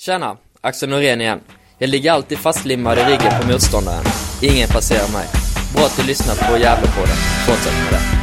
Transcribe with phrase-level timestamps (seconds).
[0.00, 1.40] Tjena, Axel Norén igen.
[1.78, 4.04] Jag ligger alltid fastlimmad i ryggen på motståndaren.
[4.42, 5.26] Ingen passerar mig.
[5.74, 7.16] Bra att du lyssnat på Gävlepodden.
[7.46, 8.19] Fortsätt med det.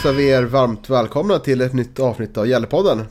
[0.00, 3.04] Hälsar vi er varmt välkomna till ett nytt avsnitt av Gällepodden.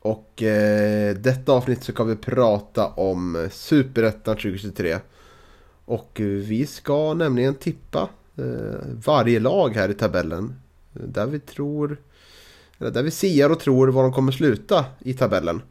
[0.00, 4.98] Och eh, detta avsnitt så ska vi prata om Superettan 2023.
[5.84, 8.44] Och vi ska nämligen tippa eh,
[9.04, 10.54] varje lag här i tabellen.
[10.92, 11.96] Där vi tror,
[12.78, 15.62] eller där vi siar och tror var de kommer sluta i tabellen.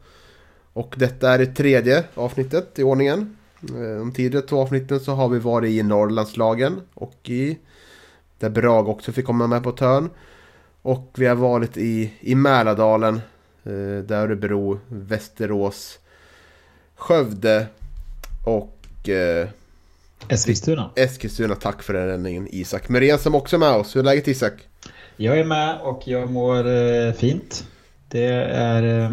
[0.72, 3.36] Och detta är det tredje avsnittet i ordningen.
[3.62, 7.58] Eh, de tidigare två avsnitten så har vi varit i Norrlandslagen och i
[8.38, 10.10] där Brag också fick komma med på törn.
[10.82, 13.14] Och vi har varit i, i Mälardalen.
[13.64, 15.98] Eh, där Örebro, Västerås,
[16.94, 17.66] Skövde
[18.46, 19.48] och eh,
[20.28, 20.90] Eskilstuna.
[20.96, 21.54] Eskilstuna.
[21.54, 23.96] Tack för den räddningen Isak Merén som också är med oss.
[23.96, 24.52] Hur är läget Isak?
[25.16, 27.66] Jag är med och jag mår eh, fint.
[28.08, 29.10] Det, är, eh,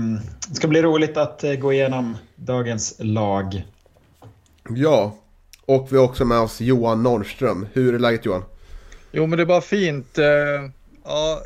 [0.50, 3.66] det ska bli roligt att eh, gå igenom dagens lag.
[4.70, 5.16] Ja,
[5.66, 7.68] och vi har också med oss Johan Norrström.
[7.74, 8.44] Hur är läget Johan?
[9.12, 10.18] Jo, men det är bara fint.
[10.18, 10.26] Eh,
[11.08, 11.42] Ja,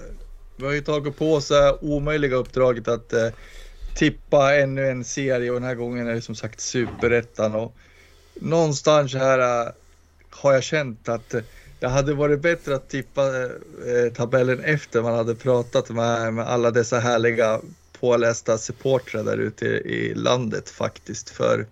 [0.61, 3.29] vi har ju tagit på oss det omöjliga uppdraget att eh,
[3.95, 7.55] tippa ännu en serie och den här gången är det som sagt superettan.
[7.55, 7.75] Och
[8.33, 9.71] någonstans här eh,
[10.29, 11.41] har jag känt att eh,
[11.79, 16.47] det hade varit bättre att tippa eh, eh tabellen efter man hade pratat med, med
[16.47, 17.61] alla dessa härliga
[17.99, 21.29] pålästa supportrar där ute i, i landet faktiskt.
[21.29, 21.65] För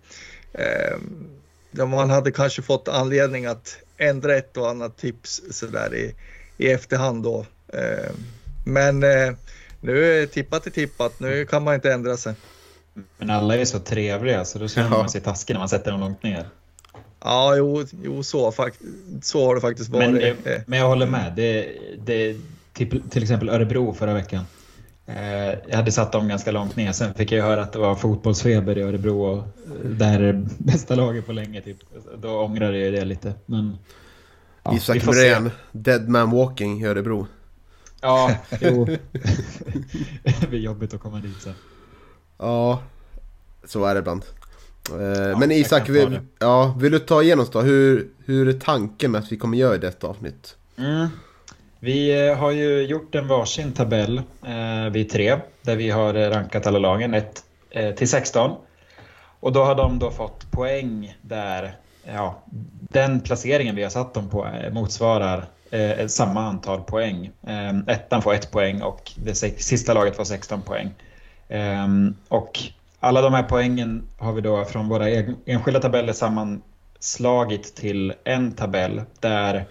[0.52, 6.14] eh, man hade kanske fått anledning att ändra ett och annat tips sådär i,
[6.56, 7.46] i efterhand då.
[7.72, 8.14] Ehm,
[8.66, 9.34] Eh, men eh,
[9.80, 12.34] nu är tippat är tippat, nu kan man inte ändra sig.
[13.18, 16.00] Men alla är så trevliga så då känner man sig taskig när man sätter dem
[16.00, 16.48] långt ner.
[17.24, 18.52] Ja, jo, jo så,
[19.22, 20.10] så har det faktiskt varit.
[20.10, 21.32] Men, eh, men jag håller med.
[21.36, 21.72] Det,
[22.04, 22.36] det,
[22.72, 24.44] till, till exempel Örebro förra veckan.
[25.66, 26.92] Jag hade satt dem ganska långt ner.
[26.92, 29.42] Sen fick jag höra att det var fotbollsfeber i Örebro och
[29.84, 31.60] det här är bästa laget på länge.
[31.60, 31.76] Typ.
[32.18, 33.34] Då ångrade jag det lite.
[33.46, 33.78] Men,
[34.62, 37.26] ja, Isak Norén, Dead Man Walking i Örebro.
[38.00, 38.84] Ja, jo.
[40.40, 41.54] det blir jobbigt att komma dit sen.
[42.38, 42.82] Ja,
[43.64, 44.24] så är det ibland.
[44.90, 47.60] Ja, Men Isak, vill, ja, vill du ta igenom oss då?
[47.60, 50.56] Hur, hur är tanken med att vi kommer göra detta avsnitt?
[50.78, 51.08] Mm.
[51.78, 56.66] Vi eh, har ju gjort en varsin tabell, eh, vi tre, där vi har rankat
[56.66, 58.56] alla lagen 1 eh, till 16.
[59.40, 62.42] Och då har de då fått poäng där, ja,
[62.90, 67.30] den placeringen vi har satt dem på eh, motsvarar eh, samma antal poäng.
[67.46, 70.90] Eh, ettan får ett poäng och det sista laget får 16 poäng.
[71.48, 71.88] Eh,
[72.28, 72.58] och
[73.00, 75.08] alla de här poängen har vi då från våra
[75.46, 79.64] enskilda tabeller sammanslagit till en tabell där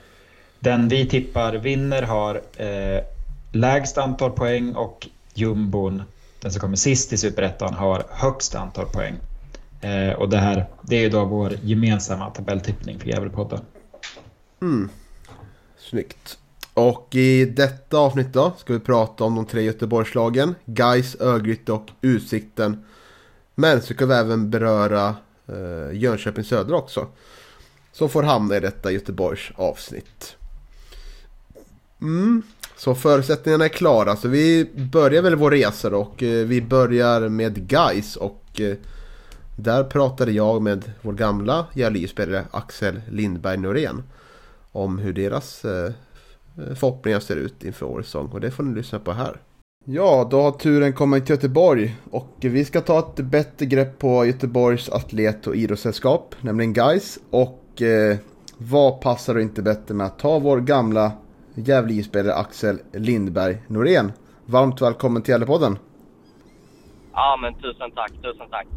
[0.60, 3.04] den vi tippar vinner har eh,
[3.52, 6.04] lägst antal poäng och jumbon,
[6.42, 9.16] den som kommer sist i superettan, har högst antal poäng.
[9.82, 13.60] Eh, och det här det är ju då vår gemensamma tabelltippning för Gävlepodden.
[14.62, 14.90] Mm.
[15.90, 16.38] Snyggt.
[16.74, 20.56] Och i detta avsnitt då ska vi prata om de tre Göteborgslagen.
[20.66, 22.86] Gais, Örgryte och Utsikten.
[23.56, 25.16] Men så ska vi även beröra
[25.48, 27.08] eh, Jönköping Södra också.
[27.92, 30.36] Som får hamna i detta Göteborgs avsnitt.
[32.02, 32.44] Mm.
[32.78, 34.16] Så förutsättningarna är klara.
[34.16, 36.00] Så vi börjar väl vår resa då.
[36.00, 38.76] Och eh, vi börjar med Gais och eh,
[39.56, 44.04] där pratade jag med vår gamla Gävle Axel Lindberg Norén
[44.80, 45.92] om hur deras eh,
[46.56, 48.30] förhoppningar ser ut inför årets säsong.
[48.32, 49.38] Och det får ni lyssna på här.
[49.86, 54.26] Ja, då har turen kommit till Göteborg och vi ska ta ett bättre grepp på
[54.26, 57.20] Göteborgs atlet och idrottssällskap, nämligen Guys.
[57.30, 58.18] Och eh,
[58.58, 61.12] vad passar då inte bättre med att ta vår gamla
[61.56, 64.12] Gävle Axel Lindberg Norén.
[64.46, 65.78] Varmt välkommen till Gävlepodden.
[67.14, 68.68] Ja, men tusen tack, tusen tack.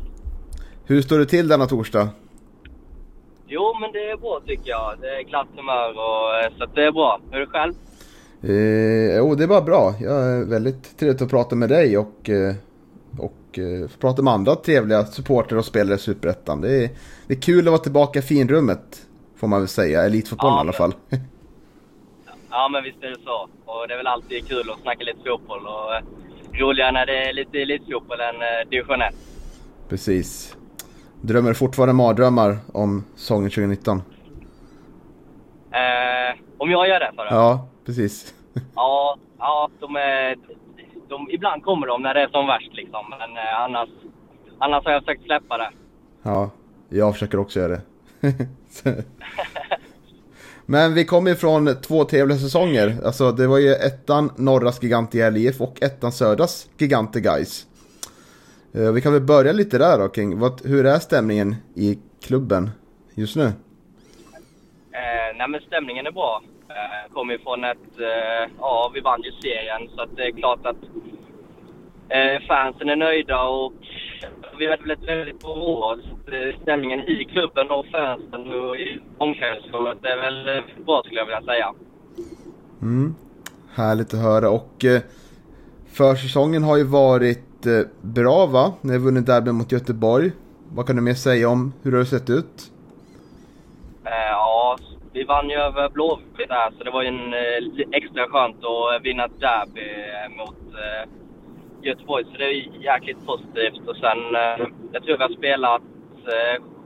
[0.85, 2.09] Hur står det till denna torsdag?
[3.55, 4.95] Jo, men det är bra tycker jag.
[5.01, 7.21] Det är glatt humör och eh, så det är bra.
[7.31, 7.75] Hur är det själv?
[8.43, 9.95] Eh, jo, det är bara bra.
[10.01, 12.55] Jag är väldigt trevligt att prata med dig och, eh,
[13.19, 16.61] och eh, prata med andra trevliga supporter och spelare i Superettan.
[16.61, 16.91] Det är,
[17.27, 19.07] det är kul att vara tillbaka i finrummet,
[19.37, 20.03] får man väl säga.
[20.03, 20.95] Elitfotbollen ja, i alla fall.
[22.51, 23.49] ja, men visst är det så.
[23.65, 25.67] Och det är väl alltid kul att snacka lite fotboll.
[25.67, 25.91] Och,
[26.61, 29.15] roligare när det är lite elitfotboll än division 1.
[29.89, 30.57] Precis.
[31.25, 34.03] Drömmer fortfarande mardrömmar om säsongen 2019?
[35.73, 37.35] Eh, om jag gör det för det?
[37.35, 38.35] Ja, precis.
[38.75, 40.37] Ja, ja de är,
[41.09, 43.05] de, ibland kommer de när det är som värst liksom.
[43.11, 43.89] Men eh, annars,
[44.59, 45.71] annars har jag försökt släppa det.
[46.23, 46.51] Ja,
[46.89, 47.83] jag försöker också göra det.
[50.67, 52.97] Men vi kommer ifrån två trevliga säsonger.
[53.05, 57.67] Alltså det var ju ettan Norras gigant i LIF och ettan Södras gigant i Gais.
[58.73, 62.71] Vi kan väl börja lite där då kring vad, hur är stämningen i klubben
[63.15, 63.45] just nu?
[63.45, 66.43] Eh, nej men stämningen är bra.
[66.69, 70.67] Eh, kommer ifrån ett, eh, ja vi vann ju serien så att det är klart
[70.67, 70.77] att
[72.09, 73.73] eh, fansen är nöjda och
[74.59, 75.99] vi har väl ett väldigt bra år.
[76.27, 81.27] Eh, stämningen i klubben och fansen och i omklädningsrummet är väl eh, bra skulle jag
[81.27, 81.75] vilja säga.
[82.83, 83.15] Mm.
[83.75, 85.03] Härligt att höra och eh,
[85.93, 87.52] försäsongen har ju varit
[88.00, 88.73] bra va?
[88.81, 90.32] När har vunnit derbyn mot Göteborg.
[90.75, 92.73] Vad kan du mer säga om hur det har sett ut?
[94.05, 94.79] Eh, ja,
[95.12, 98.94] vi vann ju över Blåvitt där så det var ju en eh, extra skönt att
[98.94, 99.88] eh, vinna ett derby
[100.38, 100.61] mot
[101.82, 103.88] Göteborg så det är jäkligt positivt.
[103.88, 104.19] Och sen,
[104.93, 105.82] jag tror vi har spelat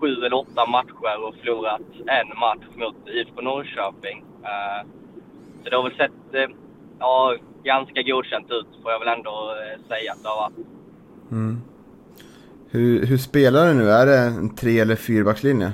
[0.00, 4.24] sju eller åtta matcher och förlorat en match mot IFK Norrköping.
[5.64, 6.52] Så det har väl sett
[6.98, 10.66] ja, ganska godkänt ut får jag väl ändå eh, säga att det har varit.
[11.30, 11.60] Mm.
[12.70, 13.90] Hur, hur spelar du nu?
[13.90, 15.72] Är det en tre eller fyrbackslinje?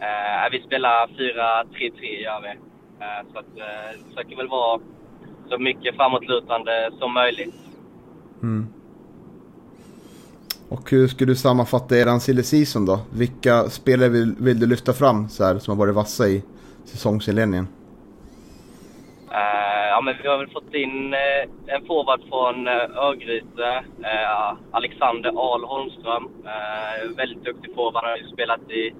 [0.00, 2.48] Eh, vi spelar 4-3-3 gör vi.
[3.04, 4.80] Eh, så att, eh, försöker väl vara
[5.48, 7.54] så mycket framåtlutande som möjligt.
[8.42, 8.66] Mm.
[10.68, 13.00] Och hur skulle du sammanfatta eran silly season då?
[13.12, 16.42] Vilka spelare vill, vill du lyfta fram så här, som har varit vassa i
[16.84, 17.68] säsongsinledningen?
[19.92, 25.30] Ja, men vi har väl fått in uh, en forward från uh, Örgryte, uh, Alexander
[25.36, 26.28] Ahl Holmström.
[27.16, 28.94] väldigt duktig forward, han har ju spelat i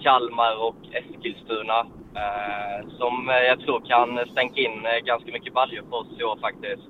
[0.00, 1.86] Kalmar och Eskilstuna.
[2.98, 6.88] som jag tror kan stänka in ganska mycket baljor på oss i år faktiskt.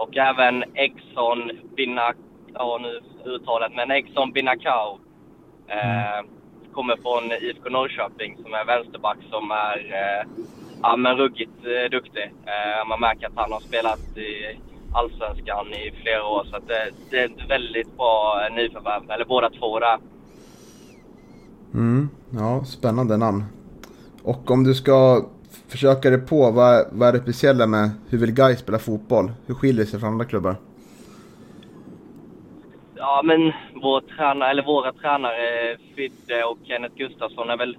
[0.00, 2.16] och även Exxon Binak,
[2.54, 4.98] ja nu uttalet, men Exxon Binakau.
[5.68, 6.26] Mm.
[6.72, 9.78] Kommer från IFK Norrköping som är vänsterback som är
[10.82, 12.32] ja, men ruggigt eh, duktig.
[12.44, 14.58] Eh, man märker att han har spelat i
[14.92, 19.50] Allsvenskan i flera år så det, det, är ett väldigt bra eh, nyförvärv, eller båda
[19.50, 19.98] två där.
[21.74, 23.44] Mm, ja, spännande namn.
[24.22, 25.24] Och om du ska
[25.68, 29.32] försöka dig på, vad, vad är det speciella med hur vill Guy spela fotboll?
[29.46, 30.56] Hur skiljer det sig från andra klubbar?
[32.94, 33.52] Ja, men
[33.82, 37.76] vår tränare, eller våra tränare Fidde och Kenneth Gustafsson är väl...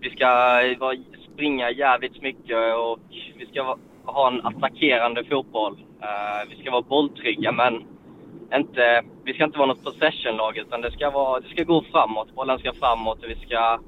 [0.00, 0.26] Vi ska
[0.80, 0.94] vara
[1.36, 2.98] springa jävligt mycket och
[3.38, 5.72] vi ska ha en attackerande fotboll.
[5.74, 7.84] Uh, vi ska vara bolltrygga men
[8.54, 12.34] inte, vi ska inte vara något possession-lag utan det ska, vara, det ska gå framåt.
[12.34, 13.78] Bollen ska framåt och vi ska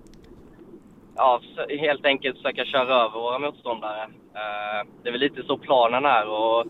[1.17, 1.41] ja,
[1.81, 4.05] helt enkelt försöka köra över våra motståndare.
[4.05, 6.65] Uh, det är väl lite så planen är och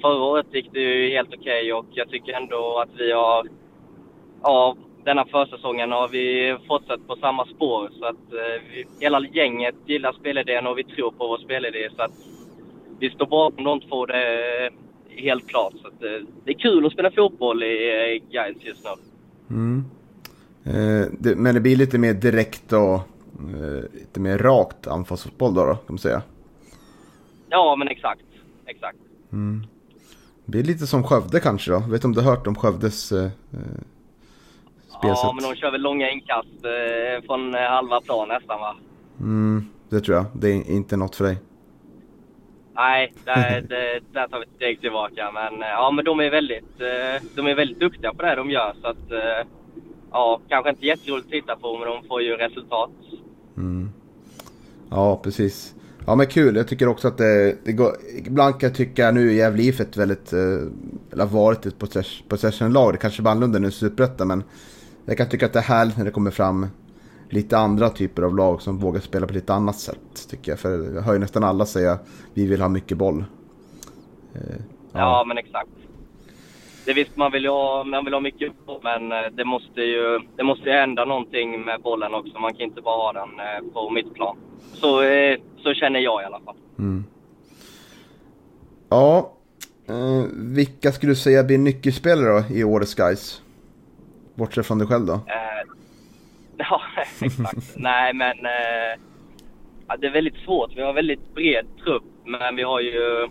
[0.00, 3.46] förra året gick det ju helt okej okay och jag tycker ändå att vi har
[4.42, 4.76] ja,
[5.08, 7.90] denna försäsongen har vi fortsatt på samma spår.
[7.98, 11.88] Så att eh, vi, hela gänget gillar spelidén och vi tror på vår spelidé.
[11.96, 12.12] Så att
[12.98, 14.70] vi står bakom de två, det är
[15.08, 15.72] helt klart.
[15.82, 18.90] Så att, eh, det är kul att spela fotboll i eh, Gais just nu.
[19.56, 19.84] Mm.
[20.64, 25.64] Eh, det, men det blir lite mer direkt och eh, lite mer rakt anfallsfotboll då,
[25.64, 26.22] då, kan man säga?
[27.50, 28.24] Ja, men exakt.
[28.66, 28.98] Exakt.
[29.32, 29.66] Mm.
[30.44, 31.78] Det blir lite som Skövde kanske då?
[31.78, 33.30] vet du om du har hört om Skövdes eh
[34.98, 35.24] spelsätt.
[35.24, 38.76] Ja, men de kör väl långa inkast eh, från eh, halva plan nästan va?
[39.20, 40.26] Mm, det tror jag.
[40.34, 41.38] Det är inte något för dig.
[42.74, 45.30] Nej, där, det, där tar vi ett steg tillbaka.
[45.32, 46.78] Men, eh, ja, men de är väldigt,
[47.34, 48.74] de är väldigt duktiga på det de gör.
[48.82, 49.12] Så att,
[50.10, 52.90] ja, kanske inte jätteroligt att titta på, men de får ju resultat.
[53.56, 53.90] Mm.
[54.90, 55.74] Ja, precis.
[56.06, 59.28] Ja men kul, jag tycker också att det, det går, ibland kan jag tycka nu
[59.28, 61.78] är Gävle IF ett väldigt, eller har varit ett
[62.28, 64.42] possession-lag, det kanske är annorlunda nu i Superettan men
[65.08, 66.66] jag kan tycka att det är härligt när det kommer fram
[67.30, 70.28] lite andra typer av lag som vågar spela på lite annat sätt.
[70.30, 70.58] Tycker jag.
[70.58, 71.98] För jag hör ju nästan alla säga
[72.34, 73.24] vi vill ha mycket boll.
[74.34, 74.40] Eh,
[74.92, 74.98] ja.
[74.98, 75.70] ja, men exakt.
[76.84, 80.20] Det visst, man vill, ha, man vill ha mycket boll, men eh, det måste ju
[80.36, 82.38] det måste hända någonting med bollen också.
[82.38, 84.36] Man kan inte bara ha den eh, på mittplan.
[84.72, 85.02] Så,
[85.62, 86.56] så känner jag i alla fall.
[86.78, 87.04] Mm.
[88.88, 89.32] Ja,
[89.88, 93.42] eh, vilka skulle du säga blir nyckelspelare då i årets Guys?
[94.38, 95.12] Bortsett från dig själv då?
[95.12, 95.64] Eh,
[96.56, 96.82] ja,
[97.20, 97.74] exakt.
[97.76, 99.00] Nej, men eh,
[99.98, 100.70] det är väldigt svårt.
[100.76, 103.28] Vi har väldigt bred trupp, men vi har ju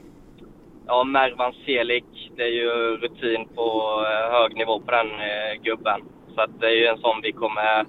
[0.87, 3.65] ja, Mervan Selik, det är ju rutin på
[4.05, 6.01] eh, hög nivå på den eh, gubben.
[6.35, 7.85] Så att det är ju en sån vi kommer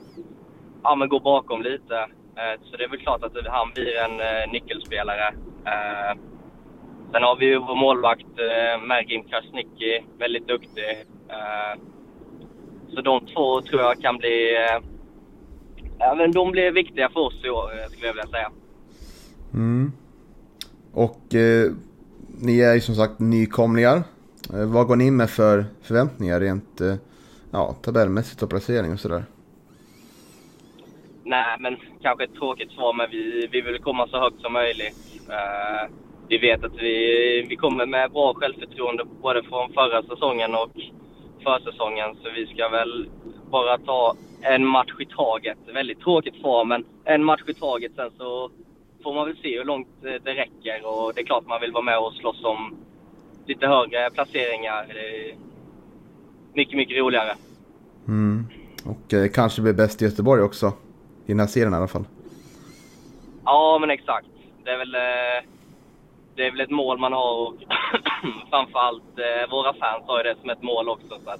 [0.82, 1.96] ja, men gå bakom lite.
[2.36, 5.26] Eh, så det är väl klart att han blir en eh, nyckelspelare.
[5.64, 6.18] Eh,
[7.12, 10.90] sen har vi ju vår målvakt eh, Mergim Krasniqi, väldigt duktig.
[11.28, 11.80] Eh,
[12.94, 14.56] så de två tror jag kan bli...
[14.56, 14.82] Eh,
[15.98, 18.50] ja, men de blir viktiga för oss i år, eh, skulle jag vilja säga.
[19.54, 19.92] Mm.
[20.92, 21.72] Och eh,
[22.42, 24.02] ni är ju som sagt nykomlingar.
[24.54, 26.94] Eh, vad går ni in med för förväntningar rent eh,
[27.50, 29.24] ja, tabellmässigt och placering och sådär?
[31.24, 34.96] Nej, men kanske ett tråkigt svar, men vi, vi vill komma så högt som möjligt.
[35.28, 35.90] Eh,
[36.28, 40.70] vi vet att vi, vi kommer med bra självförtroende både från förra säsongen och
[41.44, 43.08] försäsongen, så vi ska väl
[43.50, 45.58] bara ta en match i taget.
[45.74, 47.92] Väldigt tråkigt svar, men en match i taget.
[47.96, 48.50] Sen så
[49.02, 51.72] får man väl se hur långt eh, det räcker och det är klart man vill
[51.72, 52.76] vara med och slåss om
[53.46, 54.86] lite högre placeringar.
[54.88, 55.34] Det är
[56.54, 57.34] mycket, mycket roligare.
[58.08, 58.46] Mm.
[58.84, 60.72] Och eh, kanske blir bäst i Göteborg också.
[61.26, 62.04] I den här serien i alla fall.
[63.44, 64.26] Ja, men exakt.
[64.64, 65.50] Det är väl, eh,
[66.38, 67.54] det är väl ett mål man har och
[68.50, 71.08] framförallt eh, våra fans har ju det som ett mål också.
[71.24, 71.30] Så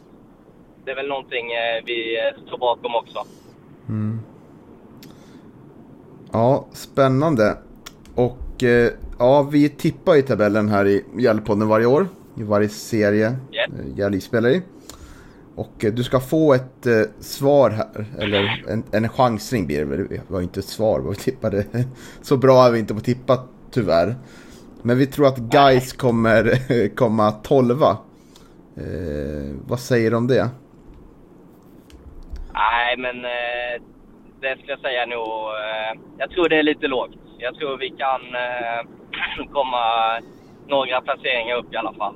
[0.85, 3.25] det är väl någonting eh, vi eh, står bakom också.
[3.89, 4.21] Mm.
[6.33, 7.59] Ja, spännande.
[8.15, 12.09] Och eh, ja, vi tippar i tabellen här i Gällpodden varje år.
[12.37, 13.71] I varje serie yeah.
[13.97, 14.63] Gäll spelar i.
[15.55, 19.85] Och eh, du ska få ett eh, svar här, eller en, en chansning blir det
[19.85, 20.09] väl.
[20.09, 21.65] Det var ju inte ett svar vi tippade.
[22.23, 23.39] Så bra är vi inte på att tippa
[23.71, 24.17] tyvärr.
[24.83, 26.45] Men vi tror att Guys kommer
[26.97, 27.91] komma tolva.
[28.77, 30.51] Eh, vad säger du om det?
[32.53, 33.83] Nej, men eh,
[34.41, 35.29] det skulle jag säga nog.
[35.65, 37.11] Eh, jag tror det är lite lågt.
[37.39, 38.81] Jag tror vi kan eh,
[39.53, 39.85] komma
[40.67, 42.15] några placeringar upp i alla fall.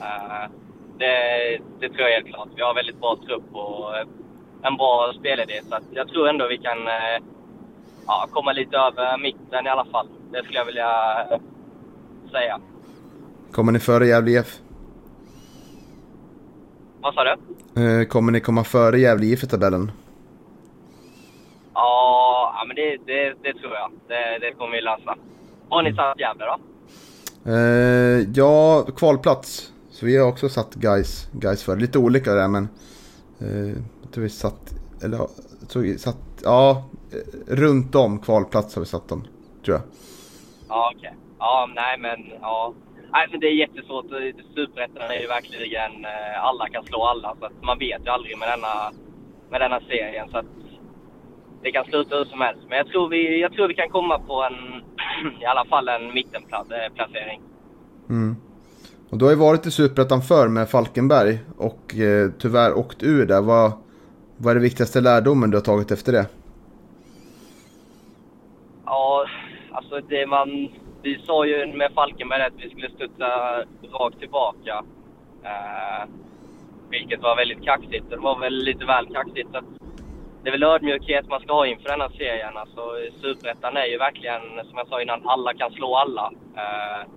[0.00, 0.50] Eh,
[0.98, 2.48] det, det tror jag helt klart.
[2.56, 4.06] Vi har väldigt bra trupp och eh,
[4.62, 5.60] en bra spelidé.
[5.62, 6.78] Så jag tror ändå vi kan
[8.06, 10.08] ja, komma lite över mitten i alla fall.
[10.32, 10.92] Det skulle jag vilja
[12.30, 12.60] säga.
[13.52, 14.60] Kommer ni före Gävle IF?
[17.00, 17.36] Vad sa du?
[17.82, 19.92] Eh, kommer ni komma före Gävle IF i tabellen?
[21.74, 23.90] Ja, men det, det, det tror jag.
[24.08, 25.16] Det, det kommer vi lösa.
[25.68, 26.58] Har ni satt Gävle då?
[27.52, 29.72] Eh, ja, kvalplats.
[29.90, 31.76] Så vi har också satt guys, guys för.
[31.76, 32.68] Lite olika där men.
[33.38, 33.68] Eh,
[34.02, 35.28] jag tror vi satt, eller
[35.68, 39.24] tror vi satt, ja, eh, runt om kvalplats har vi satt dem.
[39.64, 39.82] Tror jag.
[40.68, 41.14] Ja, okej.
[41.38, 42.74] Ja, nej men ja.
[43.12, 44.06] Nej, men det är jättesvårt.
[44.54, 47.36] Superettan är ju verkligen eh, alla kan slå alla.
[47.38, 48.74] Så att man vet ju aldrig med denna,
[49.50, 50.28] med denna serien.
[50.30, 50.46] Så att
[51.62, 52.62] det kan sluta hur som helst.
[52.68, 54.82] Men jag tror vi, jag tror vi kan komma på en,
[55.42, 57.40] i alla fall en mittenplacering.
[58.08, 58.36] Mm.
[59.10, 63.26] Och du har ju varit i Superettan förr med Falkenberg och eh, tyvärr åkt ur
[63.26, 63.42] där.
[63.42, 63.72] Vad,
[64.36, 66.26] vad är det viktigaste lärdomen du har tagit efter det?
[68.84, 69.26] Ja,
[69.72, 70.68] alltså det man...
[71.06, 73.28] Vi sa ju med Falkenberg att vi skulle studsa
[73.82, 74.84] rakt tillbaka.
[75.44, 76.08] Eh,
[76.90, 78.10] vilket var väldigt kaxigt.
[78.10, 79.48] Det var väl lite väl kaxigt.
[79.52, 79.60] Så
[80.42, 82.56] det är väl ödmjukhet man ska ha inför den här serien.
[82.56, 82.80] Alltså,
[83.22, 86.32] Superettan är ju verkligen, som jag sa innan, alla kan slå alla.
[86.56, 87.08] Eh,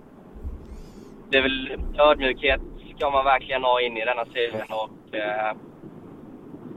[1.30, 2.60] det är väl ödmjukhet
[2.96, 5.56] ska man verkligen ha in i denna serien och eh,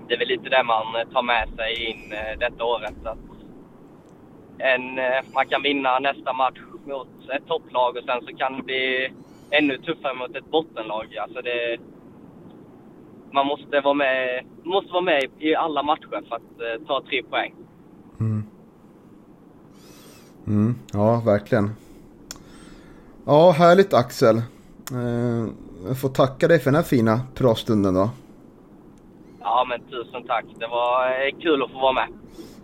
[0.08, 3.05] det är väl lite det man tar med sig in eh, detta året.
[3.05, 3.17] Att
[4.58, 8.63] en, eh, man kan vinna nästa match mot ett topplag och sen så kan det
[8.63, 9.13] bli
[9.50, 11.18] ännu tuffare mot ett bottenlag.
[11.18, 11.78] Alltså det,
[13.32, 17.24] man måste vara med, måste vara med i alla matcher för att eh, ta tre
[17.24, 17.54] poäng.
[18.20, 18.44] Mm.
[20.48, 21.70] Mm, ja, verkligen.
[23.25, 24.38] Ja, härligt Axel.
[24.92, 25.48] Eh,
[25.88, 28.10] jag får tacka dig för den här fina pratstunden då.
[29.40, 30.46] Ja, men tusen tack.
[30.60, 32.08] Det var eh, kul att få vara med.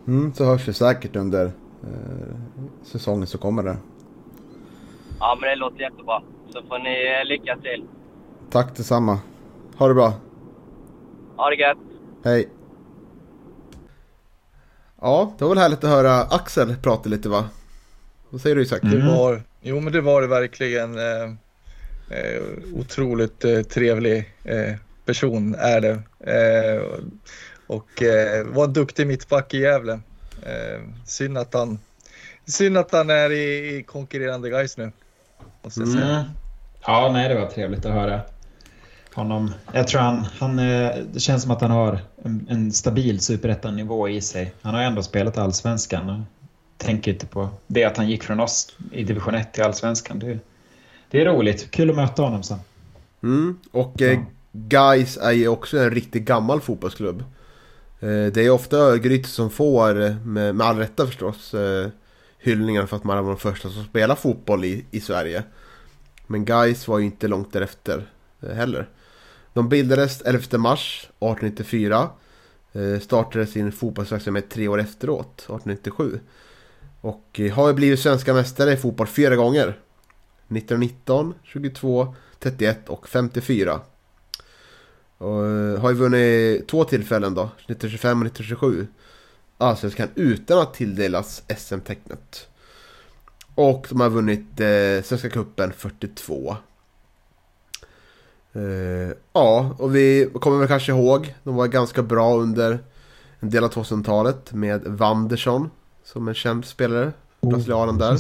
[0.08, 2.36] Mm, så hörs vi säkert under eh,
[2.84, 3.78] säsongen som kommer där.
[5.20, 6.22] Ja, men det låter jättebra.
[6.50, 7.84] Så får ni eh, lycka till.
[8.52, 9.20] Tack detsamma.
[9.78, 10.14] Ha det bra.
[11.38, 11.78] Ha det gött!
[12.24, 12.50] Hej.
[15.02, 17.50] Ja, det var väl härligt att höra Axel prata lite va?
[18.30, 18.80] Vad säger du Isak?
[18.82, 20.98] Det var, jo men det var det verkligen.
[20.98, 21.24] Eh,
[22.10, 22.42] eh,
[22.76, 26.00] otroligt eh, trevlig eh, person är det.
[26.20, 26.84] Eh,
[27.68, 30.00] och eh, var en duktig mittback i Gävle.
[30.46, 31.80] Eh, synd att han,
[32.46, 34.92] synd att han är i, i konkurrerande guys nu.
[35.64, 36.06] Måste jag säga.
[36.06, 36.26] Mm.
[36.86, 38.22] Ja, nej, det var trevligt att höra
[39.14, 39.54] honom.
[39.74, 44.10] Jag tror han, han eh, det känns som att han har en, en stabil superettan-nivå
[44.10, 44.54] i sig.
[44.62, 46.26] Han har ändå spelat allsvenskan.
[46.78, 50.20] Tänker inte på det att han gick från oss i division 1 till allsvenskan.
[50.20, 50.40] Det,
[51.12, 51.72] det är roligt.
[51.72, 52.60] Kul att möta honom sen.
[53.24, 53.60] Mm.
[53.72, 54.20] Och eh,
[54.52, 57.24] Guys är ju också en riktigt gammal fotbollsklubb.
[58.00, 61.88] Eh, det är ofta Örgryte som får, eh, med, med all rätta förstås, eh,
[62.40, 65.44] hyllningar för att man var de första som spelade fotboll i, i Sverige.
[66.28, 68.10] Men Guys var ju inte långt därefter
[68.42, 68.90] eh, heller.
[69.54, 72.10] De bildades 11 mars 1894.
[72.74, 76.20] Eh, startade sin fotbollsverksamhet tre år efteråt, 1897.
[77.02, 79.68] Och eh, har ju blivit svenska mästare i fotboll fyra gånger.
[80.48, 83.82] 1919, 22, 31 och 54.
[85.18, 88.88] Och eh, har ju vunnit två tillfällen då, 1925 och 1927.
[89.62, 92.48] Allsvenskan utan att tilldelas SM-tecknet.
[93.56, 96.58] Och de har vunnit eh, Svenska Cupen 42.
[98.54, 98.62] Eh,
[99.34, 102.80] ja, och vi kommer väl kanske ihåg, de var ganska bra under
[103.40, 105.70] en del av 2000-talet med Wanderson
[106.04, 107.12] som en känd spelare.
[107.42, 108.18] Brasilianen där.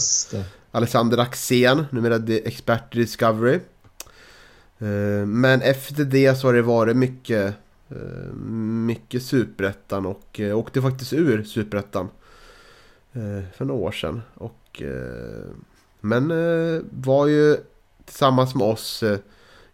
[0.71, 3.59] Alexander Axén, numera expert i Discovery.
[4.79, 7.55] Eh, Men efter det så har det varit mycket,
[7.91, 12.09] Eh, mycket superettan och eh, åkte faktiskt ur superettan
[13.13, 14.21] eh, för några år sedan.
[14.33, 14.55] Och,
[15.99, 16.27] men
[16.91, 17.57] var ju
[18.05, 19.03] tillsammans med oss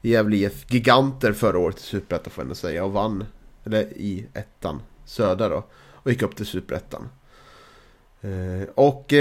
[0.02, 3.26] i Gävle IF giganter förra året i superettan får jag ändå säga och vann,
[3.64, 7.10] eller i ettan, södra då, och gick upp till superettan.
[8.76, 9.14] Och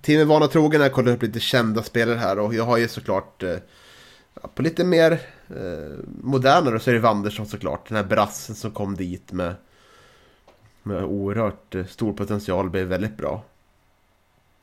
[0.00, 2.76] till min vana trogen har jag kollat upp lite kända spelare här och jag har
[2.76, 3.44] ju såklart
[4.54, 5.20] på lite mer
[5.50, 7.88] eh, modernare så är det Wanderson såklart.
[7.88, 9.54] Den här brassen som kom dit med,
[10.82, 13.44] med oerhört eh, stor potential blev väldigt bra.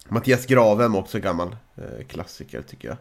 [0.08, 2.98] Mattias Gravem också gammal eh, klassiker tycker jag.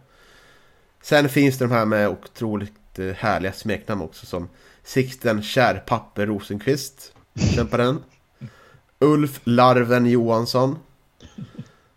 [1.03, 4.49] Sen finns det de här med otroligt eh, härliga smeknamn också som
[4.83, 7.13] Sixten Kärpapper Rosenqvist.
[7.55, 8.03] Kämpa den.
[8.99, 10.79] Ulf Larven Johansson.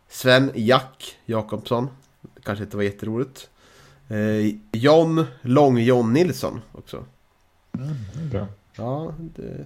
[0.07, 1.89] Sven Jack Jakobsson.
[2.43, 3.49] Kanske inte var jätteroligt.
[4.09, 7.05] Eh, John Lång-John Nilsson också.
[7.77, 8.47] Mm, det är bra.
[8.75, 9.65] Ja, det...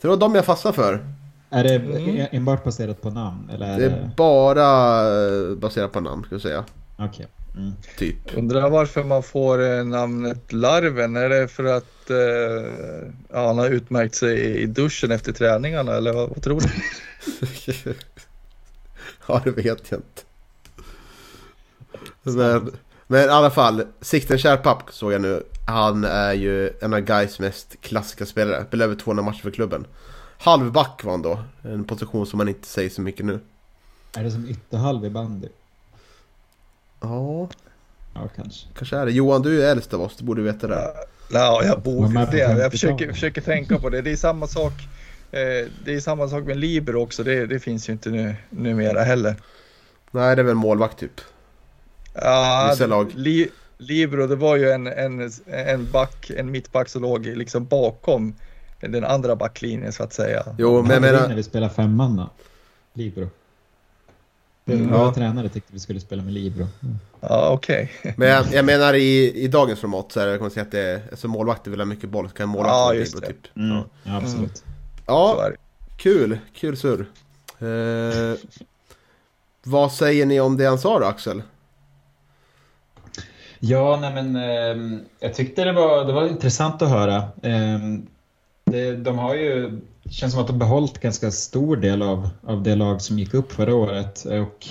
[0.00, 1.06] Så det var de jag fastnade för.
[1.50, 2.26] Är det Mm.
[2.32, 3.50] enbart baserat på namn?
[3.52, 3.94] Eller är Det det...
[3.94, 5.00] är bara
[5.50, 6.64] eh, baserat på namn, ska jag säga.
[6.98, 7.26] Okej.
[7.56, 7.72] Mm.
[7.98, 8.36] Typ.
[8.38, 11.16] Undrar varför man får eh, namnet Larven.
[11.16, 12.16] Är det för att eh,
[13.32, 16.68] ja, han har utmärkt sig i duschen efter träningarna eller vad, vad tror du?
[19.28, 20.22] ja, det vet jag inte.
[22.22, 22.70] Men,
[23.06, 25.42] men i alla fall, Sixten Kärrpapp såg jag nu.
[25.66, 28.64] Han är ju en av Gais mest klassiska spelare.
[28.68, 29.86] Spelar över 200 matcher för klubben.
[30.38, 31.38] Halvback var han då.
[31.62, 33.40] En position som man inte säger så mycket nu.
[34.16, 35.48] Är det som ytterhalv i bandy?
[37.00, 37.48] Ja,
[38.14, 38.66] Ja, kanske.
[38.78, 39.12] kanske är det.
[39.12, 40.16] Johan, du är äldst av oss.
[40.16, 40.94] Du borde veta det.
[41.32, 42.38] Ja, jag borde det.
[42.38, 42.70] Jag 50-talet.
[42.72, 44.02] försöker, försöker tänka på det.
[44.02, 44.72] Det är samma sak.
[45.30, 47.22] Eh, det är samma sak med Libero också.
[47.24, 49.34] Det, det finns ju inte nu, numera heller.
[50.10, 51.20] Nej, det är väl målvakt typ.
[52.14, 53.12] Ja, Vissa lag.
[53.14, 53.48] Li,
[53.78, 58.34] Libero, det var ju en, en, en back, en mittback som låg liksom bakom
[58.80, 60.44] den andra backlinjen så att säga.
[60.58, 61.34] Jo, men jag vi när menar...
[61.34, 62.30] vi spelade femman då?
[62.92, 63.28] Libro.
[64.66, 65.14] Mm, Våra ja.
[65.14, 66.66] tränare tyckte vi skulle spela med Libro.
[66.82, 66.98] Mm.
[67.20, 67.92] Ja, okej.
[68.16, 70.70] Men jag, jag menar i, i dagens format så är det, jag kommer säga att
[70.70, 73.28] det är, alltså målvakter vill ha mycket boll, så kan en målvakt Ja, just Libero,
[73.28, 73.34] det.
[73.42, 73.56] typ.
[73.56, 73.76] Mm.
[73.76, 73.84] Ja.
[74.02, 74.64] Ja, absolut.
[75.06, 75.50] Ja,
[75.96, 77.06] kul, kul surr.
[77.58, 78.38] Eh,
[79.62, 81.42] vad säger ni om det han sa då, Axel?
[83.60, 87.16] Ja, nej men eh, jag tyckte det var, det var intressant att höra.
[87.42, 87.78] Eh,
[88.64, 92.62] det, de har ju, det känns som att de behållit ganska stor del av, av
[92.62, 94.24] det lag som gick upp förra året.
[94.24, 94.68] Och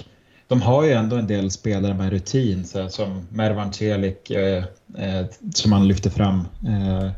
[0.48, 4.64] de har ju ändå en del spelare med rutin, så här, som Mervan Celik eh,
[4.98, 6.48] eh, som han lyfte fram.
[6.68, 7.12] Eh,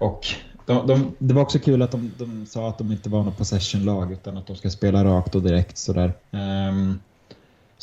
[0.00, 0.26] och
[0.66, 3.38] de, de, det var också kul att de, de sa att de inte var något
[3.38, 6.12] possession-lag utan att de ska spela rakt och direkt sådär.
[6.32, 7.00] Ehm,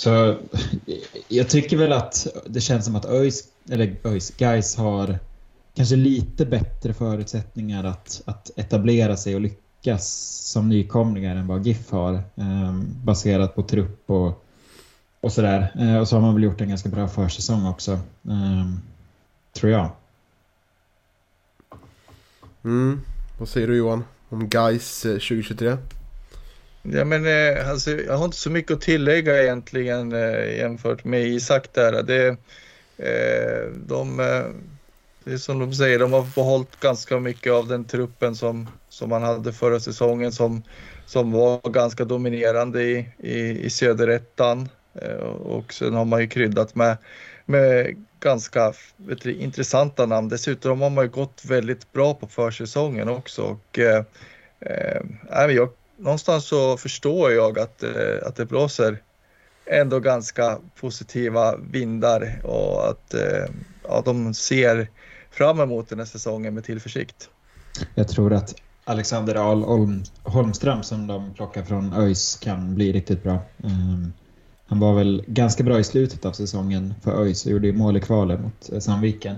[0.01, 0.37] så
[1.27, 5.19] jag tycker väl att det känns som att ÖIS, eller ÖIS, Guys har
[5.75, 10.07] kanske lite bättre förutsättningar att, att etablera sig och lyckas
[10.51, 12.13] som nykomlingar än vad GIF har.
[12.13, 14.45] Eh, baserat på trupp och,
[15.21, 15.71] och sådär.
[15.79, 17.91] Eh, och så har man väl gjort en ganska bra försäsong också.
[17.91, 18.71] Eh,
[19.53, 19.89] tror jag.
[22.63, 23.01] Mm.
[23.39, 24.03] Vad säger du Johan?
[24.29, 25.77] Om Guys eh, 2023?
[26.83, 31.27] Ja, men, eh, alltså, jag har inte så mycket att tillägga egentligen eh, jämfört med
[31.27, 32.03] Isak där.
[32.03, 32.27] Det,
[32.97, 34.45] eh, de, eh,
[35.23, 39.09] det är som de säger, de har behållit ganska mycket av den truppen som, som
[39.09, 40.63] man hade förra säsongen som,
[41.05, 44.69] som var ganska dominerande i, i, i söderettan.
[44.93, 46.97] Eh, och sen har man ju kryddat med,
[47.45, 50.29] med ganska vet du, intressanta namn.
[50.29, 53.41] Dessutom har man ju gått väldigt bra på försäsongen också.
[53.41, 54.03] Och, eh,
[54.59, 55.01] eh
[55.49, 55.69] jag,
[56.01, 59.01] någonstans så förstår jag att, eh, att det blåser
[59.65, 63.53] ändå ganska positiva vindar och att eh,
[63.87, 64.87] ja, de ser
[65.31, 67.29] fram emot den här säsongen med tillförsikt.
[67.95, 69.63] Jag tror att Alexander Ahl
[70.23, 73.39] Holmström som de plockar från ÖIS kan bli riktigt bra.
[73.63, 74.13] Um,
[74.67, 77.99] han var väl ganska bra i slutet av säsongen för ÖIS och gjorde mål i
[77.99, 79.35] kvalet mot eh, Sandviken.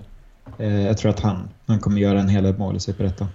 [0.60, 3.28] Uh, jag tror att han, han kommer göra en hel del mål i Superettan.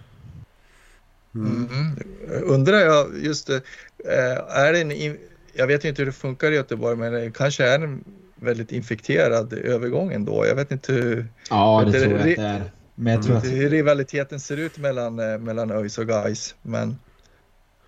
[1.46, 1.68] Mm.
[1.72, 2.44] Mm.
[2.44, 3.56] Undrar jag just det,
[4.04, 5.16] eh, är det en,
[5.52, 8.04] jag vet inte hur det funkar i Göteborg men det kanske är en
[8.36, 10.46] väldigt infekterad övergång ändå.
[10.46, 11.26] Jag vet inte hur...
[11.50, 12.70] Ja, det, det tror jag att det är.
[12.94, 13.44] Men jag tror att...
[13.44, 16.54] Hur rivaliteten ser ut mellan, eh, mellan ÖIS och Gais.
[16.62, 16.98] Men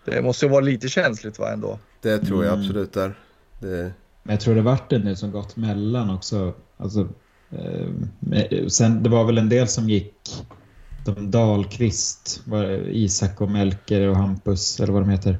[0.04, 1.78] det måste ju vara lite känsligt va ändå.
[2.00, 2.60] Det tror jag mm.
[2.60, 3.14] absolut är.
[3.58, 3.92] Det...
[4.22, 6.54] Men jag tror det vart det nu som gått mellan också.
[6.76, 7.08] Alltså,
[7.50, 10.14] eh, sen, det var väl en del som gick
[11.04, 12.42] de Dahlqvist,
[12.86, 15.38] Isak och Melker och Hampus eller vad de heter.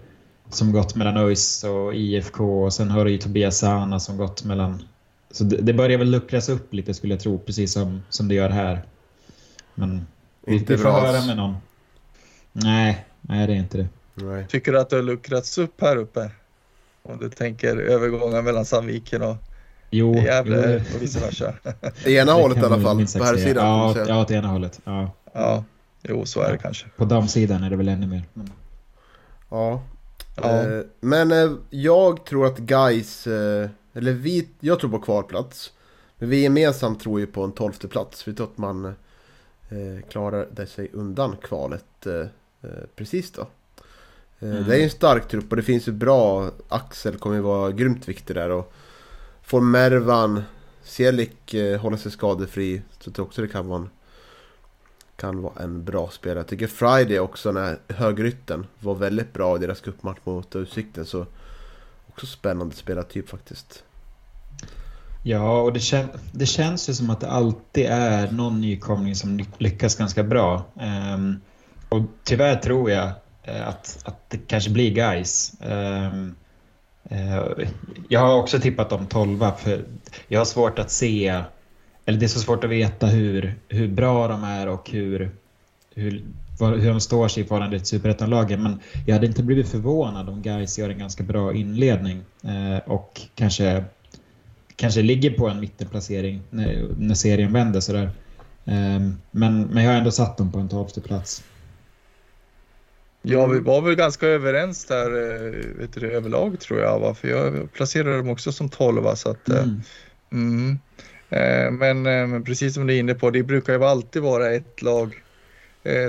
[0.48, 4.44] Som gått mellan ÖIS och IFK och sen har du ju Tobias Sana som gått
[4.44, 4.82] mellan...
[5.30, 8.34] Så det, det börjar väl luckras upp lite skulle jag tro, precis som, som det
[8.34, 8.84] gör här.
[9.74, 10.06] Men
[10.46, 11.00] vi, inte vi får bra.
[11.00, 11.54] höra med någon.
[12.52, 13.88] Nej, nej det är inte det.
[14.14, 14.46] Nej.
[14.48, 16.30] Tycker du att det har luckrats upp här uppe?
[17.02, 19.36] Om du tänker övergången mellan Sandviken och
[19.90, 20.96] jo, Gävle jo.
[20.96, 21.54] och vice versa.
[22.06, 23.66] I ena hållet i alla fall, på här sidan.
[23.66, 24.80] Ja, ja, åt ena hållet.
[24.84, 25.10] Ja.
[25.32, 25.64] ja,
[26.02, 26.86] jo så är det kanske.
[26.96, 28.22] På damsidan är det väl ännu mer.
[28.36, 28.50] Mm.
[29.50, 29.82] Ja.
[30.36, 30.62] ja.
[30.62, 35.72] Eh, men eh, jag tror att guys eh, eller vi, jag tror på kvalplats.
[36.18, 38.28] Men vi gemensamt tror ju på en tolfte plats.
[38.28, 42.26] Vi tror att man eh, klarade sig undan kvalet eh,
[42.96, 43.46] precis då.
[44.38, 44.64] Eh, mm.
[44.64, 47.72] Det är ju en stark trupp och det finns ju bra, Axel kommer ju vara
[47.72, 48.72] grymt viktig där och
[49.50, 50.42] får Mervan,
[50.82, 53.90] Celik eh, hålla sig skadefri så jag tror också det kan vara en,
[55.16, 56.38] kan vara en bra spelare.
[56.38, 61.26] Jag tycker Friday också, när högrytten, var väldigt bra i deras cupmatch mot Utsikten så
[62.08, 63.84] också spännande spelartyp faktiskt.
[65.22, 69.46] Ja, och det, kän det känns ju som att det alltid är någon nykomling som
[69.58, 70.64] lyckas ganska bra.
[71.14, 71.40] Um,
[71.88, 75.52] och tyvärr tror jag eh, att, att det kanske blir guys.
[75.60, 76.36] Um,
[77.10, 77.68] Eh,
[78.08, 79.84] jag har också tippat om 12 för
[80.28, 81.42] jag har svårt att se,
[82.04, 85.30] eller det är så svårt att veta hur, hur bra de är och hur,
[85.94, 86.24] hur,
[86.58, 88.62] hur de står sig i förhållande till superettanlagen.
[88.62, 93.20] Men jag hade inte blivit förvånad om guys gör en ganska bra inledning eh, och
[93.34, 93.84] kanske
[94.76, 98.10] kanske ligger på en mittenplacering när, när serien vänder sådär.
[98.64, 101.42] Eh, men, men jag har ändå satt dem på en tolfte plats.
[103.22, 106.98] Ja, vi var väl ganska överens där eh, vet du, överlag tror jag.
[106.98, 107.14] Va?
[107.14, 109.16] För jag placerade dem också som tolva.
[109.16, 109.80] Så att, eh, mm.
[110.32, 110.78] Mm.
[111.30, 114.82] Eh, men, men, precis som du är inne på, det brukar ju alltid vara ett
[114.82, 115.22] lag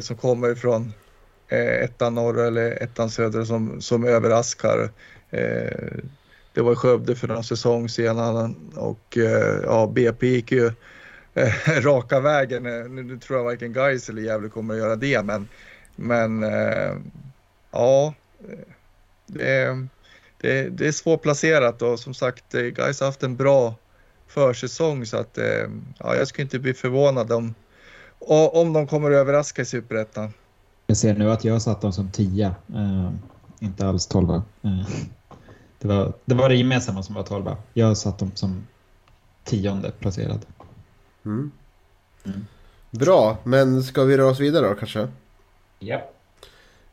[0.01, 0.93] som kommer från
[1.83, 4.89] ettan norr eller ettan söder som, som överraskar.
[6.53, 9.17] Det var Skövde för någon säsong sedan och
[9.63, 10.71] ja, BP gick ju
[11.81, 12.63] raka vägen.
[13.07, 15.47] Nu tror jag varken Gais eller Gävle kommer att göra det, men,
[16.01, 16.95] men eh,
[17.71, 18.13] ja,
[19.27, 19.87] det,
[20.37, 23.75] det, det är svårplacerat och som sagt, Gais har haft en bra
[24.27, 25.37] försäsong så att
[25.97, 27.53] ja, jag skulle inte bli förvånad om,
[28.53, 30.33] om de kommer att överraska i Superettan.
[30.91, 33.11] Jag ser nu att jag har satt dem som tia, eh,
[33.59, 34.43] inte alls tolva.
[34.61, 34.87] Eh.
[35.79, 37.57] Det var, det var det gemensamma som var tolva.
[37.73, 38.67] Jag satt dem som
[39.43, 40.45] tionde placerad.
[41.25, 41.51] Mm.
[42.25, 42.45] Mm.
[42.89, 45.07] Bra, men ska vi röra oss vidare då kanske?
[45.83, 46.09] Ja.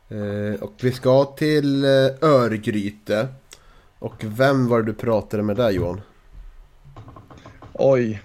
[0.09, 3.29] Eh, och vi ska till eh, Örgryte.
[3.99, 6.01] Och vem var det du pratade med där Johan?
[7.73, 8.23] Oj.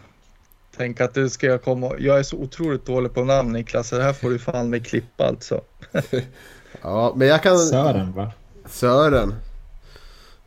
[0.77, 1.91] Tänk att du ska komma.
[1.99, 3.89] Jag är så otroligt dålig på namn Niklas.
[3.89, 5.61] Det här får du fan med klippa alltså.
[6.81, 7.57] ja, men jag kan...
[7.57, 8.31] Sören va?
[8.65, 9.35] Sören.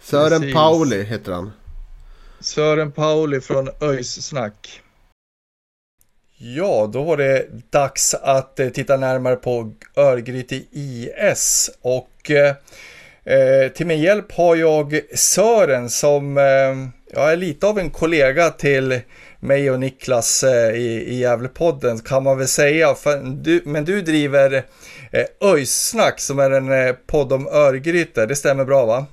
[0.01, 0.55] Sören Precis.
[0.55, 1.53] Pauli heter han.
[2.41, 4.83] Sören Pauli från ÖIS Snack.
[6.39, 12.55] Ja, då var det dags att eh, titta närmare på Örgryte IS och eh,
[13.25, 16.45] eh, till min hjälp har jag Sören som eh,
[17.13, 19.01] jag är lite av en kollega till
[19.41, 22.97] mig och Niklas eh, i, i Gävlepodden kan man väl säga.
[23.25, 24.65] Du, men du driver
[25.13, 29.07] eh, ÖIS-snack som är en eh, podd om Örgryte, det stämmer bra va?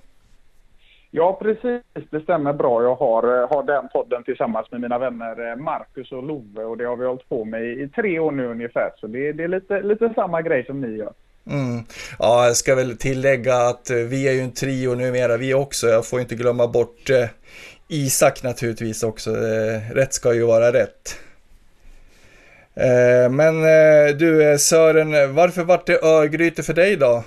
[1.16, 1.82] Ja, precis.
[2.10, 2.84] Det stämmer bra.
[2.84, 6.78] Jag har, eh, har den podden tillsammans med mina vänner eh, Marcus och Love och
[6.78, 8.92] det har vi hållit på med i tre år nu ungefär.
[8.98, 11.14] Så det, det är lite, lite samma grej som ni gör.
[11.52, 11.84] Mm.
[12.20, 15.88] Ja, jag ska väl tillägga att eh, vi är ju en trio numera vi också.
[15.88, 17.30] Jag får inte glömma bort eh,
[17.88, 19.30] Isak naturligtvis också.
[19.30, 21.20] Eh, rätt ska ju vara rätt.
[22.76, 23.62] Eh, men
[24.18, 27.24] du Sören, varför vart det Örgryte för dig då?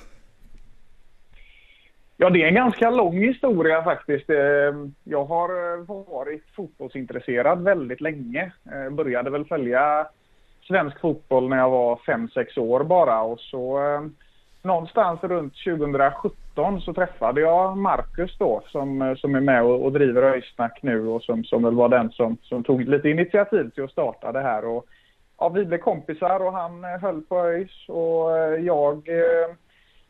[2.19, 4.31] Ja, det är en ganska lång historia faktiskt.
[4.31, 8.53] Ehm, jag har eh, varit fotbollsintresserad väldigt länge.
[8.63, 10.07] Jag började väl följa
[10.69, 14.15] svensk fotboll när jag var 5-6 år bara och så ehm,
[14.63, 19.93] någonstans runt 2017 så träffade jag Marcus då som, eh, som är med och, och
[19.93, 23.85] driver Öjsnack nu och som, som väl var den som, som tog lite initiativ till
[23.85, 24.65] att starta det här.
[24.65, 24.87] Och,
[25.39, 29.55] ja, vi blev kompisar och han höll på ÖIS och jag eh,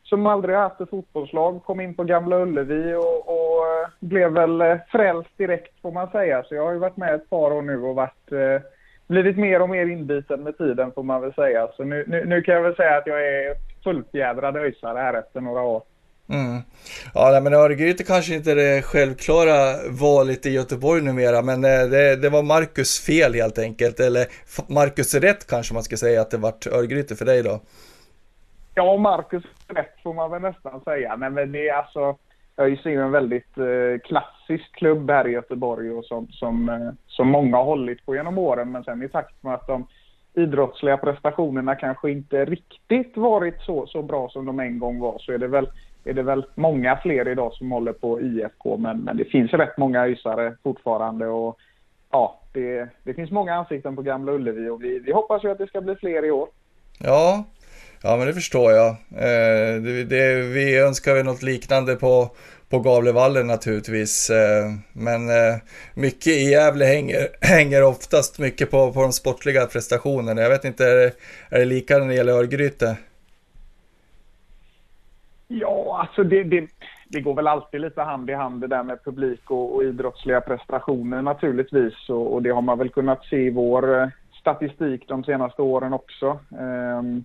[0.09, 4.61] som aldrig haft ett fotbollslag kom in på Gamla Ullevi och, och eh, blev väl
[4.61, 6.43] eh, frälst direkt får man säga.
[6.43, 8.61] Så jag har ju varit med ett par år nu och varit eh,
[9.07, 11.67] blivit mer och mer inbiten med tiden får man väl säga.
[11.77, 15.41] Så nu, nu, nu kan jag väl säga att jag är fullfjädrad öisare här efter
[15.41, 15.81] några år.
[16.29, 16.61] Mm.
[17.13, 22.29] Ja, men Örgryte kanske inte är det självklara valet i Göteborg numera, men det, det
[22.29, 23.99] var Marcus fel helt enkelt.
[23.99, 24.25] Eller
[24.67, 27.59] Marcus rätt kanske man ska säga att det vart Örgryte för dig då.
[28.77, 31.15] Ja, Marcus rätt får man väl nästan säga.
[31.15, 32.15] Nej, men det är alltså,
[32.57, 36.89] ÖIS är ju en väldigt eh, klassisk klubb här i Göteborg och som, som, eh,
[37.07, 38.71] som många har hållit på genom åren.
[38.71, 39.87] Men sen i takt med att de
[40.33, 45.31] idrottsliga prestationerna kanske inte riktigt varit så, så bra som de en gång var så
[45.31, 45.69] är det väl
[46.03, 49.77] är det väl många fler idag som håller på IFK men, men det finns rätt
[49.77, 51.57] många öisare fortfarande och
[52.11, 55.57] ja, det, det finns många ansikten på Gamla Ullevi och vi, vi hoppas ju att
[55.57, 56.47] det ska bli fler i år.
[56.99, 57.45] Ja,
[58.01, 58.89] ja men det förstår jag.
[59.11, 62.29] Eh, det, det, vi önskar väl något liknande på,
[62.69, 64.29] på Gavlevallen naturligtvis.
[64.29, 65.55] Eh, men eh,
[65.93, 70.41] mycket i Gävle hänger, hänger oftast mycket på, på de sportliga prestationerna.
[70.41, 71.11] Jag vet inte, är det,
[71.49, 72.97] är det lika när det gäller Örgryte?
[75.47, 76.67] Ja, alltså det, det,
[77.07, 80.41] det, går väl alltid lite hand i hand det där med publik och, och idrottsliga
[80.41, 82.09] prestationer naturligtvis.
[82.09, 84.07] Och, och, det har man väl kunnat se i vår eh,
[84.39, 86.39] statistik de senaste åren också.
[86.49, 87.23] Um,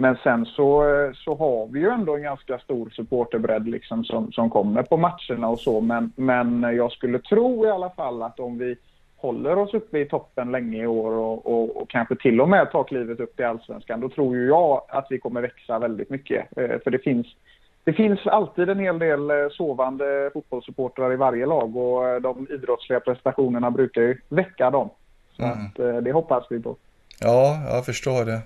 [0.00, 0.84] men sen så,
[1.14, 5.48] så har vi ju ändå en ganska stor supporterbredd liksom som, som kommer på matcherna
[5.48, 5.80] och så.
[5.80, 8.76] Men, men jag skulle tro i alla fall att om vi
[9.16, 12.70] håller oss uppe i toppen länge i år och, och, och kanske till och med
[12.70, 16.58] tar klivet upp till allsvenskan, då tror ju jag att vi kommer växa väldigt mycket.
[16.58, 17.26] Eh, för det finns,
[17.84, 22.46] det finns alltid en hel del eh, sovande fotbollssupportrar i varje lag och eh, de
[22.50, 24.90] idrottsliga prestationerna brukar ju väcka dem.
[25.36, 25.58] Så mm.
[25.58, 26.76] att, det hoppas vi på.
[27.20, 28.40] Ja, jag förstår det.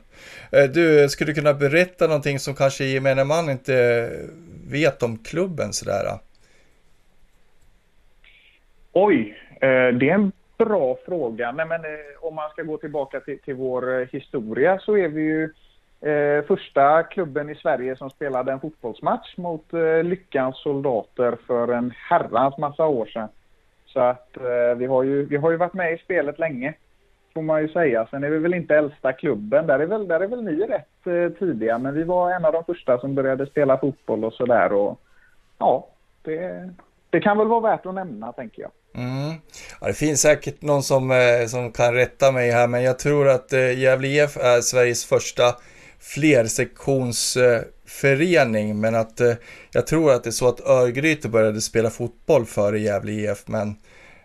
[0.52, 4.10] Eh, du, skulle du kunna berätta någonting som kanske gemene man inte
[4.68, 6.18] vet om klubben sådär?
[8.92, 11.52] Oj, eh, det är en bra fråga.
[11.52, 15.22] Nej, men, eh, om man ska gå tillbaka till, till vår historia så är vi
[15.22, 15.42] ju
[16.10, 21.92] eh, första klubben i Sverige som spelade en fotbollsmatch mot eh, Lyckans soldater för en
[21.96, 23.28] herrans massa år sedan.
[23.86, 26.74] Så att eh, vi, har ju, vi har ju varit med i spelet länge
[27.34, 28.06] får man ju säga.
[28.10, 29.66] Sen är vi väl inte äldsta klubben.
[29.66, 31.78] Där är väl, där är väl ni rätt eh, tidiga.
[31.78, 34.96] Men vi var en av de första som började spela fotboll och sådär.
[35.58, 35.88] Ja,
[36.22, 36.70] det,
[37.10, 38.70] det kan väl vara värt att nämna, tänker jag.
[38.94, 39.34] Mm.
[39.80, 43.28] Ja, det finns säkert någon som, eh, som kan rätta mig här, men jag tror
[43.28, 45.44] att eh, Gävle IF är Sveriges första
[45.98, 49.32] flersektionsförening, men att eh,
[49.72, 53.76] jag tror att det är så att Örgryte började spela fotboll före Gävle IF, men,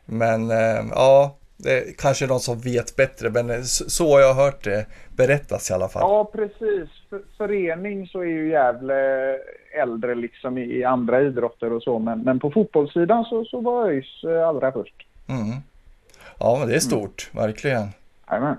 [0.06, 4.86] men eh, ja, det kanske någon som vet bättre, men så har jag hört det
[5.16, 6.02] berättas i alla fall.
[6.02, 6.90] Ja, precis.
[7.10, 9.38] För, förening så är ju Gävle
[9.82, 13.90] äldre liksom i, i, andra idrotter och så, men, men på fotbollssidan så, så var
[13.90, 15.08] ÖIS eh, allra först.
[15.30, 15.58] Mm.
[16.40, 17.46] Ja, men det är stort, mm.
[17.46, 17.88] verkligen.
[18.26, 18.56] Amen.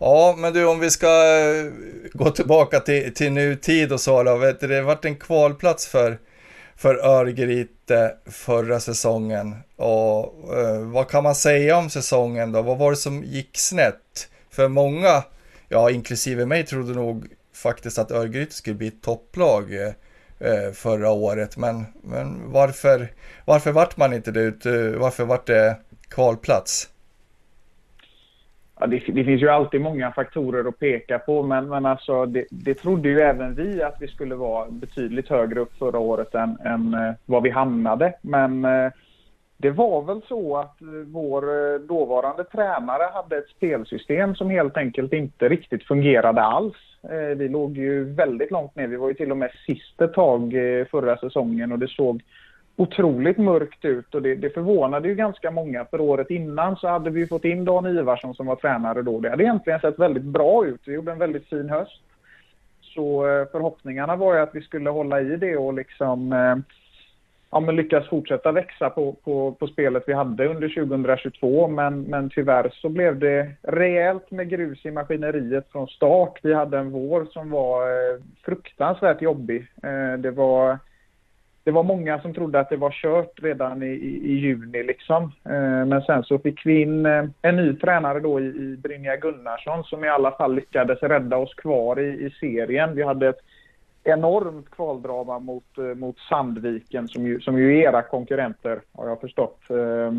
[0.00, 1.72] Ja, men du om vi ska eh,
[2.12, 5.86] gå tillbaka till, till nutid och så då, vet du, det har varit en kvalplats
[5.86, 6.18] för
[6.82, 9.56] för Örgryte förra säsongen.
[9.76, 12.62] Och eh, vad kan man säga om säsongen då?
[12.62, 14.28] Vad var det som gick snett?
[14.50, 15.24] För många,
[15.68, 19.74] ja inklusive mig, trodde nog faktiskt att Örgryte skulle bli ett topplag
[20.38, 21.56] eh, förra året.
[21.56, 23.12] Men, men varför,
[23.44, 24.66] varför vart man inte det?
[24.66, 25.76] Eh, varför vart det
[26.08, 26.88] kvalplats?
[28.82, 32.46] Ja, det, det, finns ju alltid många faktorer att peka på, men, men alltså, det,
[32.50, 36.58] det trodde ju även vi att vi skulle vara betydligt högre upp förra året än,
[36.64, 38.14] än eh, vad vi hamnade.
[38.22, 38.92] Men eh,
[39.56, 44.76] det var väl så att eh, vår eh, dåvarande tränare hade ett spelsystem som helt
[44.76, 46.76] enkelt inte riktigt fungerade alls.
[47.02, 48.86] Eh, vi låg ju väldigt långt ner.
[48.86, 50.52] Vi var ju till och med sist ett tag
[50.90, 52.22] förra säsongen och det såg
[52.76, 55.84] otroligt mörkt ut och det, det förvånade ju ganska många.
[55.84, 59.20] För året innan så hade vi fått in Dan Ivarsson som var tränare då.
[59.20, 60.80] Det hade egentligen sett väldigt bra ut.
[60.84, 62.02] Vi gjorde en väldigt fin höst.
[62.80, 66.56] Så eh, förhoppningarna var ju att vi skulle hålla i det och liksom eh,
[67.50, 71.68] ja, men lyckas fortsätta växa på, på, på spelet vi hade under 2022.
[71.68, 76.38] Men, men tyvärr så blev det rejält med grus i maskineriet från start.
[76.42, 79.66] Vi hade en vår som var eh, fruktansvärt jobbig.
[80.18, 80.78] Det var
[81.64, 84.82] det var många som trodde att det var kört redan i, i, i juni.
[84.82, 85.22] Liksom.
[85.44, 89.16] Eh, men sen så fick vi in eh, en ny tränare då i, i Brynja
[89.16, 92.94] Gunnarsson som i alla fall lyckades rädda oss kvar i, i serien.
[92.94, 93.40] Vi hade ett
[94.04, 99.20] enormt kvaldrama mot, eh, mot Sandviken som ju, som ju är era konkurrenter har jag
[99.20, 99.60] förstått.
[99.70, 100.12] Eh,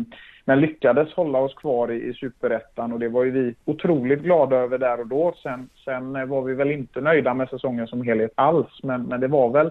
[0.44, 4.56] men lyckades hålla oss kvar i, i superettan och det var ju vi otroligt glada
[4.56, 5.34] över där och då.
[5.42, 9.28] Sen, sen var vi väl inte nöjda med säsongen som helhet alls men, men det
[9.28, 9.70] var väl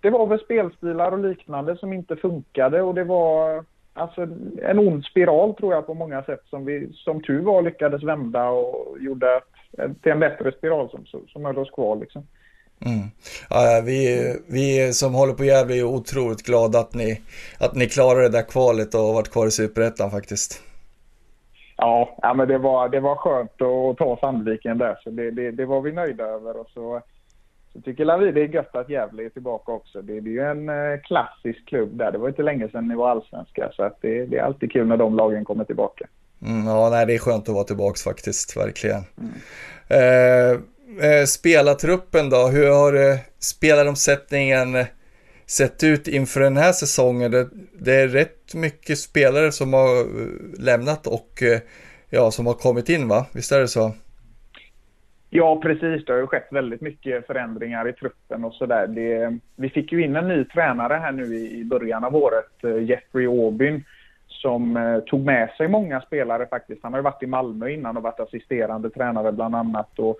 [0.00, 3.64] det var väl spelstilar och liknande som inte funkade och det var
[3.94, 4.22] alltså
[4.62, 8.48] en ond spiral tror jag på många sätt som vi som tur var lyckades vända
[8.48, 9.40] och gjorde
[10.02, 12.26] till en bättre spiral som, som höll oss kvar liksom.
[12.86, 13.08] Mm.
[13.50, 17.20] Ja, vi, vi som håller på Gävle är otroligt glada att ni,
[17.60, 20.62] att ni klarade det där kvalet och varit kvar i Superettan faktiskt.
[21.76, 25.50] Ja, ja men det var, det var skönt att ta Sandviken där så det, det,
[25.50, 27.02] det var vi nöjda över och så
[27.76, 30.02] så tycker Lavi det är gött att Gävle är tillbaka också.
[30.02, 32.12] Det, det är ju en eh, klassisk klubb där.
[32.12, 34.86] Det var inte länge sedan ni var allsvenska så att det, det är alltid kul
[34.86, 36.06] när de lagen kommer tillbaka.
[36.42, 39.02] Mm, ja, nej, det är skönt att vara tillbaka faktiskt, verkligen.
[39.18, 39.32] Mm.
[39.88, 40.50] Eh,
[41.10, 44.86] eh, spelartruppen då, hur har eh, spelaromsättningen eh,
[45.46, 47.30] sett ut inför den här säsongen?
[47.30, 50.04] Det, det, är rätt mycket spelare som har eh,
[50.58, 51.42] lämnat och
[52.10, 53.26] ja, som har kommit in va?
[53.32, 53.92] Visst är det så?
[55.36, 56.04] Ja, precis.
[56.04, 58.86] Det har ju skett väldigt mycket förändringar i truppen och sådär.
[59.56, 62.84] Vi fick ju in en ny tränare här nu i, i början av året, eh,
[62.84, 63.84] Jeffrey Aubyn,
[64.28, 66.82] som eh, tog med sig många spelare faktiskt.
[66.82, 69.98] Han har ju varit i Malmö innan och varit assisterande tränare bland annat.
[69.98, 70.18] Och,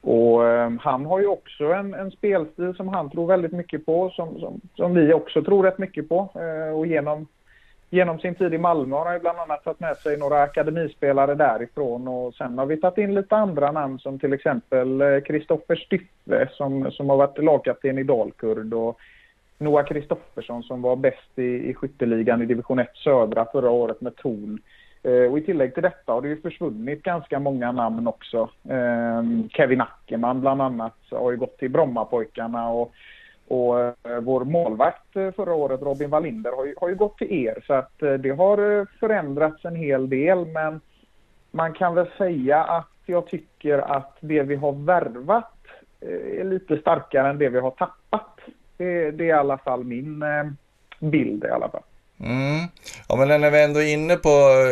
[0.00, 4.10] och eh, han har ju också en, en, spelstil som han tror väldigt mycket på,
[4.10, 6.28] som, som, som vi också tror rätt mycket på.
[6.34, 7.26] Eh, och genom
[7.96, 11.34] genom sin tid i Malmö har han ju bland annat tagit med sig några akademispelare
[11.34, 15.76] därifrån och sen har vi tagit in lite andra namn som till exempel eh, Kristoffer
[15.76, 18.98] Styffe som, som har varit lagkapten i Dalkurd och
[19.58, 24.16] Noah Kristoffersson som var bäst i, i skytteligan i division 1 södra förra året med
[24.16, 24.58] Torn.
[25.02, 28.48] Eh, och i tillägg till detta har det ju försvunnit ganska många namn också.
[28.68, 32.92] Eh, Kevin Ackerman bland annat har ju gått till Brommapojkarna och
[33.48, 37.32] och eh, vår målvakt eh, förra året, Robin Wallinder, har ju, har ju gått till
[37.32, 37.64] er.
[37.66, 40.46] Så att eh, det har förändrats en hel del.
[40.46, 40.80] Men
[41.50, 45.52] man kan väl säga att jag tycker att det vi har värvat
[46.40, 48.38] är lite starkare än det vi har tappat.
[48.76, 50.24] Det, det är i alla fall min
[50.98, 51.82] bild i alla fall.
[52.20, 52.66] Mm.
[53.08, 54.28] Ja men när vi ändå är inne på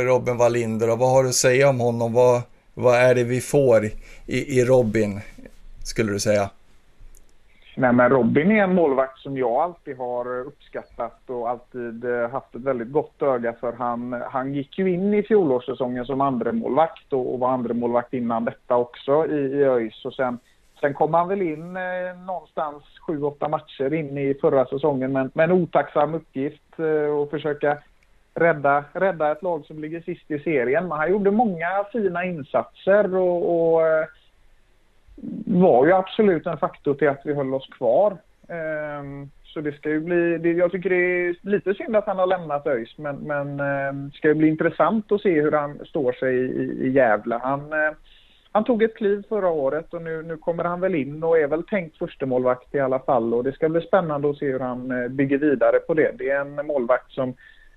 [0.06, 2.12] Robin Wallinder, vad har du att säga om honom?
[2.12, 2.42] Vad,
[2.74, 3.84] vad är det vi får
[4.26, 5.20] i, i Robin,
[5.84, 6.50] skulle du säga?
[7.76, 12.30] Nej, men Robin är en målvakt som jag alltid har eh, uppskattat och alltid eh,
[12.30, 13.72] haft ett väldigt gott öga för.
[13.72, 18.76] Han, han gick ju in i fjolårssäsongen som andremålvakt och, och var andremålvakt innan detta
[18.76, 20.04] också i, i ÖIS.
[20.04, 20.38] Och sen,
[20.80, 25.30] sen kom han väl in eh, någonstans sju, åtta matcher in i förra säsongen med,
[25.34, 27.78] med en otacksam uppgift eh, och försöka
[28.34, 30.88] rädda, rädda ett lag som ligger sist i serien.
[30.88, 34.06] Men han gjorde många fina insatser och, och eh,
[35.46, 38.16] var ju absolut en faktor till att vi höll oss kvar.
[38.48, 42.18] Um, så det ska ju bli, det, jag tycker det är lite synd att han
[42.18, 45.84] har lämnat ÖIS men, men ehm, det ska ju bli intressant att se hur han
[45.84, 47.40] står sig i, i Gävle.
[47.42, 47.92] Han, uh,
[48.52, 51.46] han tog ett kliv förra året och nu, nu kommer han väl in och är
[51.46, 54.90] väl tänkt förstemålvakt i alla fall och det ska bli spännande att se hur han
[54.90, 56.18] uh, bygger vidare på det.
[56.18, 57.34] Det är en målvakt som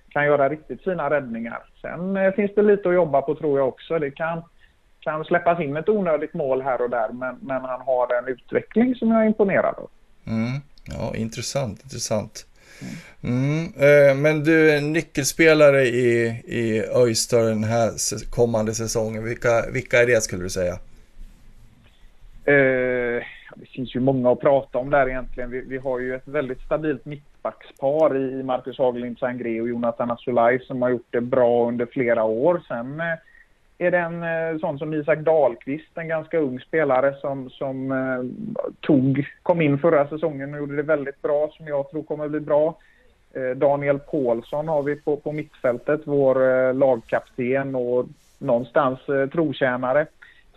[0.10, 1.60] kan göra riktigt fina räddningar.
[1.82, 4.00] Sen uh, finns det lite att jobba på tror jag också.
[4.00, 4.42] Det kan
[5.08, 8.96] kan släppas in ett onödigt mål här och där men, men han har en utveckling
[8.96, 9.90] som jag är imponerad av.
[10.28, 10.62] Mm.
[10.86, 12.46] Ja, intressant, intressant.
[13.24, 13.64] Mm.
[13.66, 17.90] Eh, men du är nyckelspelare i, i Öyster den här
[18.32, 19.24] kommande säsongen.
[19.24, 20.74] Vilka, vilka är det skulle du säga?
[22.46, 23.24] Eh,
[23.56, 25.50] det finns ju många att prata om där egentligen.
[25.50, 30.60] Vi, vi har ju ett väldigt stabilt mittbackspar i Marcus Haglind Sangré och Jonathan Asulaj
[30.60, 32.62] som har gjort det bra under flera år.
[32.68, 33.06] Sen eh,
[33.78, 38.48] är det en eh, sån som Isak Dahlqvist, en ganska ung spelare som, som eh,
[38.80, 42.40] tog, kom in förra säsongen och gjorde det väldigt bra, som jag tror kommer bli
[42.40, 42.78] bra.
[43.34, 48.06] Eh, Daniel Paulsson har vi på, på mittfältet, vår eh, lagkapten och
[48.38, 50.06] någonstans eh, trotjänare.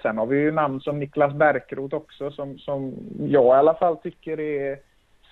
[0.03, 3.97] Sen har vi ju namn som Niklas Bärkroth också som, som jag i alla fall
[3.97, 4.79] tycker är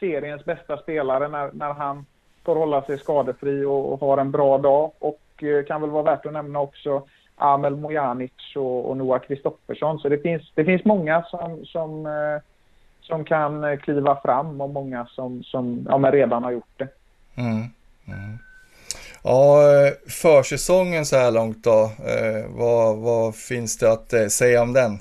[0.01, 2.07] seriens bästa spelare när, när han
[2.45, 4.91] får hålla sig skadefri och, och har en bra dag.
[4.99, 7.03] Och eh, kan väl vara värt att nämna också
[7.39, 9.99] Amel Mojanic och, och Noah Kristoffersson.
[9.99, 12.43] Så det finns, det finns många som, som, eh,
[13.01, 16.89] som kan kliva fram och många som, som ja, redan har gjort det.
[17.37, 17.57] Mm.
[18.07, 18.39] Mm.
[19.23, 19.63] Ja,
[20.23, 24.99] försäsongen så här långt då, eh, vad, vad finns det att eh, säga om den?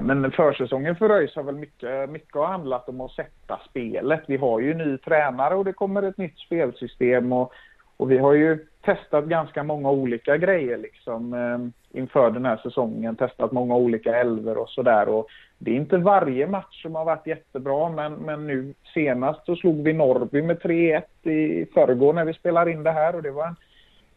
[0.00, 4.20] men försäsongen för ÖIS har väl mycket, mycket har handlat om att sätta spelet.
[4.26, 7.52] Vi har ju ny tränare och det kommer ett nytt spelsystem och,
[7.96, 13.16] och vi har ju testat ganska många olika grejer liksom eh, inför den här säsongen.
[13.16, 15.24] Testat många olika älvor och sådär.
[15.58, 19.82] Det är inte varje match som har varit jättebra men, men nu senast så slog
[19.82, 23.46] vi Norrby med 3-1 i förrgår när vi spelar in det här och det var
[23.46, 23.56] en,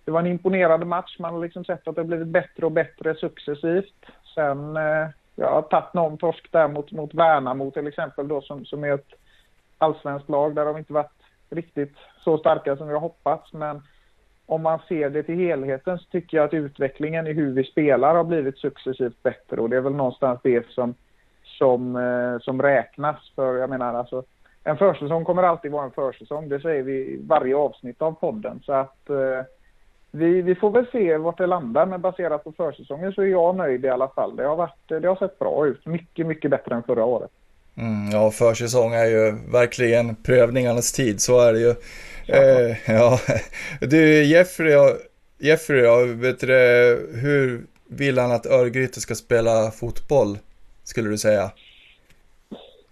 [0.05, 1.19] det var en imponerande match.
[1.19, 4.05] Man har liksom sett att det har blivit bättre och bättre successivt.
[4.35, 8.65] Sen eh, jag har tagit någon torsk där mot, mot Värnamo till exempel då som,
[8.65, 9.13] som är ett
[9.77, 10.55] allsvenskt lag.
[10.55, 13.53] Där har vi inte varit riktigt så starka som vi har hoppats.
[13.53, 13.81] Men
[14.45, 18.15] om man ser det till helheten så tycker jag att utvecklingen i hur vi spelar
[18.15, 20.95] har blivit successivt bättre och det är väl någonstans det som,
[21.43, 23.31] som, eh, som räknas.
[23.35, 24.23] För jag menar alltså,
[24.63, 26.49] en försäsong kommer alltid vara en försäsong.
[26.49, 28.61] Det säger vi i varje avsnitt av podden.
[28.65, 29.45] Så att eh,
[30.11, 33.55] vi, vi får väl se vart det landar, men baserat på försäsongen så är jag
[33.55, 34.35] nöjd i alla fall.
[34.35, 37.31] Det har, varit, det har sett bra ut, mycket, mycket bättre än förra året.
[37.77, 41.75] Mm, ja, försäsong är ju verkligen prövningarnas tid, så är det ju.
[42.27, 43.19] Eh, ja.
[43.81, 44.73] Du, Jeffrey,
[45.39, 46.47] Jeffrey ja, vet du,
[47.21, 50.37] hur vill han att Örgryte ska spela fotboll,
[50.83, 51.51] skulle du säga?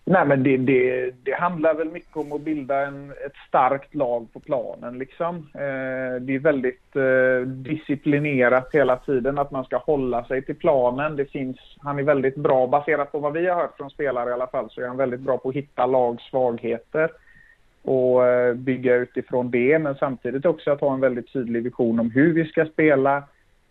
[0.05, 4.27] Nej, men det, det, det, handlar väl mycket om att bilda en, ett starkt lag
[4.33, 4.97] på planen.
[4.97, 5.35] Liksom.
[5.53, 11.15] Eh, det är väldigt eh, disciplinerat hela tiden att man ska hålla sig till planen.
[11.15, 14.33] Det finns, han är väldigt bra, baserat på vad vi har hört från spelare i
[14.33, 17.09] alla fall, så är han väldigt bra på att hitta lags svagheter
[17.83, 19.79] och eh, bygga utifrån det.
[19.79, 23.23] Men samtidigt också att ha en väldigt tydlig vision om hur vi ska spela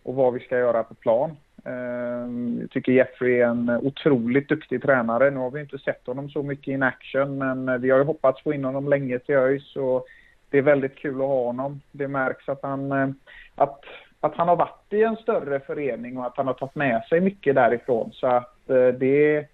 [0.02, 1.36] och vad vi ska göra på plan.
[1.64, 5.30] Ehm, jag tycker Jeffrey är en otroligt duktig tränare.
[5.30, 8.42] Nu har vi inte sett honom så mycket in action, men vi har ju hoppats
[8.42, 10.06] få in honom länge till ÖIS och
[10.50, 11.80] det är väldigt kul att ha honom.
[11.92, 13.08] Det märks att han, eh,
[13.54, 13.84] att,
[14.20, 17.20] att han har varit i en större förening och att han har tagit med sig
[17.20, 18.10] mycket därifrån.
[18.12, 19.46] Så att eh, det,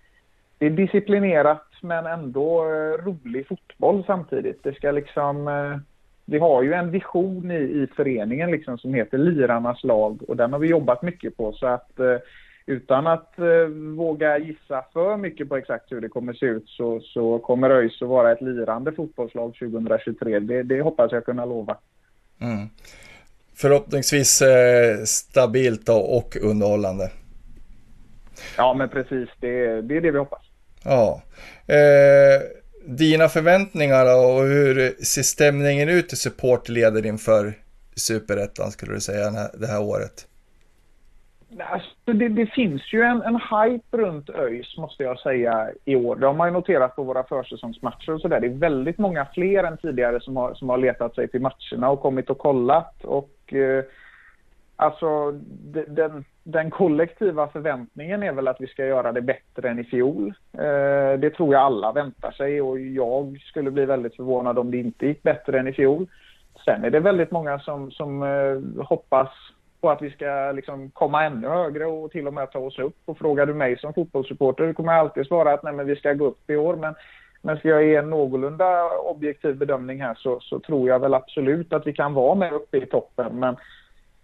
[0.59, 4.63] det är disciplinerat men ändå eh, rolig fotboll samtidigt.
[4.63, 5.49] Det ska liksom
[6.31, 10.53] vi har ju en vision i, i föreningen liksom som heter Lirarnas lag och den
[10.53, 12.17] har vi jobbat mycket på så att eh,
[12.67, 13.67] utan att eh,
[13.97, 18.03] våga gissa för mycket på exakt hur det kommer se ut så, så kommer ÖIS
[18.03, 20.41] att vara ett lirande fotbollslag 2023.
[20.41, 21.77] Det, det hoppas jag kunna lova.
[22.41, 22.69] Mm.
[23.55, 27.11] Förhoppningsvis eh, stabilt och underhållande.
[28.57, 30.48] Ja men precis, det, det är det vi hoppas.
[30.85, 31.23] Ja.
[31.67, 32.43] Eh,
[32.85, 37.55] dina förväntningar och hur ser stämningen ut i supportleder inför
[37.97, 40.29] Superettan skulle du säga det här året?
[41.61, 46.17] Alltså, det, det, finns ju en, en hype runt ÖIS måste jag säga i år.
[46.17, 48.41] Det har man ju noterat på våra försäsongsmatcher och sådär.
[48.41, 51.91] Det är väldigt många fler än tidigare som har, som har letat sig till matcherna
[51.91, 53.05] och kommit och kollat.
[53.05, 53.85] Och eh,
[54.77, 55.33] alltså
[55.87, 60.35] den, den kollektiva förväntningen är väl att vi ska göra det bättre än i fjol.
[60.53, 64.77] Eh, det tror jag alla väntar sig och jag skulle bli väldigt förvånad om det
[64.77, 66.07] inte gick bättre än i fjol.
[66.65, 69.29] Sen är det väldigt många som, som eh, hoppas
[69.81, 72.99] på att vi ska liksom komma ännu högre och till och med ta oss upp.
[73.05, 76.13] Och frågar du mig som fotbollssupporter kommer jag alltid svara att nej, men vi ska
[76.13, 76.77] gå upp i år.
[76.77, 76.95] Men,
[77.43, 81.73] men ska jag ge en någorlunda objektiv bedömning här så, så tror jag väl absolut
[81.73, 83.39] att vi kan vara med uppe i toppen.
[83.39, 83.57] Men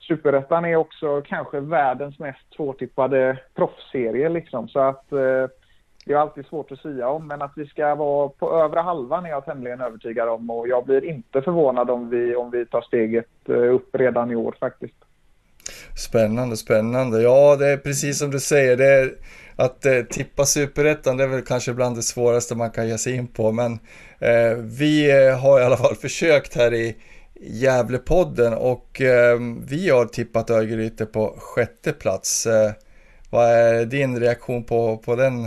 [0.06, 4.68] Superettan är också kanske världens mest svårtippade proffsserie liksom.
[4.68, 5.46] Så att eh,
[6.04, 7.26] det är alltid svårt att säga om.
[7.26, 10.50] Men att vi ska vara på övre halvan är jag tämligen övertygad om.
[10.50, 14.36] Och jag blir inte förvånad om vi, om vi tar steget eh, upp redan i
[14.36, 14.96] år faktiskt.
[15.96, 17.22] Spännande, spännande.
[17.22, 18.76] Ja, det är precis som du säger.
[18.76, 19.12] Det är,
[19.56, 23.16] att eh, tippa superettan det är väl kanske bland det svåraste man kan ge sig
[23.16, 23.52] in på.
[23.52, 23.72] Men
[24.18, 26.96] eh, vi eh, har i alla fall försökt här i
[27.40, 32.46] Gävlepodden och eh, vi har tippat Örgryte på sjätte plats.
[32.46, 32.72] Eh,
[33.30, 35.44] vad är din reaktion på, på den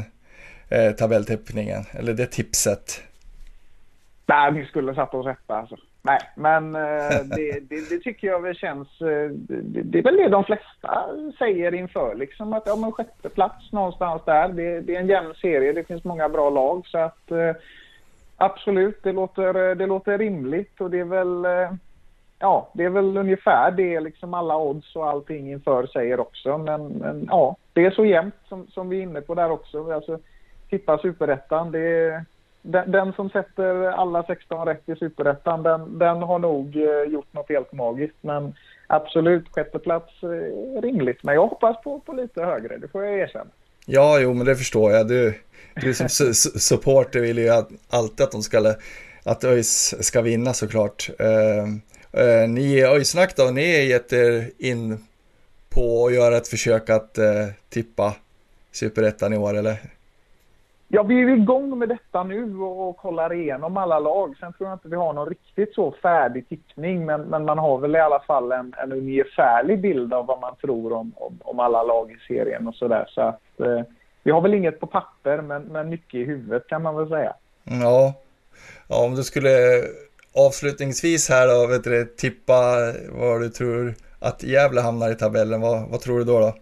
[0.69, 3.03] eh, tabelltippningen, eller det tipset?
[4.25, 5.75] Nej, vi skulle satt oss etta alltså.
[6.01, 9.01] Nej, men eh, det, det, det, tycker jag väl känns...
[9.01, 11.07] Eh, det, det, är väl det de flesta
[11.39, 14.49] säger inför liksom att ja men sjätte plats någonstans där.
[14.49, 17.51] Det, det är en jämn serie, det finns många bra lag så att eh,
[18.37, 21.71] Absolut, det låter, det låter rimligt och det är väl eh,
[22.39, 26.57] ja, det är väl ungefär det liksom alla odds och allting inför säger också.
[26.57, 29.93] Men, men ja, det är så jämnt som, som vi är inne på där också.
[29.93, 30.19] Alltså,
[30.69, 32.25] tippa superettan, det är,
[32.61, 37.33] den, den, som sätter alla 16 rätt i superettan, den, den har nog eh, gjort
[37.33, 38.17] något helt magiskt.
[38.21, 38.53] Men
[38.87, 41.23] absolut, sjätteplats är eh, rimligt.
[41.23, 43.51] Men jag hoppas på, på lite högre, det får jag erkänna.
[43.89, 45.07] Ja, jo, men det förstår jag.
[45.07, 45.33] Du,
[45.81, 48.75] du som supporter vill ju alltid att de ska
[49.23, 51.09] att ÖIS ska vinna såklart.
[51.21, 51.77] Uh,
[52.17, 55.05] Eh, ni har ju då, ni har gett er in
[55.69, 58.15] på att göra ett försök att eh, tippa
[58.71, 59.77] Superettan i år eller?
[60.89, 64.35] Ja, vi är igång med detta nu och kollar igenom alla lag.
[64.39, 67.77] Sen tror jag inte vi har någon riktigt så färdig tippning, men, men man har
[67.77, 71.59] väl i alla fall en, en ungefärlig bild av vad man tror om, om, om
[71.59, 73.05] alla lag i serien och sådär.
[73.09, 73.81] Så att eh,
[74.23, 77.33] vi har väl inget på papper, men, men mycket i huvudet kan man väl säga.
[77.63, 78.13] Ja,
[78.89, 79.49] ja om du skulle
[80.35, 82.53] avslutningsvis här då, vet du, tippa
[83.11, 86.39] vad du tror att Gävle hamnar i tabellen, vad, vad tror du då?
[86.39, 86.53] då?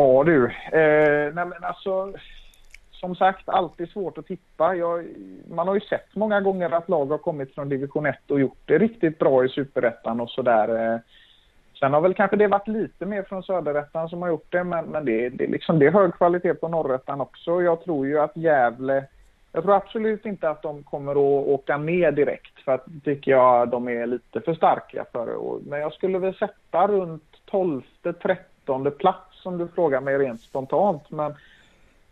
[0.00, 2.12] Ja du, eh, nej men alltså
[2.90, 4.74] som sagt alltid svårt att tippa.
[4.74, 5.04] Jag,
[5.50, 8.58] man har ju sett många gånger att lag har kommit från division 1 och gjort
[8.64, 10.92] det riktigt bra i superettan och sådär.
[10.92, 10.98] Eh,
[11.80, 14.84] sen har väl kanske det varit lite mer från söderettan som har gjort det men,
[14.84, 17.62] men det, det, liksom, det är hög kvalitet på norrettan också.
[17.62, 19.04] Jag tror ju att Gävle
[19.52, 23.68] jag tror absolut inte att de kommer att åka ner direkt för att tycker jag
[23.68, 25.26] de är lite för starka för.
[25.26, 25.70] det.
[25.70, 31.10] Men jag skulle väl sätta runt 12-13 plats som du frågar mig rent spontant.
[31.10, 31.34] Men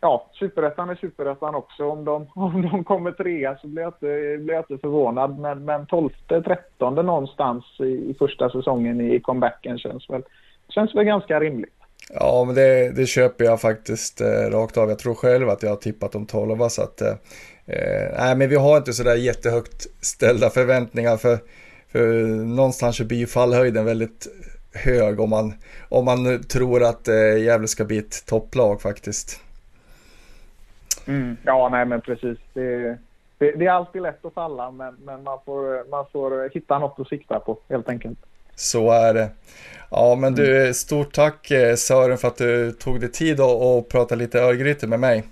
[0.01, 1.85] ja, superettan är superettan också.
[1.85, 5.39] Om de, om de kommer trea så blir jag inte, blir jag inte förvånad.
[5.39, 10.23] Men, men 12-13 någonstans i, i, första säsongen i comebacken känns väl,
[10.69, 11.73] känns väl ganska rimligt.
[12.15, 14.89] Ja, men det, det köper jag faktiskt eh, rakt av.
[14.89, 17.15] Jag tror själv att jag har tippat om 12 så att eh,
[17.67, 21.39] eh, nej, men vi har inte sådär jättehögt ställda förväntningar för,
[21.93, 24.27] för någonstans så blir ju fallhöjden väldigt
[24.77, 25.55] hög om man,
[25.89, 29.41] om man tror att eh, Gävle ska bli ett topplag faktiskt.
[31.07, 31.37] Mm.
[31.45, 32.39] Ja, nej men precis.
[32.55, 32.99] Det,
[33.39, 37.01] det, det, är alltid lätt att falla men, men man, får, man får hitta något
[37.01, 38.19] att sikta på helt enkelt.
[38.55, 39.29] Så är det.
[39.91, 40.75] Ja, men du, mm.
[40.75, 44.87] stort tack eh, Sören för att du tog dig tid och, och pratade lite Örgryte
[44.87, 45.25] med mig.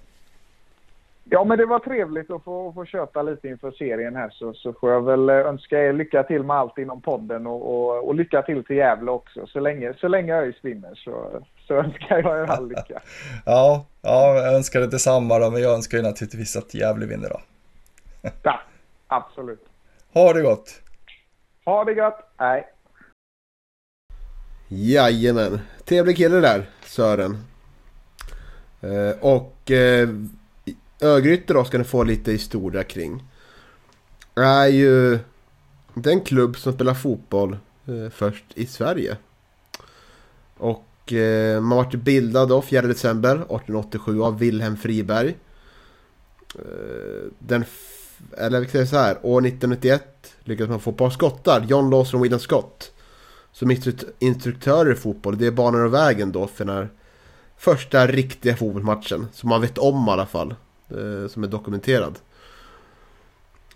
[1.31, 4.73] Ja, men det var trevligt att få, få köta lite inför serien här så, så
[4.73, 8.15] får jag väl eh, önska er lycka till med allt inom podden och, och, och
[8.15, 9.47] lycka till till Gävle också.
[9.47, 13.03] Så länge, så länge ÖIS vinner så, så önskar jag er all lycka.
[13.47, 17.29] ja, ja, jag önskar det detsamma då, men jag önskar ju naturligtvis att Gävle vinner
[17.29, 17.41] då.
[18.43, 18.61] ja,
[19.07, 19.65] absolut.
[20.13, 20.81] Ha det gott!
[21.65, 22.19] Ha det gott!
[22.37, 22.71] Hej!
[24.69, 27.37] Jajamän, trevlig kille där, Sören.
[28.81, 30.09] Eh, och eh,
[31.05, 33.25] Örgryte då ska ni få lite historia kring.
[34.35, 35.19] Är ju
[35.95, 39.17] den klubb som spelar fotboll eh, först i Sverige.
[40.57, 45.37] Och eh, man vart bildad då 4 december 1887 av Wilhelm Friberg.
[46.55, 47.65] Eh, den,
[48.39, 52.21] eller vi säga så här, år 1991 lyckades man få ett par skottar, John Lawson
[52.21, 52.91] och William Scott.
[53.53, 53.77] Som
[54.19, 56.89] instruktörer i fotboll, det är banan och vägen då för den här
[57.57, 59.27] första riktiga fotbollsmatchen.
[59.33, 60.55] Som man vet om i alla fall
[61.29, 62.19] som är dokumenterad.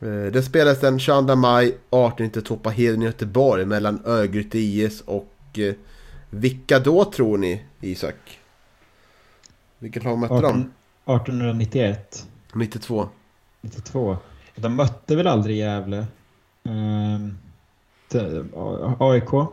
[0.00, 5.34] Eh, det spelades den 22 maj 1892 på Heden i Göteborg mellan Örgryte IS och
[5.58, 5.74] eh,
[6.30, 8.40] vilka då tror ni Isak?
[9.78, 10.70] Vilket lag mötte 18,
[11.04, 11.12] de?
[11.12, 12.26] 1891.
[12.52, 13.08] 92.
[13.60, 14.16] 92.
[14.54, 16.06] De mötte väl aldrig Gävle?
[16.68, 17.28] Uh,
[18.98, 19.48] AIK?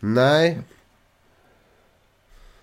[0.00, 0.58] Nej,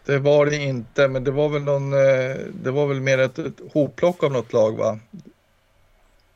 [0.06, 3.40] det var det inte, men det var väl någon, eh, det var väl mer ett,
[3.40, 5.00] ett hopplock av något lag va?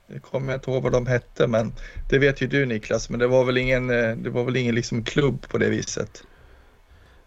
[0.08, 1.74] Det kommer jag inte ihåg vad de hette, men
[2.10, 4.76] det vet ju du Niklas, men det var väl ingen, eh, det var väl ingen
[4.76, 6.24] liksom klubb på det viset.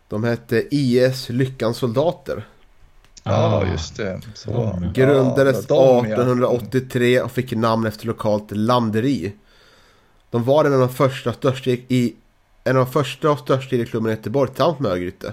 [0.08, 2.44] De hette IS Lyckans soldater.
[3.24, 4.20] Ja, just det.
[4.34, 4.82] Så.
[4.94, 9.32] Grundades ja, 1883 och fick namn efter lokalt landeri.
[10.30, 12.14] De var en av de första och största i,
[12.64, 15.32] en av de första och största i klubben i Göteborg tillsammans med Örgryte.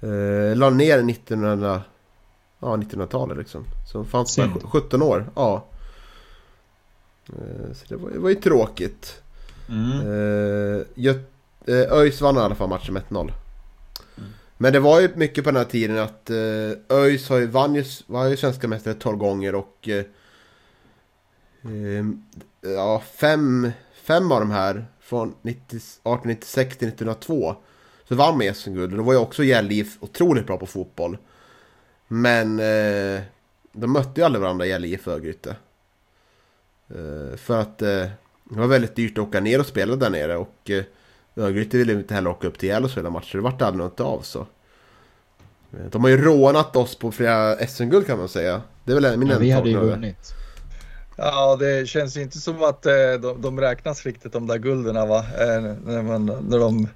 [0.00, 1.82] Eh, la ner 1900,
[2.60, 3.64] ja, 1900-talet liksom.
[3.92, 5.30] Så fanns bara 17 år.
[5.34, 5.64] Ja.
[7.26, 9.22] Eh, så det var, det var ju tråkigt.
[9.68, 10.00] Mm.
[10.00, 11.30] Eh, Göt,
[11.66, 13.32] eh, ÖIS vann i alla fall matchen med 1-0.
[14.18, 14.30] Mm.
[14.56, 17.74] Men det var ju mycket på den här tiden att eh, ÖIS har ju, vann
[17.74, 20.04] ju, var ju svenska mästare 12 gånger och eh,
[21.64, 22.04] eh,
[22.60, 27.56] ja, fem, fem av de här från 90, 1896 till 1902
[28.08, 31.18] så vann man SM-guld och då var ju också Gävle otroligt bra på fotboll.
[32.08, 33.22] Men eh,
[33.72, 35.56] de mötte ju aldrig varandra Gävle IF Örgryte.
[36.88, 38.06] Eh, för att eh,
[38.44, 40.84] det var väldigt dyrt att åka ner och spela där nere och eh,
[41.36, 43.36] Örgryte ville inte heller åka upp till Gävle och spela matcher.
[43.36, 44.46] Det vart aldrig något av så.
[45.72, 48.62] Eh, de har ju rånat oss på flera SM-guld kan man säga.
[48.84, 50.34] Det är väl min ja, Vi hade ju vunnit.
[51.16, 52.92] Ja, det känns ju inte som att eh,
[53.22, 55.18] de, de räknas riktigt de där gulderna va?
[55.18, 56.88] Eh, när, man, när, de,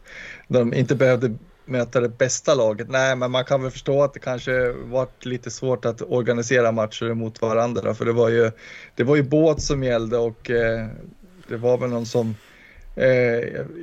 [0.48, 1.34] de inte behövde
[1.64, 2.88] möta det bästa laget.
[2.90, 7.14] Nej, men man kan väl förstå att det kanske varit lite svårt att organisera matcher
[7.14, 7.94] mot varandra.
[7.94, 8.50] För det var ju,
[8.94, 10.86] det var ju båt som gällde och eh,
[11.48, 12.34] det var väl någon som...
[12.96, 13.08] Eh,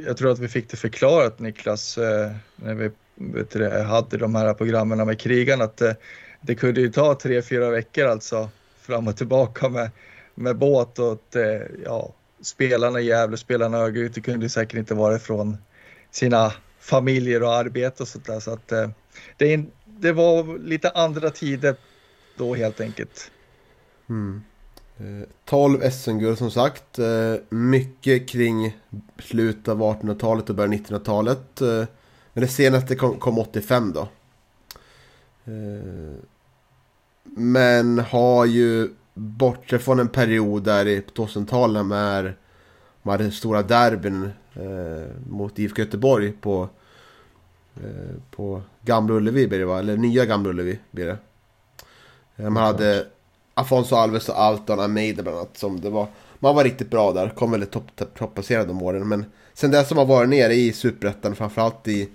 [0.06, 4.36] jag tror att vi fick det förklarat Niklas, eh, när vi vet du, hade de
[4.36, 5.96] här programmen med krigarna att det,
[6.42, 8.50] det kunde ju ta tre, fyra veckor alltså
[8.82, 9.90] fram och tillbaka med,
[10.36, 14.94] med båt och att, eh, ja, spelarna i Gävle, spelarna i Örgryte kunde säkert inte
[14.94, 15.58] vara ifrån
[16.16, 18.40] sina familjer och arbete och sånt där.
[18.40, 18.90] Så att eh,
[19.38, 21.76] det, det var lite andra tider
[22.38, 23.32] då helt enkelt.
[24.10, 24.42] Mm.
[24.98, 27.00] Eh, 12 SM-guld som sagt.
[27.00, 28.78] Eh, mycket kring
[29.20, 31.62] slutet av 1800-talet och början av 1900-talet.
[31.62, 31.86] Eh,
[32.34, 34.02] men det senaste kom, kom 85 då.
[35.46, 36.16] Eh,
[37.24, 42.34] men har ju bortsett från en period där i 2000-talet med
[43.06, 44.30] de hade stora derbyn
[45.30, 46.70] mot IFK Göteborg på,
[48.32, 49.80] på Gamla Ullevi blir det va?
[49.80, 51.18] Eller nya Gamla Ullevi blir det.
[52.50, 53.06] Man hade
[53.54, 55.58] Afonso Alves och Alton Almeida bland annat.
[55.58, 56.08] Som det var,
[56.40, 57.30] man var riktigt bra där.
[57.30, 57.76] Kom väldigt
[58.18, 59.08] topplacerad de åren.
[59.08, 61.36] Men sen dess har man varit nere i Superettan.
[61.36, 62.10] Framförallt i,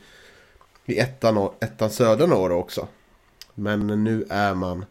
[0.87, 2.89] i ettan, och, ettan södra några också.
[3.55, 4.85] Men nu är man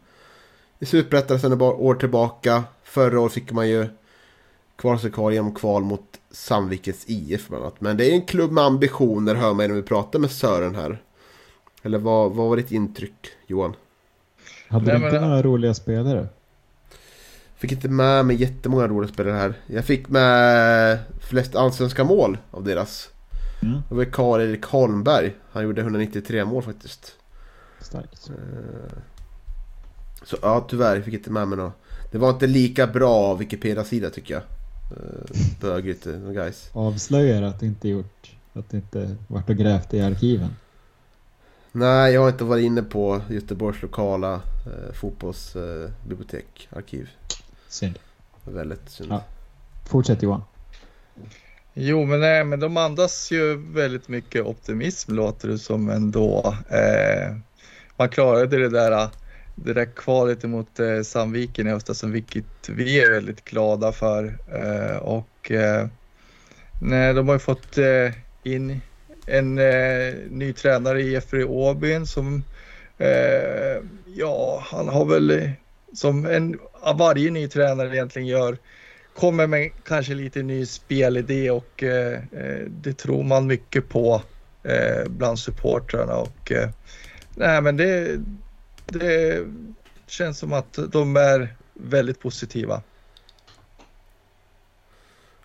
[0.80, 2.64] i Superettan sedan ett år tillbaka.
[2.84, 3.88] Förra året fick man ju
[4.80, 7.82] kvar sig kvar genom kval mot Sandvikens IF bland annat.
[7.82, 11.02] Men det är en klubb med ambitioner hör man när vi pratar med Sören här.
[11.84, 13.76] Eller vad, vad var ditt intryck Johan?
[14.68, 16.28] Hade du inte några roliga spelare?
[17.56, 19.54] Fick inte med mig jättemånga roliga spelare här.
[19.68, 23.10] Jag fick med flest allsvenska mål av deras.
[23.62, 23.82] Mm.
[23.90, 25.36] Det var Karl-Erik Holmberg.
[25.52, 27.16] Han gjorde 193 mål faktiskt.
[27.80, 28.30] Starkt.
[28.30, 28.98] Eh,
[30.24, 31.74] så ja, tyvärr fick jag inte med mig något.
[32.12, 34.44] Det var inte lika bra Wikipedia-sida tycker jag.
[34.92, 36.70] Eh, Bögigt, guys.
[36.74, 40.56] Avslöjar att det inte gjort, att det inte varit och grävt i arkiven.
[41.72, 47.10] Nej, jag har inte varit inne på Göteborgs lokala eh, fotbollsbibliotek, eh, arkiv.
[47.68, 48.00] Synd.
[48.44, 49.12] Väldigt synd.
[49.12, 49.24] Ja.
[49.90, 50.44] Fortsätt Johan.
[51.74, 56.56] Jo, men, nej, men de andas ju väldigt mycket optimism låter det som ändå.
[56.70, 57.36] Eh,
[57.98, 59.10] man klarade det där,
[59.64, 64.38] det där kvalet mot eh, Sandviken i höstas, vilket vi är väldigt glada för.
[64.54, 65.88] Eh, och eh,
[66.82, 68.12] nej, de har ju fått eh,
[68.44, 68.82] in
[69.26, 72.44] en eh, ny tränare i Jeffrey Åbyn som,
[72.98, 75.50] eh, ja, han har väl eh,
[75.94, 76.60] som en,
[76.96, 78.58] varje ny tränare egentligen gör,
[79.16, 84.22] kommer med kanske lite ny spelidé och eh, eh det tror man mycket på
[84.64, 86.70] eh, bland supportrarna och eh,
[87.36, 88.20] nej men det,
[88.92, 89.48] det
[90.08, 92.82] känns som att de är väldigt positiva.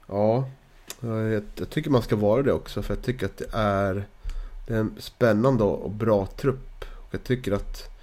[0.06, 0.50] Ja,
[1.00, 4.04] jag, jag, tycker man ska vara det också för jag tycker att det är,
[4.66, 6.84] det är en spännande och bra trupp.
[6.90, 7.94] Och jag tycker att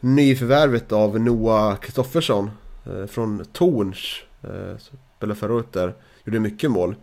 [0.00, 2.50] nyförvärvet av Noah Kristoffersson
[2.86, 4.76] eh, från Torns, eh,
[5.16, 5.94] spelade förra året där,
[6.24, 6.94] gjorde mycket mål.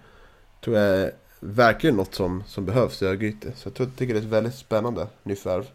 [0.64, 3.52] Tror jag är verkligen något som, som behövs i Örgryte.
[3.56, 5.66] Så jag, tror, jag tycker det är ett väldigt spännande nyförvärv.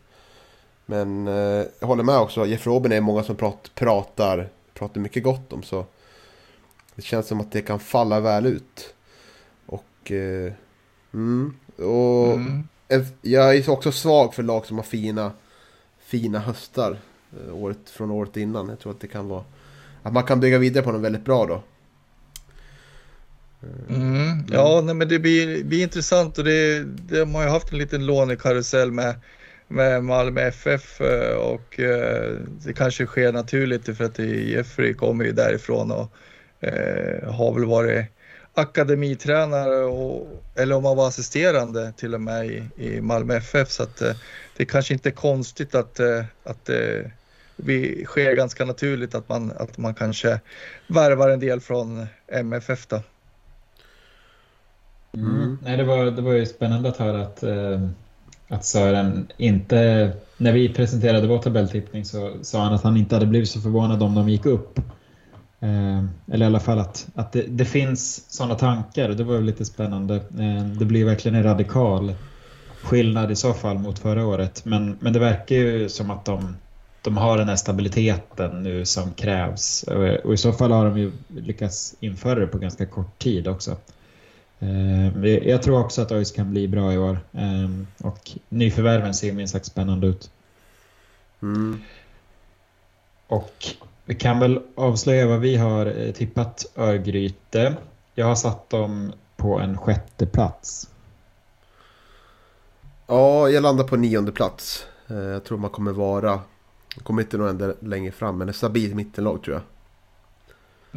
[0.93, 5.23] Men eh, jag håller med också, Jeff Robin är många som prat, pratar, pratar mycket
[5.23, 5.63] gott om.
[5.63, 5.87] Så
[6.95, 8.95] det känns som att det kan falla väl ut.
[9.67, 10.53] Och, eh,
[11.15, 12.65] mm, och mm.
[13.23, 15.33] jag är också svag för lag som har fina,
[15.99, 16.99] fina höstar
[17.33, 18.69] eh, året, från året innan.
[18.69, 19.45] Jag tror att det kan vara
[20.03, 21.63] att man kan bygga vidare på något väldigt bra då.
[23.89, 27.79] Mm, ja, nej, men det blir, blir intressant och det, de har ju haft en
[27.79, 29.15] liten lånekarusell med,
[29.73, 32.33] med Malmö FF eh, och eh,
[32.65, 36.13] det kanske sker naturligt för att Jeffrey kommer ju därifrån och
[36.61, 38.07] eh, har väl varit
[38.55, 43.83] akademitränare och, eller om man var assisterande till och med i, i Malmö FF så
[43.83, 44.13] att eh,
[44.57, 47.01] det kanske inte är konstigt att, eh, att eh,
[47.57, 50.41] det sker ganska naturligt att man, att man kanske
[50.87, 53.03] värvar en del från MFF då.
[55.15, 55.59] Mm.
[55.63, 57.43] Nej, det, var, det var ju spännande att höra att,
[58.53, 63.27] att Sören inte, när vi presenterade vår tabelltippning så sa han att han inte hade
[63.27, 64.79] blivit så förvånad om de gick upp.
[65.61, 69.09] Eh, eller i alla fall att, att det, det finns sådana tankar.
[69.09, 70.15] Det var ju lite spännande.
[70.15, 72.15] Eh, det blir verkligen en radikal
[72.83, 74.65] skillnad i så fall mot förra året.
[74.65, 76.57] Men, men det verkar ju som att de,
[77.03, 79.85] de har den här stabiliteten nu som krävs.
[80.25, 83.77] Och i så fall har de ju lyckats införa det på ganska kort tid också.
[84.63, 87.19] Eh, jag tror också att ÖIS kan bli bra i år.
[87.33, 90.31] Eh, och nyförvärven ser minst sagt spännande ut.
[91.43, 91.81] Mm.
[93.27, 93.67] Och
[94.05, 97.77] vi kan väl avslöja vad vi har eh, tippat Örgryte.
[98.15, 100.89] Jag har satt dem på en sjätte plats.
[103.07, 104.87] Ja, jag landar på nionde plats.
[105.09, 106.41] Eh, jag tror man kommer vara,
[107.03, 109.63] kommer inte nå ända längre fram, men ett stabilt mittenlag tror jag.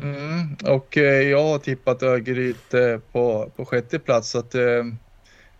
[0.02, 4.30] Mm, och eh, jag har tippat Örgryte på, på sjätte plats.
[4.30, 4.56] Så att,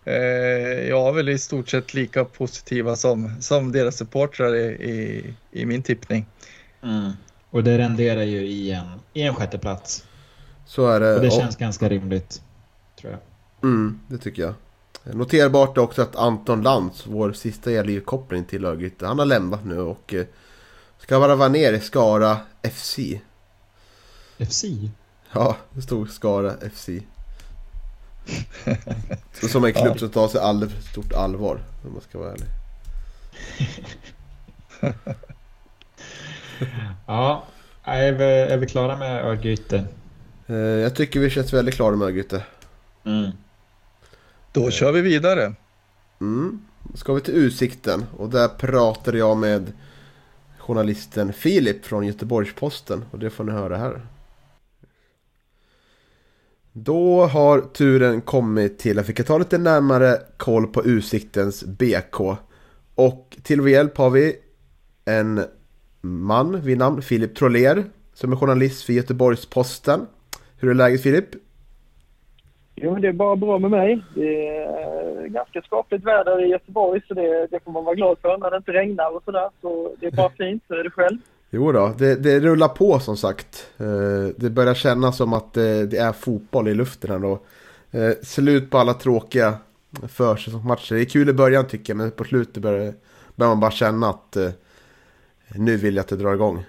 [0.06, 5.34] Eh, jag är väl i stort sett lika positiva som, som deras supportrar i, i,
[5.50, 6.26] i min tippning.
[6.82, 7.10] Mm.
[7.50, 10.04] Och det renderar ju i en, i en sjätte plats.
[10.66, 11.14] Så är det.
[11.14, 12.42] Och det Och- känns ganska rimligt.
[13.00, 13.20] Tror jag.
[13.70, 14.54] Mm, det tycker jag.
[15.14, 19.78] Noterbart är också att Anton Lantz, vår sista elkoppling till Örgryte, han har lämnat nu
[19.80, 20.26] och eh,
[20.98, 22.36] ska varva ner i Skara
[22.72, 22.98] FC.
[24.38, 24.64] FC?
[25.32, 26.88] Ja, det stod Skara FC.
[29.40, 32.32] Så som en klubb som tar sig alldeles för stort allvar, om man ska vara
[32.32, 32.46] ärlig.
[37.06, 37.44] Ja,
[37.84, 39.84] är vi, är vi klara med Örgryte?
[40.46, 42.42] Eh, Jag tycker vi känns väldigt klara med Örgryte.
[43.04, 43.30] Mm.
[44.52, 45.54] Då kör vi vidare.
[46.20, 46.60] Mm.
[46.82, 49.72] Då ska vi till Utsikten och där pratade jag med
[50.58, 54.06] journalisten Filip från Göteborgs-Posten och det får ni höra här.
[56.78, 62.20] Då har turen kommit till att vi kan ta lite närmare koll på Utsiktens BK.
[62.94, 64.36] Och till vår hjälp har vi
[65.04, 65.40] en
[66.00, 70.06] man vid namn Filip Troller som är journalist för Göteborgs-Posten.
[70.60, 71.24] Hur är läget Filip?
[72.74, 74.02] Jo, men det är bara bra med mig.
[74.14, 78.38] Det är ganska skapligt väder i Göteborg så det, det får man vara glad för
[78.38, 79.50] när det inte regnar och sådär.
[79.60, 80.62] Så det är bara fint.
[80.68, 81.18] Så är det själv.
[81.50, 83.70] Jo då, det, det rullar på som sagt.
[83.78, 87.38] Eh, Det börjar kännas som att det, det är fotboll i luften här då.
[87.90, 89.54] Eh, Slut på alla tråkiga
[90.08, 90.94] försäsongsmatcher.
[90.94, 92.94] Det är kul i början tycker jag, men på slutet börjar,
[93.34, 94.50] börjar man bara känna att eh,
[95.54, 96.64] nu vill jag att det drar igång.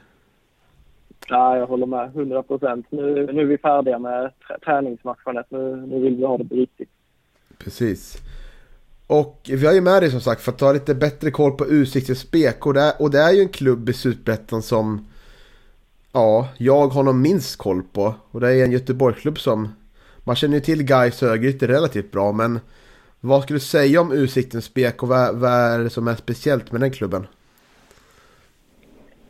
[1.29, 2.05] Ja, jag håller med.
[2.15, 2.85] 100 procent.
[2.89, 5.43] Nu, nu är vi färdiga med trä- träningsmatcherna.
[5.49, 6.89] Nu, nu vill vi ha det på riktigt.
[7.57, 8.17] Precis.
[9.07, 11.65] Och vi har ju med dig som sagt för att ta lite bättre koll på
[11.65, 12.65] Usiktens BK.
[12.65, 15.07] Och det är, och det är ju en klubb i Superettan som
[16.11, 18.15] ja, jag har nog minst koll på.
[18.31, 19.69] Och det är en Göteborgsklubb som
[20.23, 22.31] man känner ju till Gais och Örgryte relativt bra.
[22.31, 22.59] Men
[23.19, 25.03] vad skulle du säga om Utsiktens BK?
[25.03, 27.27] Vad, vad är det som är speciellt med den klubben?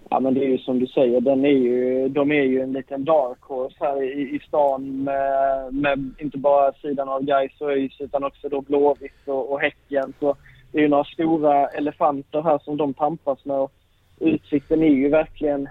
[0.10, 1.22] Ja, men det är ju som du säger.
[1.22, 5.74] Den är ju, de är ju en liten dark horse här i, i stan med,
[5.74, 10.14] med inte bara sidan av Gais och ÖIS utan också då Blåvitt och, och Häcken.
[10.20, 10.36] Så
[10.72, 13.58] det är ju några stora elefanter här som de tampas med.
[13.58, 13.72] Och
[14.20, 15.70] Utsikten är ju verkligen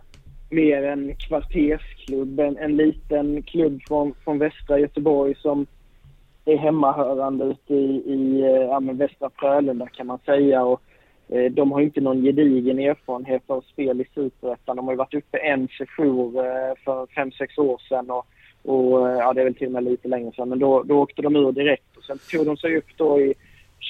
[0.51, 2.41] mer en kvartersklubb.
[2.41, 5.66] En, en liten klubb från, från västra Göteborg som
[6.45, 10.64] är hemmahörande ute i, i ja, västra Frölunda kan man säga.
[10.64, 10.82] Och,
[11.29, 14.77] Eh, de har inte någon gedigen erfarenhet av spel i Superettan.
[14.77, 18.27] De har ju varit uppe en sejour eh, för fem sex år sedan och,
[18.62, 20.49] och eh, ja, det är väl till och med lite längre sedan.
[20.49, 23.35] Men då, då åkte de ur direkt och sen tog de sig upp då i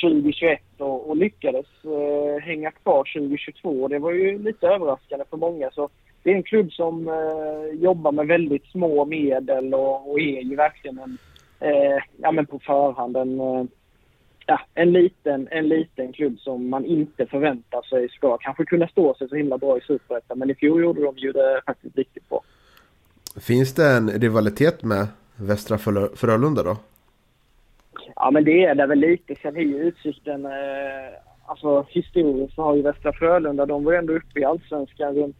[0.02, 3.82] 2021 och, och lyckades eh, hänga kvar 2022.
[3.82, 5.70] Och det var ju lite överraskande för många.
[5.70, 5.88] Så
[6.22, 10.56] det är en klubb som eh, jobbar med väldigt små medel och, och är ju
[10.56, 11.18] verkligen en,
[11.60, 13.64] eh, ja men på förhand en eh,
[14.46, 19.14] ja, en, liten, en liten klubb som man inte förväntar sig ska kanske kunna stå
[19.14, 20.38] sig så himla bra i Superettan.
[20.38, 22.42] Men i fjol gjorde de ju det faktiskt riktigt bra.
[23.40, 26.76] Finns det en rivalitet med Västra Frö- Frölunda då?
[28.16, 29.34] Ja, men det är det väl lite.
[29.42, 30.44] Sen är ju Utsikten...
[30.46, 30.52] Eh,
[31.46, 35.36] alltså historiskt så har ju Västra Frölunda, de var ju ändå uppe i Allsvenskan runt,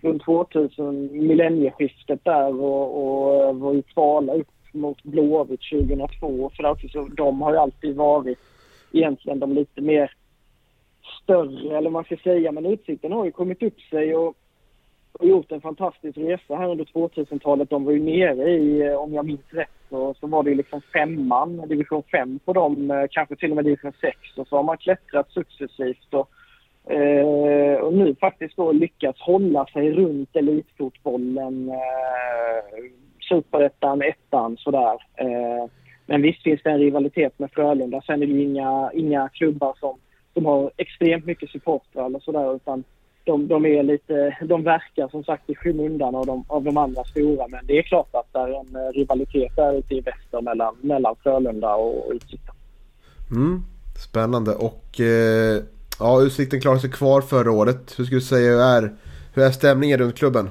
[0.00, 6.50] runt 2000, millennieskiftet där och, och var ju kvala upp mot Blåvitt 2002.
[6.56, 8.38] För alltså, så, de har ju alltid varit
[8.92, 10.12] egentligen de lite mer
[11.22, 12.52] större, eller vad man ska säga.
[12.52, 14.34] Men Utsikten har ju kommit upp sig och,
[15.12, 17.70] och gjort en fantastisk resa här under 2000-talet.
[17.70, 20.56] De var ju nere i, eh, om jag minns rätt, så, så var det ju
[20.56, 24.18] liksom femman, division 5 på dem, eh, kanske till och med division 6.
[24.36, 26.14] Och så har man klättrat successivt.
[26.14, 26.30] Och,
[26.92, 32.84] eh, och nu faktiskt då lyckats hålla sig runt elitfotbollen, eh,
[33.28, 34.98] superettan, ettan sådär.
[35.16, 35.64] Eh,
[36.10, 38.02] men visst finns det en rivalitet med Frölunda.
[38.06, 39.98] Sen är det ju inga, inga klubbar som,
[40.34, 42.84] som har extremt mycket supportrar eller sådär utan
[43.24, 47.04] de, de är lite, de verkar som sagt i skymundan av de, av de andra
[47.04, 47.48] stora.
[47.48, 50.76] Men det är klart att det är en eh, rivalitet där ute i väster mellan,
[50.80, 52.54] mellan Frölunda och Utsikten.
[53.30, 53.62] Mm,
[54.08, 54.54] spännande.
[54.54, 55.62] Och eh,
[56.00, 57.98] ja, Utsikten klarade sig kvar förra året.
[57.98, 58.92] Hur skulle du säga hur är,
[59.34, 60.50] hur är stämningen runt klubben?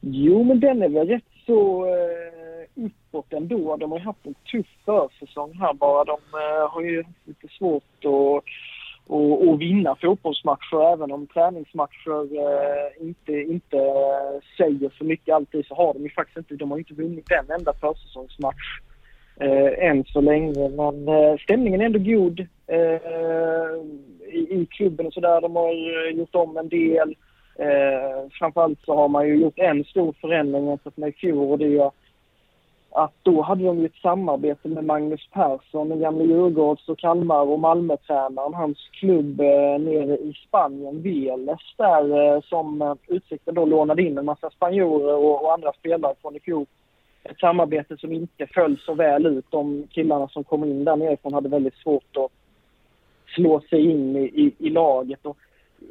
[0.00, 2.29] Jo, men den är väl rätt så eh,
[2.84, 3.76] uppåt ändå.
[3.76, 6.04] De har ju haft en tuff försäsong här bara.
[6.04, 8.44] De eh, har ju haft lite svårt att
[9.10, 13.78] och, och vinna fotbollsmatcher även om träningsmatcher eh, inte, inte
[14.56, 17.30] säger så mycket alltid så har de ju faktiskt inte, de har ju inte vunnit
[17.30, 18.80] en enda försäsongsmatch
[19.40, 20.68] eh, än så länge.
[20.68, 23.00] Men eh, stämningen är ändå god eh,
[24.32, 25.40] i, i klubben och sådär.
[25.40, 27.16] De har eh, gjort om en del.
[27.58, 31.58] Eh, framförallt så har man ju gjort en stor förändring jämfört med i fjol och
[31.58, 31.90] det är ju
[32.92, 37.42] att då hade de ju ett samarbete med Magnus Persson, den gamle Djurgårds och Kalmar
[37.42, 43.64] och Malmötränaren, hans klubb eh, nere i Spanien, Veles där eh, som eh, Utsikten då
[43.64, 46.66] lånade in en massa spanjorer och, och andra spelare från i fjol.
[47.22, 49.44] Ett samarbete som inte föll så väl ut.
[49.50, 52.30] De killarna som kom in där nerifrån hade väldigt svårt att
[53.34, 55.26] slå sig in i, i, i laget.
[55.26, 55.36] Och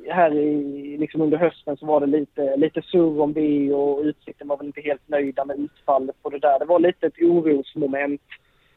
[0.10, 4.48] här i, liksom under hösten så var det lite, lite surr om det och Utsikten
[4.48, 6.60] var väl inte helt nöjda med utfallet på det där.
[6.60, 8.22] Det var lite ett orosmoment.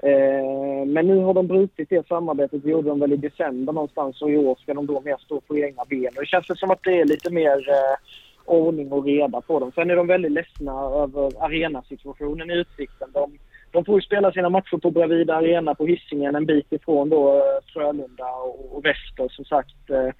[0.03, 4.23] Eh, men nu har de brutit det samarbetet, det gjorde de väl i december någonstans
[4.23, 6.13] och i år ska de då mer stå på egna ben.
[6.17, 7.97] Och det känns som att det är lite mer eh,
[8.45, 9.73] ordning och reda på dem.
[9.75, 13.09] Sen är de väldigt ledsna över arenasituationen i Utsikten.
[13.13, 13.39] De,
[13.71, 17.37] de får ju spela sina matcher på Bravida Arena på Hisingen en bit ifrån då
[17.37, 19.91] eh, Frölunda och, och Väster som sagt.
[19.91, 20.11] Eh.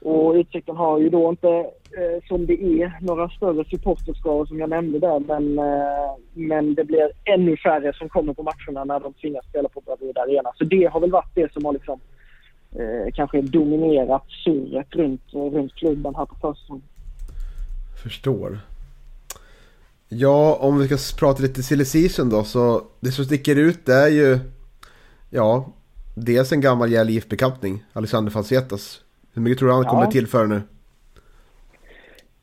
[0.00, 4.70] Och Utsikten har ju då inte, eh, som det är, några större supporterskaror som jag
[4.70, 5.20] nämnde där.
[5.20, 9.68] Men, eh, men det blir ännu färre som kommer på matcherna när de tvingas spela
[9.68, 10.52] på Bravida Arena.
[10.58, 12.00] Så det har väl varit det som har liksom
[12.72, 16.82] eh, kanske dominerat surret runt, eh, runt klubben här på försäsongen.
[18.02, 18.58] Förstår.
[20.08, 23.94] Ja, om vi ska prata lite silly season då så det som sticker ut det
[23.94, 24.38] är ju
[25.30, 25.72] ja,
[26.14, 29.00] dels en gammal Gävle IF-bekantning, Alexander Falsetas
[29.36, 30.10] hur mycket tror du han kommer ja.
[30.10, 30.62] tillföra nu?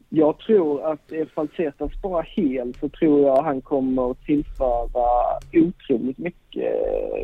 [0.10, 6.18] Jag tror att är Falsetas bara hel så tror jag han kommer att tillföra otroligt
[6.18, 6.74] mycket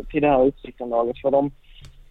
[0.10, 1.22] till det här utsiktenlaget.
[1.22, 1.52] För de,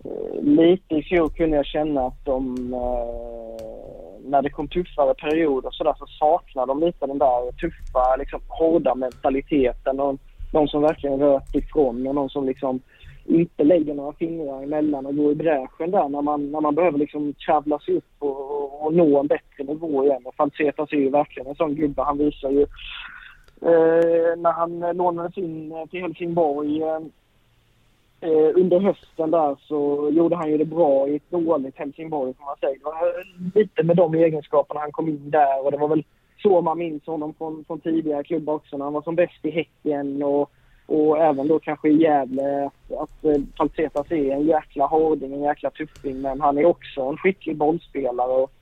[0.05, 5.71] eh, lite i fjol kunde jag känna att de, eh, när det kom tuffare perioder
[5.73, 10.01] så, där, så saknade de lite den där tuffa, liksom, hårda mentaliteten.
[10.01, 10.19] Och
[10.53, 12.81] någon som verkligen röt ifrån och någon som liksom
[13.29, 16.99] inte lägger några fingrar emellan och går i bräschen där när man, när man behöver
[16.99, 20.23] liksom kravla sig upp och, och nå en bättre nivå igen.
[20.25, 22.03] Och Falsetas är ju verkligen en sån gubbe.
[22.03, 22.63] Han visar ju
[23.63, 27.01] eh, när han lånades in till Helsingborg eh,
[28.21, 32.45] eh, under hösten där så gjorde han ju det bra i ett dåligt Helsingborg får
[32.45, 32.73] man säga.
[32.73, 36.05] Det var eh, lite med de egenskaperna han kom in där och det var väl
[36.43, 39.51] så man minns honom från, från tidigare klubbar också när han var som bäst i
[39.51, 40.51] Häcken och
[40.89, 45.43] och även då kanske i Gävle att, att eh, Falsetas är en jäkla hårding, en
[45.43, 46.21] jäkla tuffing.
[46.21, 48.33] Men han är också en skicklig bollspelare.
[48.33, 48.53] Och,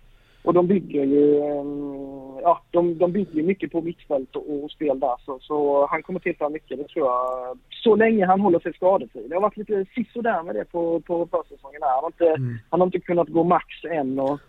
[0.42, 5.00] och de bygger ju ehm, ja, de, de bygger mycket på mittfält och, och spel
[5.00, 5.14] där.
[5.24, 7.58] Så, så han kommer tillföra mycket, det tror jag.
[7.70, 9.28] Så länge han håller sig skadefri.
[9.28, 11.82] Det har varit lite sisådär med det på, på försäsongen.
[11.82, 12.58] Han har, inte, mm.
[12.70, 14.40] han har inte kunnat gå max än och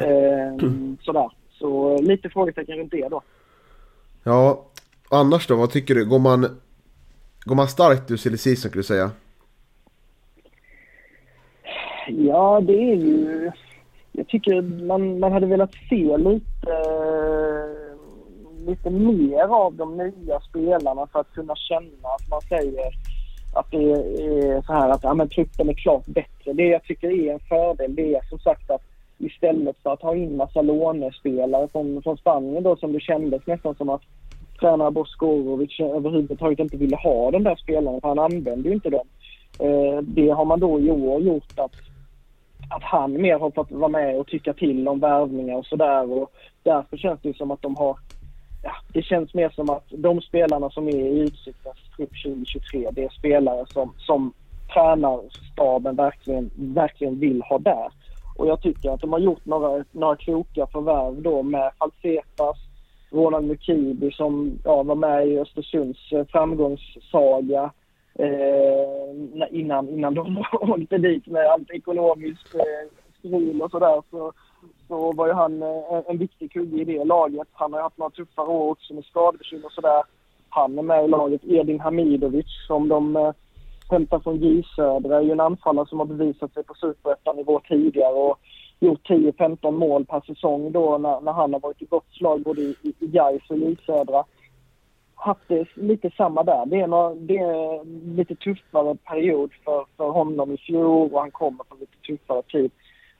[0.00, 0.56] eh,
[1.00, 1.30] sådär.
[1.50, 3.22] Så lite frågetecken runt det då.
[4.24, 4.64] Ja,
[5.10, 5.56] annars då?
[5.56, 6.04] Vad tycker du?
[6.04, 6.46] Går man
[7.46, 9.10] Går man starkt ur silly season skulle du säga?
[12.08, 13.50] Ja, det är ju...
[14.12, 16.72] Jag tycker man, man hade velat se lite,
[18.66, 22.92] lite mer av de nya spelarna för att kunna känna att man säger
[23.54, 26.52] att det är så här att ja, men truppen är klart bättre.
[26.52, 28.82] Det jag tycker är en fördel det är som sagt att
[29.18, 33.74] istället för att ha in massa lånespelare från, från Spanien då som det kändes nästan
[33.74, 34.02] som att
[34.60, 38.90] tränare Bosko Orovic överhuvudtaget inte ville ha den där spelaren för han använde ju inte
[38.90, 39.06] dem.
[39.58, 41.72] Eh, det har man då i år gjort att,
[42.70, 46.30] att han mer har fått vara med och tycka till om värvningar och sådär och
[46.62, 47.98] därför känns det som att de har
[48.62, 53.04] Ja, det känns mer som att de spelarna som är i Utsiktens trupp 2023, det
[53.04, 54.32] är spelare som, som
[54.74, 57.88] tränarstaben verkligen, verkligen vill ha där.
[58.36, 62.58] Och jag tycker att de har gjort några, några kloka förvärv då med Falsetas,
[63.10, 67.70] Ronald Mukibi som ja, var med i Östersunds eh, framgångssaga
[68.18, 74.02] eh, innan, innan de åkte dit med allt ekonomiskt eh, strul och sådär.
[74.10, 74.32] Så,
[74.88, 77.48] så var ju han eh, en viktig kugge i det laget.
[77.52, 80.02] Han har haft några tuffare år också med skadebekymmer och sådär.
[80.48, 81.44] Han är med i laget.
[81.44, 83.32] Edin Hamidovic som de eh,
[83.90, 88.14] hämtar från J Södra är ju en anfallare som har bevisat sig på superettanivå tidigare.
[88.14, 88.38] Och
[88.80, 92.60] gjort 10-15 mål per säsong då när, när han har varit i gott slag både
[92.60, 94.24] i, i Gais och i Södra.
[95.14, 96.66] Haft det lite samma där.
[96.66, 97.84] Det är, några, det är
[98.16, 102.70] lite tuffare period för, för honom i fjol och han kommer från lite tuffare tid.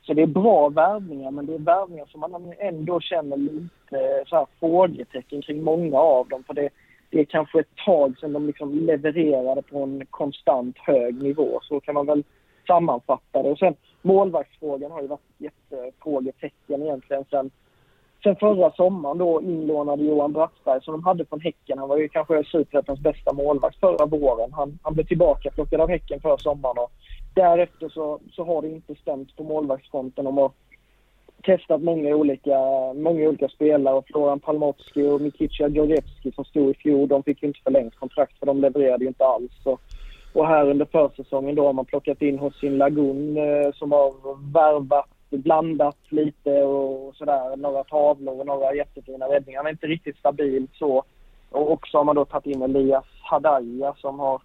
[0.02, 4.36] Så det är bra värvningar, men det är värvningar som man ändå känner lite så
[4.36, 6.44] här frågetecken kring många av dem.
[6.46, 6.68] För det,
[7.10, 11.58] det är kanske ett tag sedan de liksom levererade på en konstant hög nivå.
[11.62, 12.24] Så kan man väl
[12.66, 13.50] sammanfatta det.
[13.50, 13.74] Och sen
[14.06, 17.50] målvaktsfrågan har ju varit ett jättefrågetecken egentligen sen,
[18.22, 21.78] sen förra sommaren då inlånade Johan Brattberg som de hade från Häcken.
[21.78, 24.52] Han var ju kanske Superettans bästa målvakt förra våren.
[24.52, 26.92] Han, han blev tillbaka plockad av Häcken förra sommaren och
[27.34, 30.52] därefter så, så har det inte stämt på målvaktsfronten om att
[31.42, 32.58] testat många olika,
[32.94, 33.94] många olika spelare.
[33.94, 37.96] Och Florian Palmotski och Mikica Georgievski som stod i fjol, de fick ju inte förlängt
[37.96, 39.52] kontrakt för de levererade ju inte alls.
[39.64, 39.80] Och,
[40.36, 44.12] och här under försäsongen då har man plockat in Hossin Lagun eh, som har
[44.52, 47.56] värvat, blandat lite och sådär.
[47.56, 49.58] Några tavlor och några jättefina räddningar.
[49.58, 51.04] Han är inte riktigt stabil så.
[51.50, 54.42] Och också har man då tagit in Elias Hadaya som har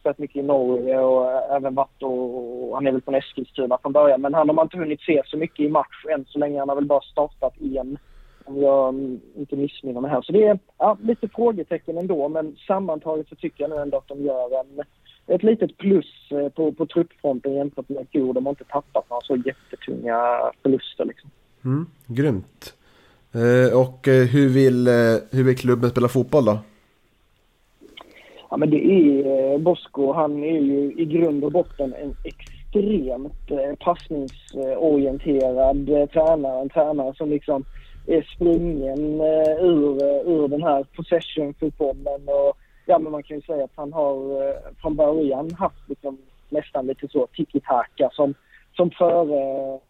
[0.00, 3.92] spelat mycket i Norge och eh, även varit och, han är väl från Eskilstuna från
[3.92, 4.20] början.
[4.20, 6.58] Men han har man inte hunnit se så mycket i match än så länge.
[6.58, 7.98] Han har väl bara startat en
[8.46, 8.94] om jag
[9.36, 10.22] inte missminner mig här.
[10.22, 14.08] Så det är ja, lite frågetecken ändå men sammantaget så tycker jag nu ändå att
[14.08, 14.82] de gör en,
[15.26, 18.34] ett litet plus eh, på, på truppfronten jämfört med fjol.
[18.34, 21.30] De har inte tappat några så jättetunga förluster liksom.
[21.64, 22.74] Mm, grymt.
[23.36, 24.92] Eh, och eh, hur, vill, eh,
[25.30, 26.58] hur vill klubben spela fotboll då?
[28.50, 30.12] Ja, men det är Bosko.
[30.12, 36.60] Han är ju i grund och botten en extremt passningsorienterad tränare.
[36.60, 37.64] En tränare som liksom
[38.06, 42.28] är sprungen eh, ur, eh, ur den här possession-fotbollen.
[42.86, 46.86] Ja, men man kan ju säga att han har eh, från början haft liksom, nästan
[46.86, 48.34] lite så tiki-taka som,
[48.76, 49.80] som före,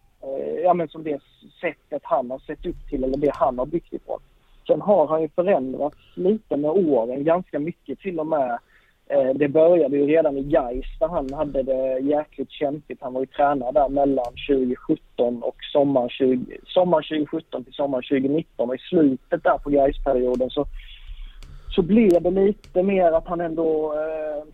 [0.63, 1.21] ja men som det
[1.61, 4.21] sättet han har sett upp till eller det han har byggt ifrån.
[4.67, 8.59] Sen har han ju förändrats lite med åren, ganska mycket till och med.
[9.09, 12.99] Eh, det började ju redan i Gais där han hade det jäkligt kämpigt.
[13.03, 18.69] Han var ju tränare där mellan 2017 och sommaren, 20, sommaren 2017 till sommaren 2019
[18.69, 20.67] och i slutet där på Gais-perioden så,
[21.75, 24.45] så blev det lite mer att han ändå eh,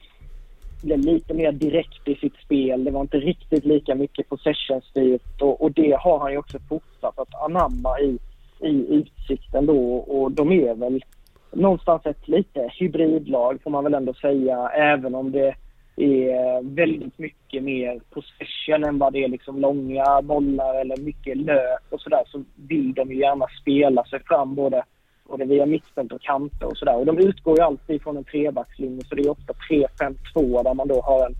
[0.82, 2.84] blev lite mer direkt i sitt spel.
[2.84, 7.18] Det var inte riktigt lika mycket possession-styrt och, och det har han ju också fortsatt
[7.18, 8.18] att anamma i
[8.62, 11.05] i Utsikten då och de är väl
[11.53, 15.55] någonstans ett lite hybridlag får man väl ändå säga även om det
[15.96, 21.82] är väldigt mycket mer possession än vad det är liksom långa bollar eller mycket löp
[21.90, 24.84] och sådär så vill de ju gärna spela sig fram både,
[25.28, 26.96] både via mittfält och kanter och sådär.
[26.96, 29.53] Och de utgår ju alltid från en trebackslinje så det är ofta
[30.34, 31.34] 3-5-2 där man då har en,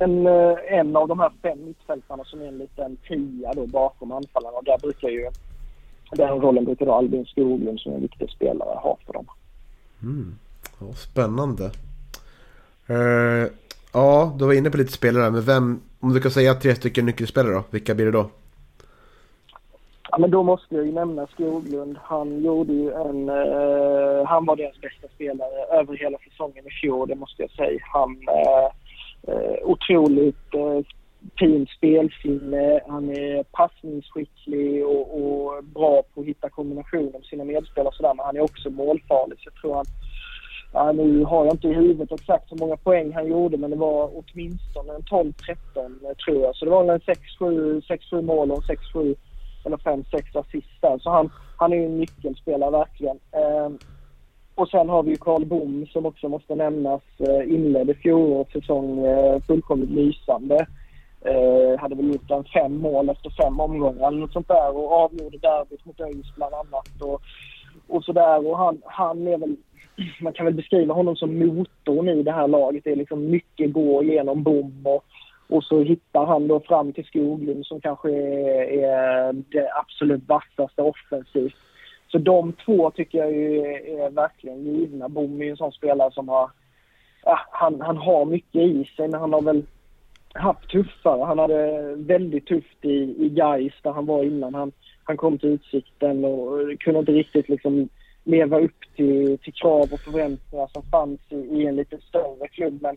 [0.00, 4.12] en, eh, en av de här fem mittfältarna som är en liten tia då bakom
[4.12, 5.30] anfallarna och där brukar ju
[6.16, 9.26] den rollen brukar då Albin Skoglund som är en viktig spelare ha för dem.
[10.02, 10.34] Mm.
[10.80, 11.70] Ja, spännande.
[12.90, 13.46] Uh,
[13.92, 17.06] ja, du var inne på lite spelare men vem, om du kan säga tre stycken
[17.06, 18.30] nyckelspelare då, vilka blir det då?
[20.10, 21.98] Ja, men då måste jag ju nämna Skoglund.
[22.02, 23.28] Han gjorde ju en...
[23.28, 27.80] Uh, han var deras bästa spelare över hela säsongen i fjol, det måste jag säga.
[27.92, 28.10] Han...
[29.28, 30.54] Uh, otroligt
[31.38, 37.88] fin spelsinne, han är passningsskicklig och, och, bra på att hitta kombinationer med sina medspelare
[37.88, 38.14] och sådär.
[38.14, 39.38] Men han är också målfarlig.
[39.38, 39.84] Så jag tror han,
[40.72, 43.76] ja, nu har jag inte i huvudet exakt hur många poäng han gjorde men det
[43.76, 46.56] var åtminstone 12-13 tror jag.
[46.56, 48.64] Så det var väl 6-7 mål och
[48.94, 49.14] 6-7
[49.64, 50.98] eller 5-6 assist där.
[50.98, 53.18] Så han, han är ju en nyckelspelare verkligen.
[53.32, 53.70] Eh,
[54.54, 57.02] och sen har vi ju Karl Bom som också måste nämnas.
[57.18, 60.66] Eh, inledde fjolårets säsong eh, fullkomligt lysande.
[61.24, 64.92] Eh, hade väl gjort en fem mål efter fem omgångar eller något sånt där och
[64.92, 67.02] avgjorde derbyt mot ÖIS bland annat.
[67.02, 67.22] Och,
[67.88, 68.46] och sådär.
[68.46, 69.56] Och han, han är väl,
[70.20, 72.84] man kan väl beskriva honom som motorn i det här laget.
[72.84, 75.04] Det är liksom mycket gå genom bom och,
[75.48, 80.82] och så hittar han då fram till Skoglund som kanske är, är det absolut vassaste
[80.82, 81.56] offensivt.
[82.08, 85.08] Så de två tycker jag är, är verkligen givna.
[85.08, 86.50] Bom är ju en sån spelare som har,
[87.24, 89.62] ja, han, han har mycket i sig men han har väl
[90.34, 91.24] haft tuffare.
[91.24, 94.72] Han hade väldigt tufft i, i Gais där han var innan han,
[95.04, 97.88] han kom till Utsikten och kunde inte riktigt liksom
[98.24, 102.78] leva upp till, till krav och förväntningar som fanns i, i en lite större klubb.
[102.82, 102.96] Men,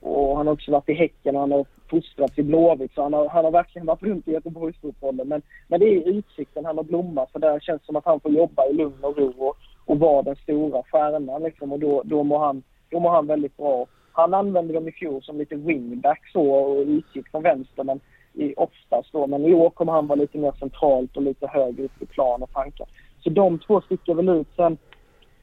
[0.00, 3.12] och han har också varit i Häcken och han har fostrats i Blåvitt så han
[3.12, 5.28] har, han har verkligen varit runt i Göteborgsfotbollen.
[5.28, 8.20] Men, men det är Utsikten han har blommat för där känns det som att han
[8.20, 11.72] får jobba i lugn och ro och, och vara den stora stjärnan liksom.
[11.72, 13.86] Och då, då, mår han, då mår han väldigt bra.
[14.16, 18.00] Han använde dem i fjol som lite wingback så och utgick från vänster men
[18.34, 19.26] i, oftast då.
[19.26, 22.42] Men i år kommer han vara lite mer centralt och lite högre upp i plan
[22.42, 22.86] och tankar.
[23.24, 24.48] Så de två sticker väl ut.
[24.56, 24.78] Sen,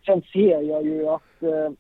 [0.06, 1.72] sen ser jag ju att eh,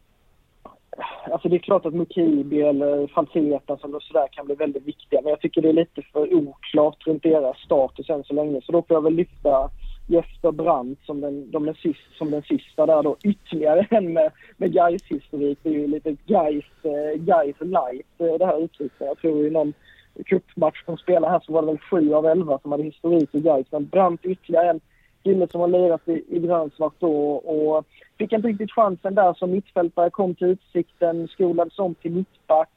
[1.31, 5.29] Alltså det är klart att Mukibi eller Falsetas eller sådär kan bli väldigt viktiga men
[5.29, 8.81] jag tycker det är lite för oklart runt deras status än så länge så då
[8.81, 9.69] får jag väl lyfta
[10.07, 13.17] Jesper Brandt som den, de sist, som den sista där då.
[13.23, 18.37] Ytterligare en med, med Gais historik Det är ju lite Gais, eh, Gais light eh,
[18.39, 18.99] det här uttrycket.
[18.99, 19.73] Jag tror i någon
[20.25, 23.39] cupmatch som spelar här så var det väl sju av elva som hade historik i
[23.39, 23.67] Gais.
[23.71, 24.81] Men Brandt ytterligare en
[25.23, 27.85] kille som har lirat i, i grönsvart då och
[28.17, 30.09] fick inte riktigt chansen där som mittfältare.
[30.09, 32.69] Kom till Utsikten, skolades om till mittback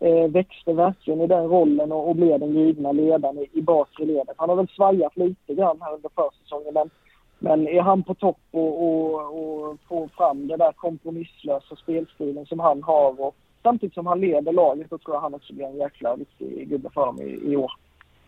[0.00, 4.04] eh, växte verkligen i den rollen och, och blev den givna ledaren i, i bakre
[4.04, 4.34] ledet.
[4.36, 6.90] Han har väl svajat lite grann här under försäsongen men,
[7.38, 12.58] men är han på topp och, och, och får fram den där kompromisslösa spelstilen som
[12.58, 15.76] han har och samtidigt som han leder laget så tror jag han också blir en
[15.76, 17.72] jäkla viktig gubbe för dem i, i år.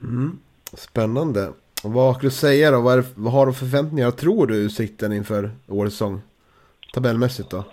[0.03, 0.39] Mm.
[0.73, 1.49] Spännande.
[1.85, 2.81] Vad skulle du säga då?
[2.81, 4.11] Vad, är, vad har du för förväntningar?
[4.11, 6.21] Tror du utsikten inför årets säsong?
[6.95, 7.65] Tabellmässigt då?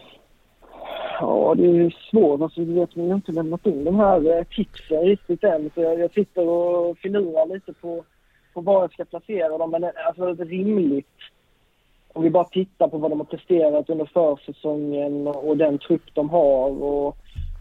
[1.20, 2.42] Ja, det är svårt.
[2.42, 5.72] Alltså, du vet, vi har inte lämnat in de här eh, tipsen riktigt än.
[5.76, 8.04] Så jag, jag sitter och filurar lite på,
[8.54, 9.72] på var jag ska placera dem.
[9.72, 11.18] Men det är rimligt,
[12.14, 16.30] om vi bara tittar på vad de har presterat under försäsongen och, den trupp de
[16.30, 16.84] har.
[16.84, 17.18] Och,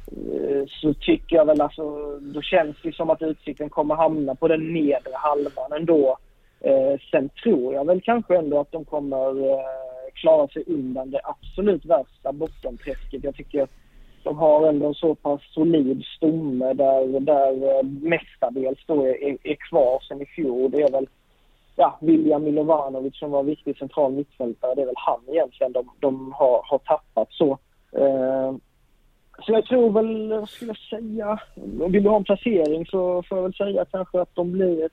[0.07, 4.49] eh, så tycker jag väl alltså, då känns det som att Utsikten kommer hamna på
[4.49, 6.19] den nedre halvan ändå.
[6.61, 11.21] Eh, sen tror jag väl kanske ändå att de kommer eh, klara sig undan det
[11.25, 13.25] absolut värsta bottenträsket.
[13.25, 13.71] Jag tycker att
[14.23, 19.55] de har ändå en så pass solid stomme där, där eh, mestadels då är, är
[19.55, 20.71] kvar sen i fjol.
[20.71, 21.07] Det är väl
[21.77, 24.75] ja, William Milovanovic som var viktig central mittfältare.
[24.75, 27.59] Det är väl han egentligen de, de har, har tappat så.
[27.93, 28.55] Eh,
[29.47, 31.39] så jag tror väl, vad skulle jag säga?
[31.89, 34.89] Vill du ha en placering så får jag väl säga kanske att de blir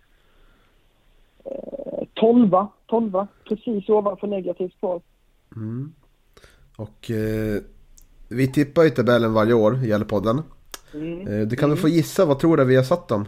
[1.45, 5.01] eh, tolva, tolva, precis ovanför negativt kval.
[5.55, 5.93] Mm.
[6.77, 7.61] Och eh,
[8.29, 10.41] vi tippar ju tabellen varje år i Gällepodden.
[10.93, 11.27] Mm.
[11.27, 13.25] Eh, du kan väl få gissa, vad tror du vi har satt dem?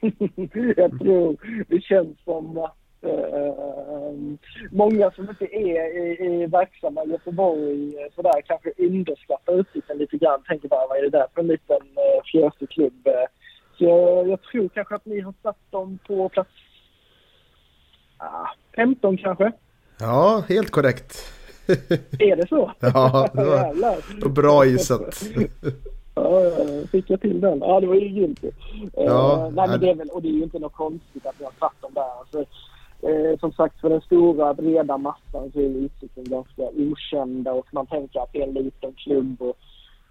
[0.76, 1.36] jag tror
[1.68, 4.12] det känns som att eh,
[4.70, 10.16] många som inte är, är, är verksamma i Göteborg eh, sådär kanske underskattar Utsikten lite
[10.16, 10.42] grann.
[10.42, 13.08] Tänker bara vad är det där för en liten eh, fjäsig klubb.
[13.78, 16.50] Så jag, jag tror kanske att ni har satt dem på plats
[18.16, 19.52] ah, 15 kanske.
[20.00, 21.32] Ja, helt korrekt.
[22.18, 22.72] Är det så?
[22.80, 24.28] Ja, det var-.
[24.28, 25.22] Bra gissat.
[26.14, 26.42] Ja,
[26.92, 27.58] fick jag till den.
[27.58, 28.42] Ja, det var ju grymt.
[28.42, 28.50] ju.
[28.96, 31.34] Ja, Eh, nej, men det är väl, och det är ju inte något konstigt att
[31.38, 32.18] vi har satt dem där.
[32.20, 32.38] Alltså,
[33.08, 37.86] eh, som sagt, för den stora breda massan så är Utsikten ganska okända och man
[37.86, 39.42] tänker att det är en liten klubb.
[39.42, 39.56] Och,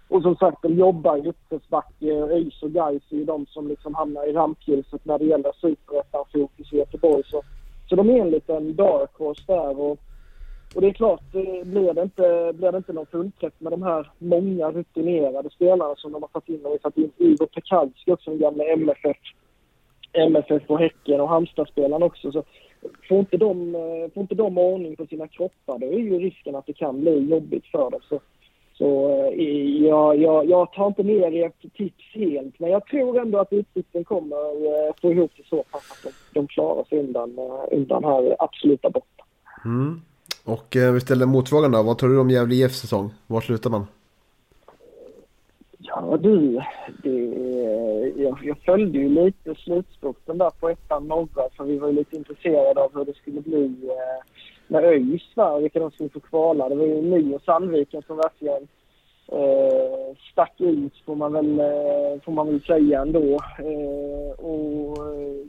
[0.08, 2.06] och som sagt, de jobbar i uppförsbacke.
[2.06, 6.72] ÖIS och Gais är ju de som liksom hamnar i rampljuset när det gäller superettan-fokus
[6.72, 7.22] i Göteborg.
[7.26, 7.42] Så,
[7.88, 9.80] så de är en liten dark horse där.
[9.80, 9.98] Och,
[10.74, 13.82] och det är klart, eh, blir det inte, blir det inte någon fullträff med de
[13.82, 16.62] här många rutinerade spelarna som de har tagit in.
[16.62, 19.16] De har tagit in Igor Pekalski också, den gamla MFF,
[20.12, 22.32] MFF och Häcken och Halmstadspelaren också.
[22.32, 22.44] Så
[23.08, 26.54] får inte, de, eh, får inte de ordning på sina kroppar, då är ju risken
[26.54, 28.00] att det kan bli jobbigt för dem.
[28.08, 28.20] Så,
[28.78, 33.38] så eh, jag, jag, jag tar inte ner ert tips helt, men jag tror ändå
[33.38, 37.38] att Utsikten kommer eh, få ihop det så pass att de, de klarar sig undan,
[37.38, 39.24] eh, undan här absoluta botten.
[39.64, 40.00] Mm.
[40.44, 41.82] Och eh, vi ställer motfrågan då.
[41.82, 43.10] Vad tror du om Gävle IFs säsong?
[43.26, 43.86] Var slutar man?
[45.78, 46.60] Ja du,
[47.02, 47.10] det,
[48.16, 52.16] jag, jag följde ju lite slutspurten där på ettan norra för vi var ju lite
[52.16, 54.24] intresserade av hur det skulle bli eh,
[54.68, 56.68] med ÖIS där, vilka de skulle få kvala.
[56.68, 58.68] Det var ju ni och Sandviken som verkligen
[59.32, 63.38] eh, stack ut får man väl, eh, får man väl säga ändå.
[63.58, 65.46] Eh, och, eh,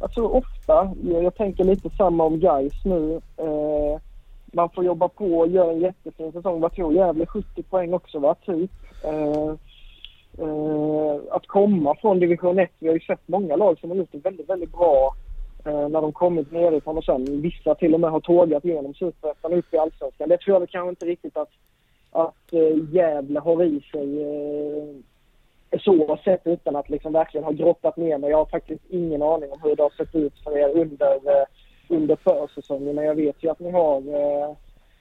[0.00, 3.20] alltså ofta, jag, jag tänker lite samma om Gais nu.
[3.36, 4.00] Eh,
[4.52, 6.60] man får jobba på och göra en jättefin säsong.
[6.60, 7.26] Vad tror Gävle?
[7.26, 8.34] 70 poäng också va?
[8.34, 8.70] Typ.
[9.04, 9.54] Eh,
[10.38, 12.70] eh att komma från division 1.
[12.78, 15.14] Vi har ju sett många lag som har gjort det väldigt, väldigt bra
[15.64, 19.74] när de kommit nerifrån och sen vissa till och med har tågat igenom superettan upp
[19.74, 20.28] i allsvenskan.
[20.28, 21.50] Det tror jag väl kanske inte riktigt att,
[22.10, 27.96] att eh, Gävle har i sig eh, så sett utan att liksom verkligen ha grottat
[27.96, 28.30] ner mig.
[28.30, 31.46] Jag har faktiskt ingen aning om hur det har sett ut för er under, eh,
[31.88, 32.94] under försäsongen.
[32.94, 34.56] Men jag vet ju att ni har eh,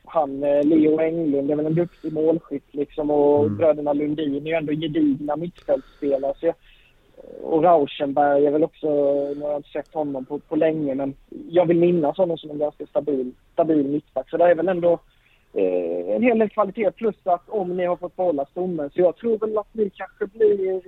[0.05, 3.57] han eh, Leo Englund, det är väl en duktig målskytt liksom och Mm.
[3.57, 6.33] bröderna Lundin är ju ändå gedigna mittfältsspelare.
[6.39, 6.55] Så jag,
[7.41, 8.87] och Rauschenberg är väl också,
[9.35, 11.13] nu har jag inte sett honom på, på länge men
[11.49, 14.29] jag vill minnas honom som en ganska stabil, stabil mittback.
[14.29, 14.99] Så det är väl ändå
[15.53, 19.17] eh, en hel del kvalitet plus att om ni har fått behålla stommen så jag
[19.17, 20.81] tror väl att ni kanske blir eh,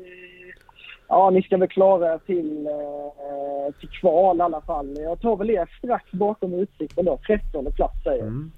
[1.11, 4.97] Ja, ni ska väl klara er till, eh, till kval i alla fall.
[4.99, 7.19] Jag tar väl er strax bakom Utsikten då.
[7.27, 8.27] 13 plats säger jag.
[8.27, 8.51] Mm.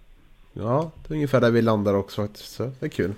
[0.54, 2.52] Ja, det är ungefär där vi landar också faktiskt.
[2.52, 3.14] Så det är kul.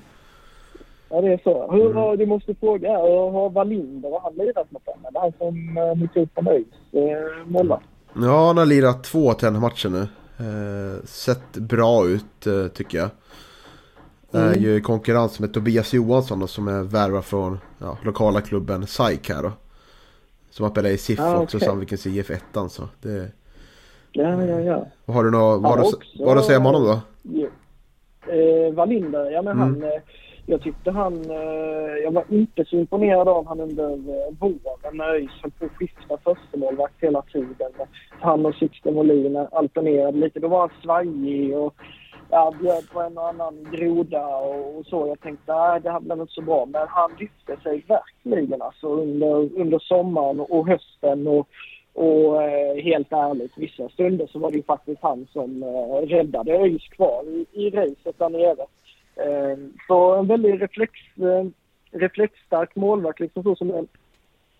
[1.10, 1.72] Ja, det är så.
[1.72, 2.18] Hur, Mm.
[2.18, 2.90] Du måste fråga,
[3.32, 5.06] har Wallinder, har han lirat mot dem?
[5.08, 7.86] Eller han som eh, ni tog från ÖIS, eh, målvakt?
[8.16, 10.02] Ja, han har lirat två matcher nu.
[10.40, 13.10] Eh, sett bra ut eh, tycker jag.
[14.32, 14.62] Är Mm.
[14.64, 19.30] ju i konkurrens med Tobias Johansson då, som är värvad från ja, lokala klubben SAIK
[19.30, 19.52] här då.
[20.50, 21.68] Som har spelat i SIF Ah, också, okej.
[21.68, 23.32] Sandvikens IF 1 så det...
[24.12, 24.88] Ja, ja, ja.
[25.06, 27.00] Vad har du, nå, vad Ja, du, också- vad du om honom då?
[27.24, 27.48] Jo.
[28.34, 29.60] Eh, Wallinder, ja men Mm.
[29.60, 29.84] han...
[29.84, 30.02] Eh,
[30.46, 31.32] jag tyckte han...
[31.32, 35.66] Eh, jag var inte så imponerad av han under eh, våren när ÖIS höll på
[35.66, 37.72] att skifta förstemålvakt hela tiden.
[38.10, 40.40] Han och Sixten Molin alternerade lite.
[40.40, 41.76] Då var han svajig och
[42.30, 45.08] ja, bjöd på en och annan groda och, och så.
[45.08, 46.66] Jag tänkte nej, det här blev inte så bra.
[46.66, 51.28] Men han lyfte sig verkligen alltså under, under sommaren och hösten.
[51.28, 51.48] Och,
[51.94, 56.52] och eh, helt ärligt, vissa stunder så var det ju faktiskt han som eh, räddade
[56.52, 58.66] ÖIS kvar i, i racet där nere.
[59.16, 61.46] Eh, så en väldigt reflex, eh,
[62.00, 63.86] reflexstark målvakt liksom så som är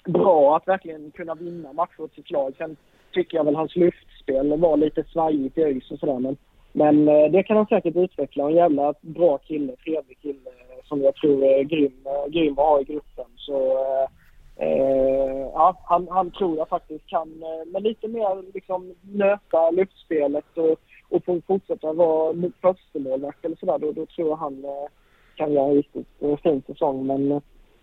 [0.06, 2.54] bra att verkligen kunna vinna matcher åt sitt lag.
[2.58, 2.78] Sen
[3.12, 6.38] tycker jag väl hans luftspel var lite svajigt i ÖIS och sådär men,
[6.72, 8.44] men eh, det kan han säkert utveckla.
[8.44, 12.66] En jävla bra kille, trevlig kille eh, som jag tror är grym, eh, grym att
[12.66, 13.26] ha i gruppen.
[13.36, 18.94] Så eh, eh, ja, han, han tror jag faktiskt kan, eh, med lite mer liksom
[19.02, 20.80] nöta luftspelet och,
[21.10, 24.88] och få fortsätta vara förstemålvakt eller sådär, då, då tror jag han eh,
[25.36, 27.08] kan göra en riktigt eh, fin säsong.
[27.08, 27.42] Men eh,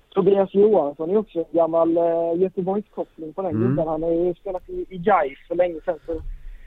[0.09, 1.99] Tobias Johansson är också en gammal
[2.37, 3.69] Göteborgskoppling på den Mm.
[3.69, 3.89] gubben.
[3.89, 5.99] Han har ju spelat i, i Gais för länge sedan.
[6.07, 6.13] Så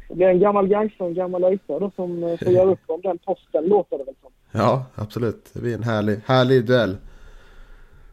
[0.10, 3.02] det blir en gammal Gais och en gammal ÖISare då som får göra upp om
[3.02, 4.32] den posten, låter det väl som.
[4.52, 5.50] Ja, absolut.
[5.54, 6.98] Det blir en härlig, härlig duell.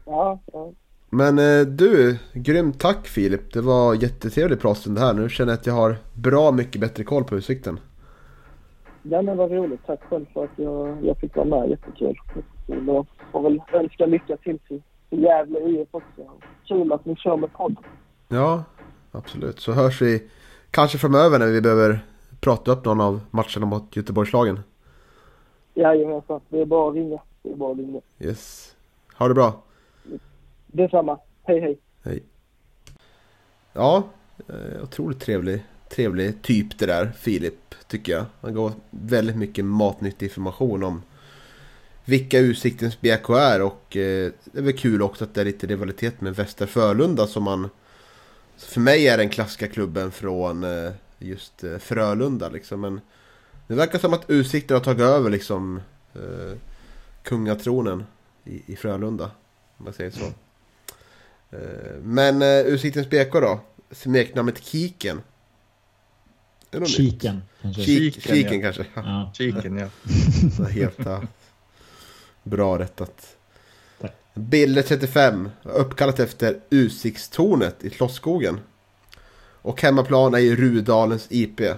[0.05, 0.71] Ja, ja.
[1.09, 1.35] Men
[1.77, 3.53] du, grymt tack Filip.
[3.53, 5.13] Det var jättetrevlig pratstund här.
[5.13, 7.79] Nu känner jag att jag har bra mycket bättre koll på utsikten.
[9.03, 9.85] Ja, men vad roligt.
[9.85, 11.69] Tack själv för att jag, jag fick vara med.
[11.69, 12.17] Jättekul.
[12.35, 12.89] Jättekul.
[12.89, 16.31] Och får väl önska lycka till till, till Gävle IF också.
[16.67, 17.83] Kul att ni kör med podden.
[18.27, 18.63] Ja,
[19.11, 19.59] absolut.
[19.59, 20.29] Så hörs vi
[20.71, 21.99] kanske framöver när vi behöver
[22.39, 24.59] prata upp någon av matcherna mot Göteborgslagen.
[25.73, 26.41] Jajamensan.
[26.49, 27.19] Det är bara att ringa.
[27.41, 28.01] Det är bara att ringa.
[28.19, 28.75] Yes.
[29.17, 29.63] Ha det bra.
[30.67, 31.19] Detsamma.
[31.43, 32.23] Hej, hej.
[33.73, 34.03] Ja,
[34.49, 35.63] eh, otroligt trevlig,
[35.95, 38.25] trevlig typ det där, Filip, tycker jag.
[38.41, 41.01] Han gav väldigt mycket matnyttig information om
[42.05, 45.67] vilka Utsiktens BK är och eh, det är väl kul också att det är lite
[45.67, 47.69] rivalitet med Väster Frölunda som man
[48.57, 52.81] för mig är den klassiska klubben från eh, just eh, Frölunda liksom.
[52.81, 53.01] Men
[53.67, 55.81] det verkar som att Utsikten har tagit över liksom
[56.13, 56.57] eh,
[57.23, 58.03] kungatronen
[58.43, 59.31] i, i Frölunda.
[59.77, 60.25] Om man säger så.
[61.51, 63.59] Eh, Men eh, Utsiktens BK då?
[63.91, 65.21] Smeknamnet Kiken.
[66.73, 66.85] Är?
[66.85, 67.83] Kiken kanske.
[67.83, 68.61] Kik, Kiken, kiken ja.
[68.61, 68.85] kanske.
[68.95, 69.31] Ja.
[69.33, 69.87] Kiken ja.
[70.57, 71.21] Så Helt ja.
[72.43, 73.35] Bra rättat.
[74.01, 74.15] Tack.
[74.33, 75.49] Bilder 35.
[75.63, 78.59] Uppkallat efter Usiktstornet i Slottsskogen.
[79.61, 81.59] Och hemmaplan är ju Rudalens IP.
[81.59, 81.77] Eh,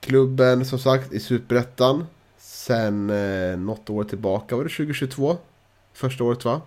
[0.00, 2.06] klubben som sagt i Superettan.
[2.38, 4.56] Sen eh, något år tillbaka.
[4.56, 5.36] Var det 2022?
[5.92, 6.60] Första året va?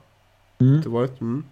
[0.59, 0.81] Mm.
[0.81, 1.21] Det var det.
[1.21, 1.43] Mm.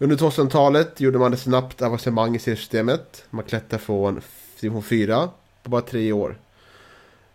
[0.00, 3.24] Under 2000-talet gjorde man ett snabbt avancemang i systemet.
[3.30, 4.20] Man klättrade från
[4.60, 5.30] division 4
[5.62, 6.38] på bara tre år.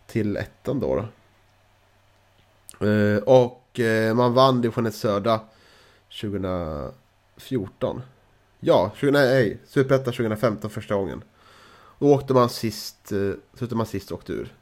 [0.07, 0.95] Till ettan då.
[0.95, 2.87] då.
[2.87, 5.39] Eh, och eh, man vann division 1 södra
[6.21, 8.01] 2014.
[8.59, 11.23] Ja, 20, nej, Superettan 2015 första gången.
[11.99, 14.53] Då åkte man sist, eh, slutade man sist och åkte ur.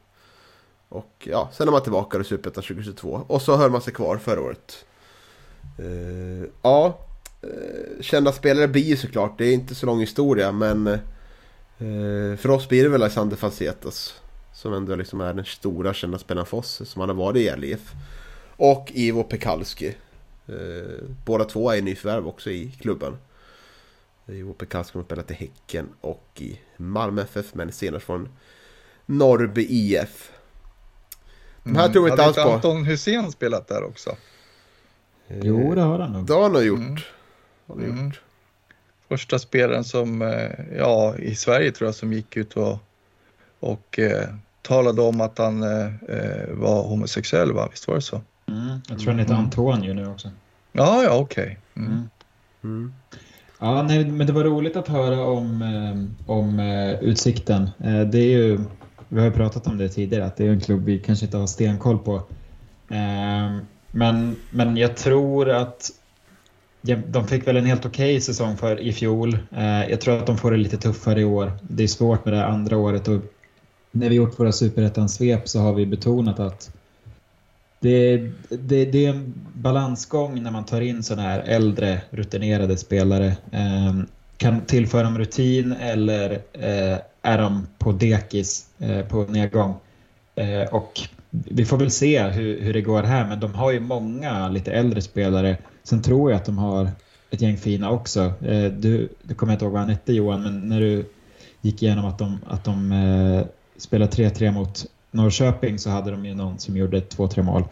[0.88, 3.24] Och ja, sen är man tillbaka i Superettan 2022.
[3.26, 4.84] Och så höll man sig kvar förra året.
[6.62, 6.98] Ja,
[8.00, 9.38] kända spelare blir ju såklart.
[9.38, 14.20] Det är inte så lång historia men eh, för oss blir det väl Alexander Falsetas.
[14.54, 16.82] Som ändå liksom är den stora kända spelaren för oss.
[16.84, 17.92] Som han har varit i LIF.
[18.56, 19.94] Och Ivo Pekalski.
[20.46, 23.16] Eh, båda två är nyförvärv också i klubben.
[24.26, 27.54] Ivo Pekalski har spelat i Häcken och i Malmö FF.
[27.54, 28.28] Men senast från
[29.06, 30.32] Norrby IF.
[31.64, 32.52] De här tror vi inte Hade alls på.
[32.52, 34.10] Anton Hussein spelat där också?
[35.28, 36.26] Eh, Jo, det har han nog.
[36.26, 36.78] Det har han nog gjort.
[36.78, 37.00] Mm.
[37.66, 38.04] Har han Mm.
[38.06, 38.20] gjort.
[39.08, 42.78] Första spelaren som, eh, ja, i Sverige tror jag som gick ut och,
[43.60, 44.28] och eh,
[44.62, 47.68] talade om att han eh, eh, var homosexuell, va?
[47.70, 48.20] Visst var det så?
[48.48, 48.80] Mm.
[48.88, 50.30] Jag tror han heter Antonio nu också.
[50.72, 51.58] Ja, ja, okej.
[51.76, 51.88] Mm.
[51.92, 52.08] Mm.
[52.64, 52.94] Mm.
[53.60, 55.62] Ja, nej, men det var roligt att höra om,
[56.26, 56.60] om
[57.00, 57.70] Utsikten.
[58.10, 58.58] Det är ju,
[59.08, 61.36] vi har ju pratat om det tidigare, att det är en klubb vi kanske inte
[61.36, 62.22] har stenkoll på.
[63.90, 65.90] Men, men jag tror att
[66.82, 69.38] de fick väl en helt okej säsong för i fjol.
[69.56, 71.52] Eh, jag tror att de får det lite tuffare i år.
[71.62, 73.20] Det är svårt med det här andra året och
[73.90, 76.70] när vi gjort våra superettan-svep så har vi betonat att
[77.80, 78.16] det,
[78.48, 83.36] det, det är en balansgång när man tar in sådana här äldre rutinerade spelare.
[83.50, 84.06] Ehm,
[84.36, 89.74] kan tillföra dem rutin eller eh, är de på dekis eh, på nedgång?
[90.70, 91.00] Och
[91.30, 94.72] vi får väl se hur, hur det går här, men de har ju många lite
[94.72, 95.56] äldre spelare.
[95.84, 96.90] Sen tror jag att de har
[97.30, 98.20] ett gäng fina också.
[98.20, 101.04] Eh, du, du kommer inte ihåg vad han hette Johan, men när du
[101.60, 103.46] gick igenom att de, att de eh,
[103.76, 107.64] spelade 3-3 mot Norrköping så hade de ju någon som gjorde två, tre mål.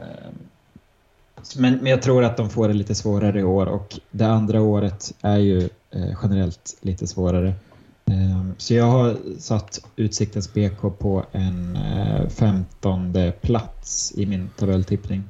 [0.00, 0.06] Eh,
[1.56, 4.60] men, men jag tror att de får det lite svårare i år och det andra
[4.60, 7.54] året är ju eh, generellt lite svårare.
[8.04, 15.24] Eh, så jag har satt Utsiktens BK på en eh, femtonde plats i min tabelltippning.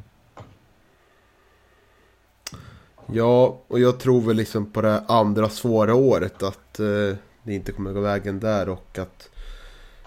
[3.13, 7.73] Ja, och jag tror väl liksom på det andra svåra året att eh, det inte
[7.73, 9.31] kommer gå vägen där och att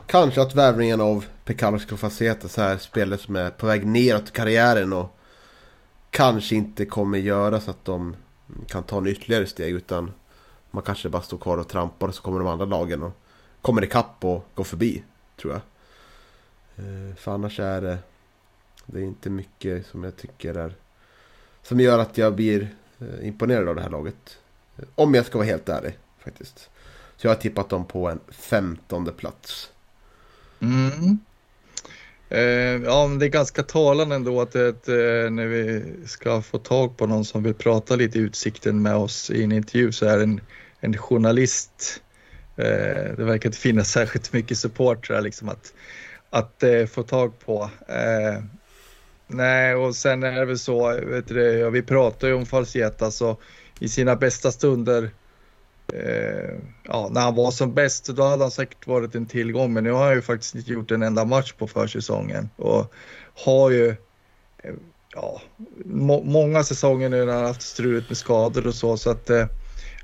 [0.06, 4.32] kanske att värvningen av Pekalovic och Facetas här spelare som är på väg neråt i
[4.32, 5.18] karriären och
[6.10, 8.16] kanske inte kommer göra så att de
[8.68, 10.12] kan ta en ytterligare steg utan
[10.72, 13.18] man kanske bara står kvar och trampar och så kommer de andra lagen och
[13.62, 15.04] kommer ikapp och går förbi,
[15.42, 15.62] tror jag.
[16.86, 17.98] Eh, för annars är det,
[18.86, 20.76] det är inte mycket som jag tycker är
[21.64, 22.70] som gör att jag blir
[23.02, 24.38] Eh, imponerad av det här laget.
[24.78, 26.70] Eh, om jag ska vara helt ärlig faktiskt.
[27.18, 29.72] Så jag har tippat dem på en femtonde plats.
[30.60, 31.20] Mm.
[32.30, 36.58] Eh, ja, men det är ganska talande ändå att det, eh, när vi ska få
[36.58, 40.06] tag på någon som vill prata lite i Utsikten med oss i en intervju så
[40.06, 40.42] är det en,
[40.80, 42.02] en journalist.
[42.56, 45.74] Eh, det verkar inte finnas särskilt mycket support liksom att,
[46.30, 47.70] att eh, få tag på.
[49.34, 52.98] Nej, och sen är det väl så, vet du, ja, vi pratar ju om Falsieta
[52.98, 53.44] så alltså,
[53.80, 55.12] i sina bästa stunder
[55.94, 59.84] Eh, ja, när han var som bäst då hade han säkert varit en tillgång men
[59.84, 62.94] nu har han ju faktiskt inte gjort en enda match på försäsongen och
[63.46, 63.90] har ju
[64.64, 64.74] eh,
[65.16, 65.42] ja,
[65.86, 69.46] må många säsonger nu när han haft struligt med skador och så så att eh,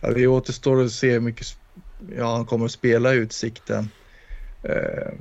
[0.02, 1.48] ja, vi återstår att se hur mycket
[2.18, 3.90] ja, han kommer att spela i Utsikten.
[4.64, 5.14] Eh,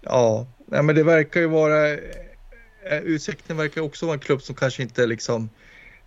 [0.00, 1.88] ja, nej, men det verkar ju vara
[2.90, 5.48] eh, Utsikten verkar också vara en klubb som kanske inte liksom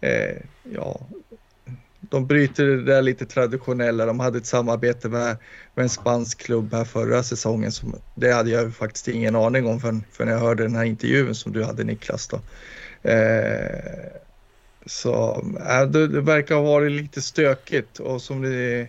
[0.02, 1.08] eh, ja,
[2.00, 4.06] de bryter det där lite traditionella.
[4.06, 5.38] De hade ett samarbete med,
[5.76, 7.72] med en spansk klubb här förra säsongen.
[7.72, 11.36] Som, det hade jag faktiskt ingen aning om förrän, förrän jag hörde den här intervjun
[11.36, 12.28] som du hade Niklas.
[12.28, 12.40] Då.
[13.10, 14.12] Eh,
[14.86, 18.88] så äh, det, det, verkar ha varit lite stökigt och som ni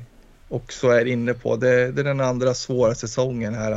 [0.48, 3.72] också är inne på, det, det är den andra svåra säsongen här.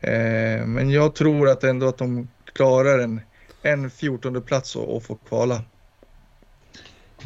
[0.00, 3.20] Eh, men jag tror att ändå att de klarar en,
[3.62, 5.62] en 14 plats och, och får kvala.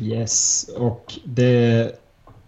[0.00, 1.92] Yes, och det,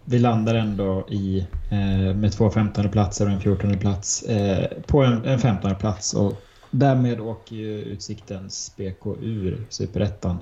[0.05, 5.03] vi landar ändå i eh, med två 15 platser och en 14 plats eh, på
[5.03, 6.33] en, en 15 plats och
[6.71, 10.37] därmed åker ju Utsiktens BK ur Superettan.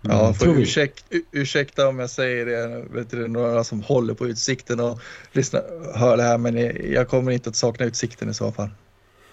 [0.00, 4.80] Ja, för ursäkt, ursäkta om jag säger det, vet du, några som håller på Utsikten
[4.80, 5.00] och
[5.32, 5.62] lyssnar,
[5.98, 6.56] hör det här, men
[6.92, 8.70] jag kommer inte att sakna Utsikten i så fall.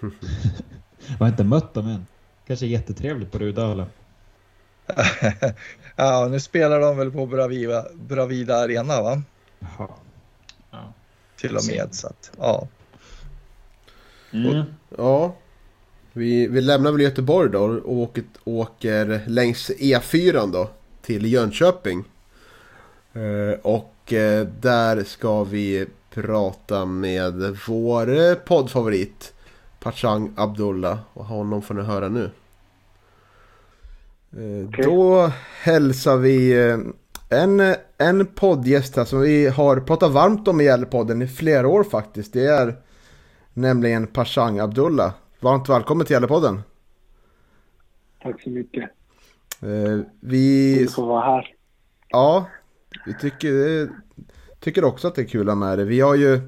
[1.08, 2.06] jag har inte mött dem än.
[2.46, 3.86] Kanske jättetrevligt på Rudalen.
[5.96, 9.22] ja, nu spelar de väl på Bravida, Bravida Arena va?
[9.58, 9.88] Jaha.
[10.70, 10.92] Ja.
[11.36, 12.68] Till och med så att, ja.
[14.32, 14.62] Mm.
[14.96, 15.34] ja.
[16.12, 20.70] Vi, vi lämnar väl Göteborg då och åker, åker längs E4 då
[21.02, 22.04] till Jönköping.
[23.12, 29.32] Eh, och eh, där ska vi prata med vår poddfavorit
[29.86, 32.30] Pachang Abdullah och honom får ni höra nu.
[34.32, 34.84] Eh, okay.
[34.84, 35.30] Då
[35.62, 36.78] hälsar vi eh,
[37.28, 41.84] en, en poddgäst här som vi har pratat varmt om i Gällepodden i flera år
[41.84, 42.32] faktiskt.
[42.32, 42.76] Det är
[43.54, 45.12] nämligen Pashang Abdullah.
[45.40, 46.62] Varmt välkommen till Gällepodden.
[48.22, 48.90] Tack så mycket.
[49.62, 50.78] Eh, vi...
[50.78, 51.54] Vi får vara här.
[52.08, 52.46] Ja,
[53.06, 53.88] vi tycker,
[54.60, 55.86] tycker också att det är kul att ha med dig.
[55.86, 56.40] Vi har ju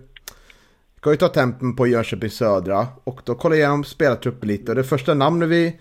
[0.99, 4.77] ska ju ta tempen på Jönköping Södra och då kollar jag igenom spelartruppen lite och
[4.77, 5.81] det första namnet vi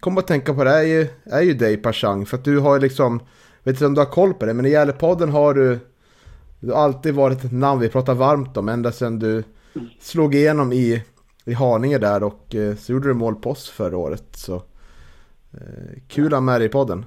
[0.00, 2.26] kommer att tänka på det är ju, är ju dig Pashang.
[2.26, 3.20] För att du har liksom,
[3.62, 5.78] vet inte om du har koll på det, men i Gävlepodden har du,
[6.60, 9.44] du har alltid varit ett namn vi pratar varmt om ända sedan du
[9.98, 11.02] slog igenom i,
[11.44, 14.36] i Haninge där och eh, så gjorde du mål på oss förra året.
[14.36, 14.54] Så
[15.52, 17.04] eh, kul att ha med dig i podden.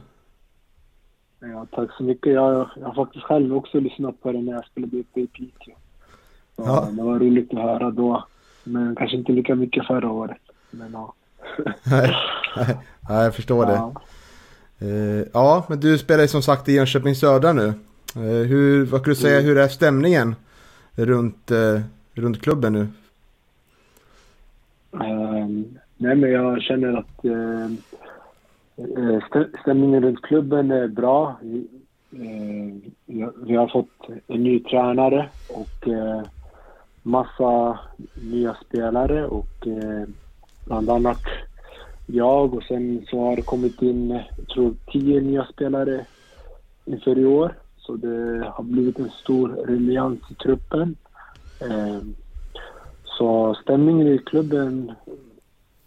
[1.40, 2.34] Ja, tack så mycket.
[2.34, 5.79] Jag, jag har faktiskt själv också lyssnat på det när jag spelade uppe i Piteå.
[6.66, 6.88] Ja.
[6.92, 8.26] Det var roligt att höra då.
[8.64, 10.38] Men kanske inte lika mycket förra året.
[10.72, 11.14] Men ja
[11.84, 12.16] nej,
[13.10, 13.92] nej, jag förstår det.
[14.86, 17.74] Uh, ja, men du spelar ju som sagt i Jönköping Södra nu.
[18.18, 20.36] Uh, hur, vad kan du säga, hur är stämningen
[20.96, 21.82] runt, uh,
[22.14, 22.88] runt klubben nu?
[25.98, 27.26] nej, men jag känner att
[29.62, 31.40] stämningen runt klubben är bra.
[33.46, 35.88] Vi har fått en ny tränare och
[37.04, 37.80] massa
[38.14, 40.08] nya spelare och eh,
[40.66, 41.22] bland annat
[42.06, 46.06] jag och sen så har det kommit in, jag tror, tio nya spelare
[46.86, 47.56] inför i år.
[47.78, 50.96] Så det har blivit en stor ruljans i truppen.
[51.60, 52.02] Eh,
[53.04, 54.92] så stämningen i klubben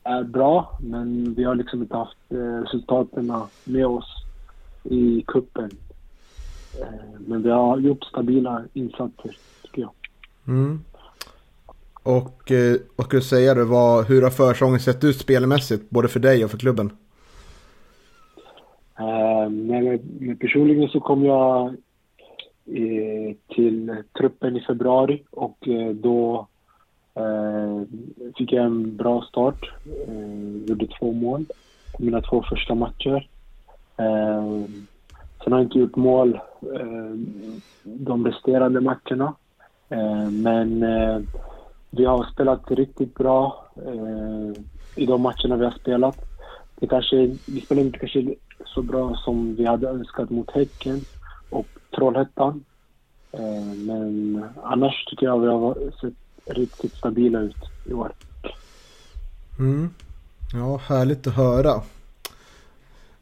[0.04, 3.32] är bra, men vi har liksom inte haft eh, resultaten
[3.64, 4.24] med oss
[4.84, 5.70] i kuppen.
[6.80, 9.92] Eh, men vi har gjort stabila insatser, tycker jag.
[10.46, 10.84] Mm.
[12.02, 16.08] Och eh, vad skulle du säga då, vad, hur har försäsongen sett ut spelmässigt, både
[16.08, 16.92] för dig och för klubben?
[18.98, 21.66] Eh, men, men personligen så kom jag
[22.66, 26.46] eh, till truppen i februari och eh, då
[27.14, 27.82] eh,
[28.36, 29.72] fick jag en bra start.
[30.08, 31.44] Eh, gjorde två mål
[31.96, 33.28] på mina två första matcher.
[33.96, 34.64] Eh,
[35.44, 37.14] sen har jag inte gjort mål eh,
[37.82, 39.34] de resterande matcherna.
[39.88, 41.20] Eh, men eh,
[41.96, 44.62] vi har spelat riktigt bra eh,
[44.96, 46.16] i de matcherna vi har spelat.
[46.74, 51.00] Det kanske, vi spelade inte kanske så bra som vi hade önskat mot Häcken
[51.50, 51.66] och
[51.96, 52.64] Trollhättan.
[53.32, 56.14] Eh, men annars tycker jag vi har sett
[56.56, 57.56] riktigt stabila ut
[57.86, 58.12] i år.
[59.58, 59.90] Mm.
[60.52, 61.82] Ja, härligt att höra.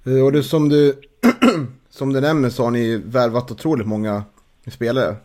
[0.04, 1.00] Eh, och det som du,
[1.90, 4.24] som du nämner så har ni värvat otroligt många
[4.66, 5.16] spelare.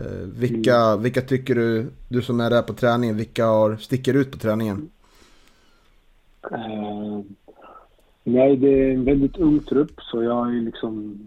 [0.00, 1.02] Eh, vilka, mm.
[1.02, 4.90] vilka tycker du, du som är där på träningen, vilka har, sticker ut på träningen?
[6.52, 7.20] Uh,
[8.24, 11.18] nej, det är en väldigt ung trupp så jag är liksom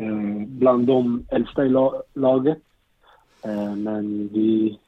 [0.00, 2.58] uh, bland de äldsta i la laget.
[3.46, 4.78] Uh, men vi,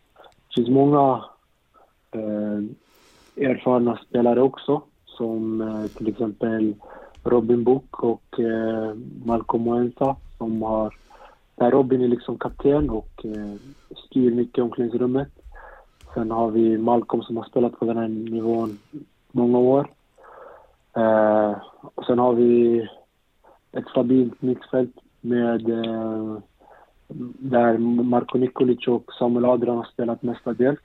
[0.48, 1.24] det finns många
[3.36, 6.74] erfarna spelare också som till exempel
[7.24, 8.40] Robin Book och
[9.24, 10.94] Malcolm Moensa som har
[11.58, 13.54] där Robin är liksom kapten och eh,
[13.96, 15.28] styr mycket omklädningsrummet.
[16.14, 18.78] Sen har vi Malcolm som har spelat på den här nivån
[19.32, 19.90] många år.
[20.96, 21.56] Eh,
[21.94, 22.80] och sen har vi
[23.72, 26.38] ett stabilt mittfält med eh,
[27.38, 30.80] där Marko Nikolic och Samuel Adrian har spelat mestadels.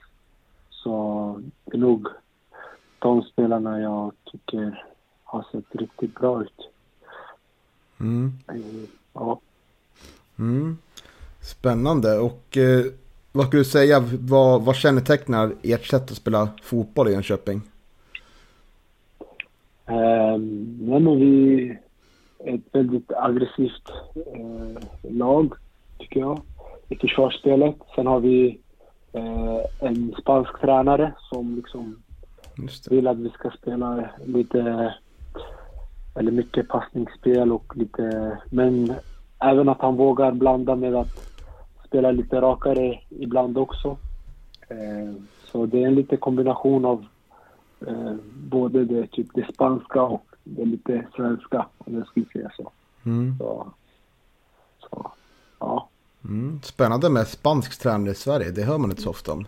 [0.70, 2.08] Så det är nog
[2.98, 4.84] de spelarna jag tycker
[5.24, 6.68] har sett riktigt bra ut.
[8.00, 8.32] Mm.
[8.48, 9.40] Eh, ja.
[10.38, 10.78] Mm.
[11.40, 12.18] Spännande.
[12.18, 12.84] Och eh,
[13.32, 17.62] vad skulle du säga, vad, vad kännetecknar ert sätt att spela fotboll i Jönköping?
[19.86, 21.78] Um, nej, men vi
[22.38, 25.52] är ett väldigt aggressivt uh, lag,
[25.98, 26.40] tycker jag,
[26.88, 27.76] i försvarsspelet.
[27.94, 28.58] Sen har vi
[29.16, 32.02] uh, en spansk tränare som liksom
[32.90, 34.94] vill att vi ska spela lite,
[36.14, 38.94] eller mycket passningsspel och lite, men
[39.38, 41.34] även att han vågar blanda med att
[41.86, 43.96] spela lite rakare ibland också.
[44.68, 47.06] Eh, så det är en liten kombination av
[47.86, 52.70] eh, både det, typ det spanska och det lite svenska, om jag skulle säga så.
[53.06, 53.34] Mm.
[53.38, 53.66] så,
[54.80, 55.10] så
[55.58, 55.88] ja.
[56.24, 56.60] Mm.
[56.62, 59.46] Spännande med spansk tränare i Sverige, det hör man inte så ofta om.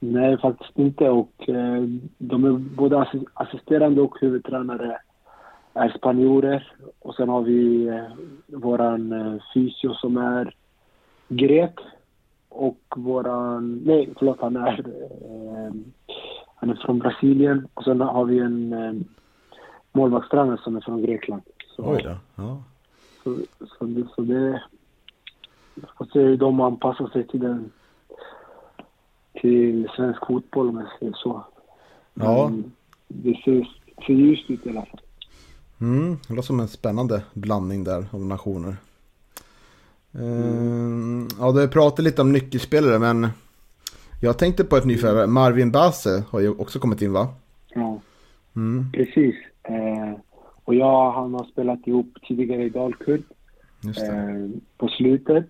[0.00, 1.08] Nej, faktiskt inte.
[1.08, 1.82] Och, eh,
[2.18, 5.00] de är både assisterande och huvudtränare
[5.74, 6.72] är spanjorer.
[6.98, 8.04] Och sen har vi eh,
[8.46, 10.54] våran eh, fysio som är
[11.28, 11.78] grek.
[12.48, 13.82] Och våran...
[13.84, 14.40] Nej, förlåt.
[14.40, 15.72] Han är, eh,
[16.54, 17.68] han är från Brasilien.
[17.74, 18.92] Och sen har vi en eh,
[19.92, 21.42] målvaktstränare som är från Grekland.
[21.76, 22.16] Så, Oj då.
[22.36, 22.62] Ja.
[23.24, 23.38] Så,
[23.78, 24.62] så, det, så det...
[25.74, 27.70] Jag får se hur de anpassar sig till den
[29.32, 31.44] till svensk fotboll om jag säger så.
[32.14, 32.48] Ja.
[32.48, 32.72] Men
[33.08, 33.68] det ser,
[34.06, 35.00] ser ljust ut i alla fall.
[35.80, 38.76] Mm, det låter som en spännande blandning där av nationer.
[40.14, 41.28] Mm.
[41.38, 43.28] ja, du pratat lite om nyckelspelare, men
[44.20, 45.28] jag tänkte på ett nyförvärv.
[45.28, 47.28] Marvin Basse har ju också kommit in va?
[47.68, 48.00] Ja,
[48.56, 48.92] mm.
[48.92, 49.34] precis.
[49.62, 50.20] Eh,
[50.64, 53.22] och jag han har spelat ihop tidigare i Dalkurd.
[53.84, 55.46] Eh, på slutet.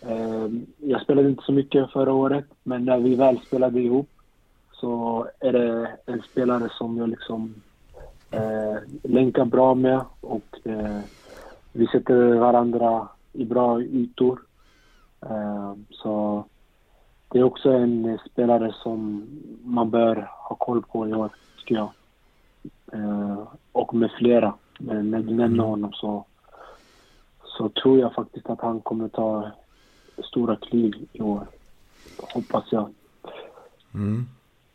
[0.00, 0.48] Eh,
[0.78, 4.08] jag spelade inte så mycket förra året, men när vi väl spelade ihop
[4.72, 7.54] så är det en spelare som jag liksom
[8.32, 11.00] eh, länkar bra med och eh,
[11.72, 14.40] vi sätter varandra i bra ytor.
[15.20, 16.44] Eh, så
[17.28, 19.26] det är också en spelare som
[19.64, 21.90] man bör ha koll på i år, tycker jag.
[22.92, 23.42] Eh,
[23.72, 24.54] och med flera.
[24.78, 26.24] Men när du nämner honom så,
[27.44, 29.50] så tror jag faktiskt att han kommer ta
[30.24, 31.46] stora kliv i år.
[32.34, 32.90] Hoppas jag.
[33.94, 34.26] Mm.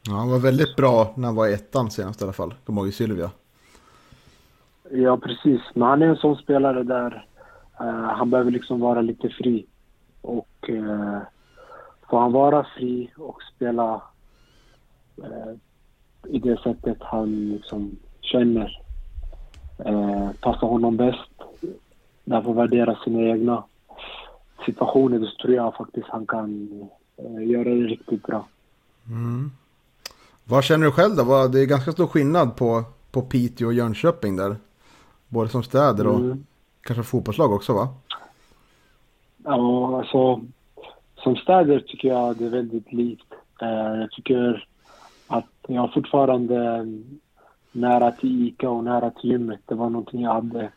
[0.07, 2.53] Ja, han var väldigt bra när han var i ettan senast i alla fall.
[2.65, 3.31] Kommer ihåg Sylvia.
[4.91, 5.61] Ja, precis.
[5.73, 7.25] Men han är en sån spelare där
[7.81, 9.65] uh, han behöver liksom vara lite fri.
[10.21, 11.19] Och eh, uh,
[12.09, 14.01] får han vara fri och spela
[15.23, 15.53] uh,
[16.27, 17.91] i det sättet han liksom
[18.21, 18.81] känner
[19.85, 21.31] uh, passar honom bäst.
[22.23, 23.63] Där får värdera sina egna
[24.65, 26.69] situationer, då tror jag faktiskt han kan
[27.23, 28.47] uh, göra det riktigt bra.
[29.07, 29.51] Mm.
[30.43, 31.47] Vad känner du själv då?
[31.47, 34.55] Det är ganska stor skillnad på, på Piteå och Jönköping där.
[35.29, 36.45] Både som städer och Mm.
[36.81, 37.87] kanske fotbollslag också va?
[39.43, 40.41] Ja, alltså
[41.15, 43.33] som städer tycker jag det är väldigt likt.
[43.61, 44.67] Eh, jag tycker
[45.27, 46.87] att jag fortfarande
[47.71, 49.59] nära till Ica och nära till gymmet.
[49.65, 50.69] Det var någonting jag hade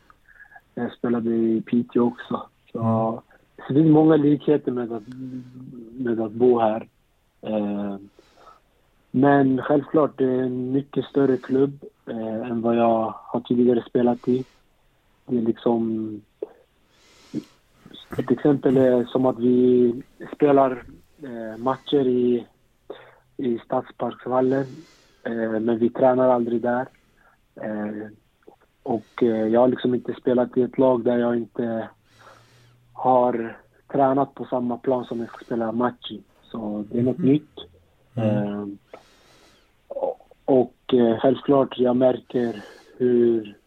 [0.75, 2.41] jag spelade i Piteå också.
[2.71, 2.79] Så,
[3.57, 5.03] så det finns många likheter med att,
[5.91, 6.87] med att bo här.
[9.11, 14.27] Men självklart, det är en mycket större klubb eh, än vad jag har tidigare spelat
[14.27, 14.45] i.
[15.25, 16.21] Det är liksom
[18.17, 19.93] ett exempel är som att vi
[20.35, 20.83] spelar
[21.23, 22.47] eh, matcher i,
[23.37, 24.65] i Stadsparksvallen,
[25.23, 26.87] eh, men vi tränar aldrig där.
[27.55, 28.07] Eh,
[28.83, 31.89] och eh, jag har liksom inte spelat i ett lag där jag inte
[32.93, 33.57] har
[33.91, 36.21] tränat på samma plan som jag ska spela match i.
[36.43, 37.70] Så det är något nytt.
[38.15, 38.65] Eh,
[39.87, 40.21] och
[40.91, 42.63] och eh, självklart, jag märker
[42.97, 43.57] hur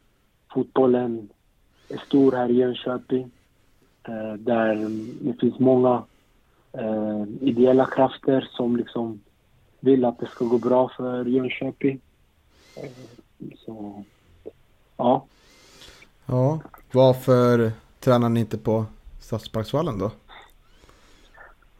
[0.53, 1.29] fotbollen
[1.89, 3.31] är stor här i Jönköping.
[4.03, 4.75] Eh, där
[5.21, 6.05] det finns många
[6.73, 9.21] eh, ideella krafter som liksom
[9.81, 12.01] vill att det ska gå bra för Jönköping.
[12.77, 12.91] Eh,
[13.59, 14.05] så,
[14.97, 15.25] ja.
[16.27, 16.61] Ja.
[16.93, 18.85] Varför tränar ni inte på
[19.21, 20.11] Stadsparksvallen då?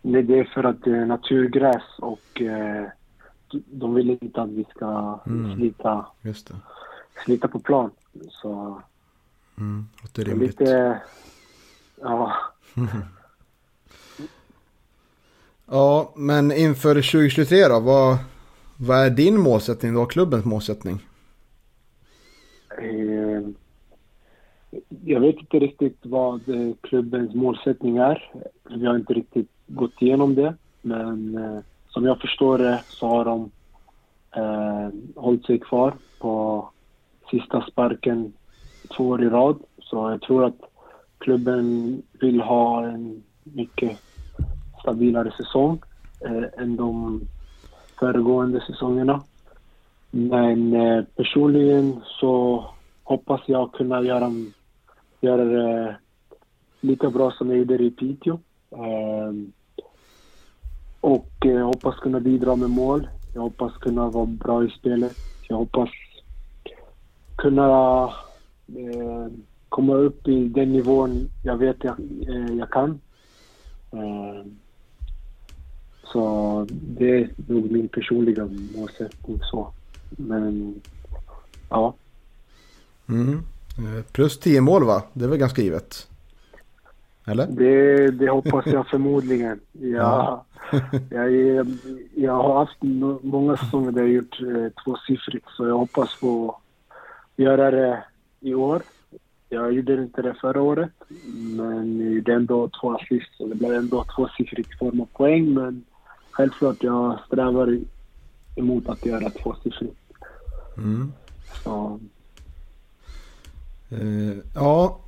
[0.07, 2.87] Nej, Det är för att det är naturgräs och eh,
[3.67, 5.55] de vill inte att vi ska Mm.
[5.57, 6.07] slita,
[7.25, 7.91] slita på plan.
[8.31, 8.83] Så
[9.59, 10.61] Mm, låter är rimligt.
[10.61, 11.01] lite...
[12.01, 12.33] Ja,
[15.67, 17.81] Ja, men inför 2023 då?
[17.81, 18.19] Vad,
[18.77, 20.07] vad är din målsättning då?
[20.07, 21.07] Klubbens målsättning?
[22.79, 23.43] Eh,
[25.05, 28.33] jag vet inte riktigt vad eh, klubbens målsättning är.
[28.71, 30.55] Vi har inte riktigt gått igenom det.
[30.83, 33.51] Men eh, som jag förstår det så har de
[34.37, 34.89] eh,
[35.23, 36.69] hållit sig kvar på
[37.31, 38.33] sista sparken
[38.97, 39.59] två år i rad.
[39.79, 40.61] Så jag tror att
[41.19, 43.99] klubben vill ha en mycket
[44.81, 45.83] stabilare säsong
[46.21, 47.21] eh, än de
[47.99, 49.23] föregående säsongerna.
[50.11, 52.65] Men eh, personligen så
[53.03, 54.31] hoppas jag kunna göra,
[55.25, 55.95] göra det eh,
[56.81, 58.39] lika bra som jag gjorde i Piteå.
[58.71, 59.53] Ehm,
[61.01, 63.09] och jag hoppas kunna bidra med mål.
[63.35, 65.17] Jag hoppas kunna vara bra i spelet.
[65.49, 65.91] Jag hoppas
[67.37, 68.03] kunna
[68.69, 69.27] eh,
[69.69, 73.01] komma upp i den nivån jag vet jag, eh, jag kan.
[73.93, 74.47] Eh,
[76.13, 79.73] så det är nog min personliga målsättning så.
[80.11, 80.75] Men
[81.71, 81.95] ja,
[83.09, 83.43] Mm.
[83.79, 85.03] Eh, Plus 10 mål va?
[85.13, 86.09] Det är väl ganska givet?
[87.27, 87.47] Eller?
[87.47, 89.61] det, det hoppas jag förmodligen.
[91.11, 91.67] Jag, jag,
[92.15, 92.83] jag har haft
[93.23, 96.57] många säsonger där jag gjort eh, tvåsiffrigt så jag hoppas få
[97.37, 98.05] göra det
[98.41, 98.83] i år.
[99.49, 100.93] Jag gjorde inte det förra året,
[101.57, 105.55] men jag gjorde ändå två assist så det blev ändå tvåsiffrigt i form av poäng.
[105.55, 105.85] Men
[106.31, 107.79] självklart, jag strävar
[108.57, 109.97] emot att göra tvåsiffrigt.
[110.77, 111.13] Mm.
[111.65, 112.01] Så,
[113.91, 115.01] Eh, ja,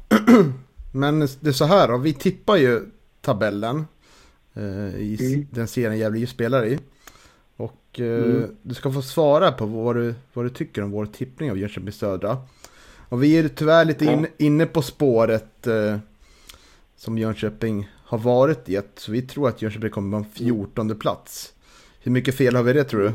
[0.93, 1.97] men det är så här då.
[1.99, 2.81] Vi tippar ju
[3.21, 3.87] tabellen
[4.55, 5.47] eh, i Mm.
[5.51, 6.79] den serien Gävle spelar i.
[7.57, 8.57] Och eh, Mm.
[8.63, 11.93] du ska få svara på vad du, vad du tycker om vår tippning av Jönköping
[11.93, 12.37] Södra.
[13.09, 15.67] Och vi är tyvärr lite in, inne på spåret
[16.97, 18.81] som Jönköping har varit i.
[18.97, 21.55] Så vi tror att Jönköping kommer på en 14 plats.
[22.01, 23.13] Hur mycket fel har vi det tror du?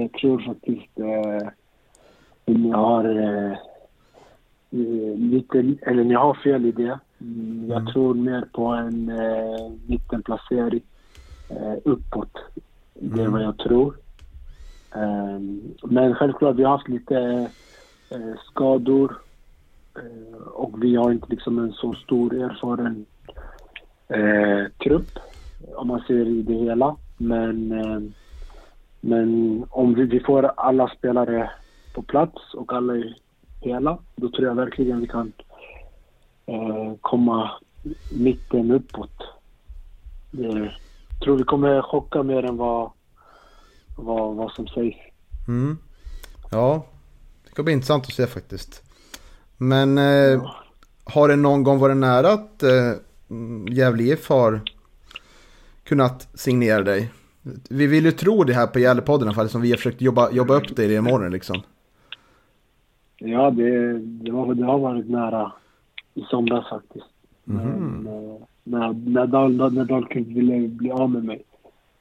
[0.00, 0.98] jag tror faktiskt
[2.54, 3.56] ni har eh,
[5.16, 6.98] lite, eller ni har fel i det.
[7.20, 7.92] Mm, Jag Mm.
[7.92, 10.82] tror mer på en eh, mittenplacering
[11.50, 12.30] eh, uppåt.
[12.94, 13.32] Det är Mm.
[13.32, 13.96] vad jag tror.
[14.94, 15.40] Eh,
[15.84, 17.18] men självklart, vi har haft lite
[18.10, 19.16] eh, skador
[19.98, 23.06] eh, och vi har inte liksom en så stor erfaren
[24.14, 25.18] eh, trupp
[25.76, 26.96] om man ser i det hela.
[27.16, 27.68] Men,
[29.00, 31.50] men om vi, vi får alla spelare
[31.98, 33.16] på plats och alla är
[33.60, 35.32] hela, då tror jag verkligen vi kan
[36.46, 37.50] eh, komma
[38.12, 39.22] mitten uppåt.
[40.30, 40.70] Jag
[41.24, 42.90] tror vi kommer chocka mer än vad,
[43.96, 44.96] vad, vad som sägs.
[45.48, 45.78] Mm.
[46.50, 46.86] Ja,
[47.44, 48.82] det ska bli intressant att se faktiskt.
[49.56, 50.52] Men eh,
[51.04, 52.92] har det någon gång varit nära att eh,
[53.70, 54.60] Gävle IF har
[55.84, 57.12] kunnat signera dig?
[57.70, 60.00] Vi vill ju tro det här på Gävlepodden i alla fall, som vi har försökt
[60.00, 61.62] jobba, jobba upp det i morgon liksom.
[63.18, 65.52] Ja, det, det, var, det har varit nära
[66.14, 67.06] i somras faktiskt.
[67.44, 67.60] Mhm.
[67.62, 71.42] Men, eh, när, när, Dal, när Dalkurd ville bli av med mig.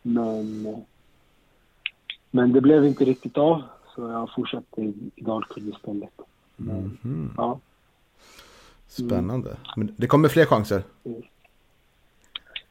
[0.02, 0.78] Men eh,
[2.32, 3.62] Men det blev inte riktigt av,
[3.96, 6.10] så jag fortsatte i Dalkurd istället.
[6.56, 7.34] Mhm.
[7.38, 7.60] Ja,
[8.88, 9.58] Spännande.
[9.76, 10.84] Men det kommer fler chanser.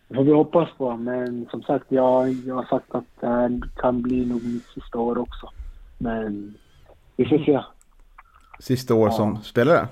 [0.08, 0.96] det får vi hoppas på.
[0.96, 4.98] Men som sagt, jag, jag har sagt att det här kan bli nog mitt sista
[4.98, 5.50] år också.
[5.98, 6.54] Men
[7.16, 7.60] vi får se.
[8.58, 9.12] Sista år Ja.
[9.12, 9.88] som spelare.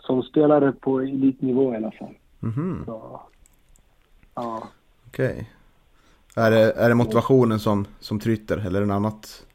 [0.00, 2.14] Som spelare på elitnivå i alla fall.
[2.40, 2.82] Mhm.
[2.86, 3.20] Så,
[4.34, 4.68] ja.
[5.06, 5.50] Okej.
[6.36, 9.46] Är, det, är det motivationen som, som tryter eller är det något annat?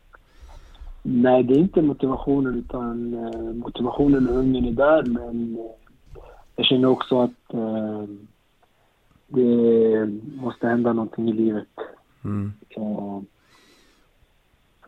[1.04, 5.72] Nej, det är inte motivationen utan eh, motivationen och hungern är där men eh,
[6.56, 8.04] jag känner också att eh,
[9.28, 10.10] det
[10.42, 11.68] måste hända någonting i livet.
[12.24, 12.54] Mm.
[12.74, 13.24] Så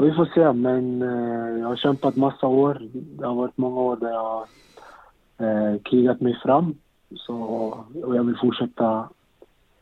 [0.05, 2.81] vi får se men eh, jag har kämpat massa år.
[2.93, 4.45] Det har varit många år där jag har
[5.37, 6.75] eh, krigat mig fram
[7.15, 7.35] så,
[8.03, 9.09] och jag vill fortsätta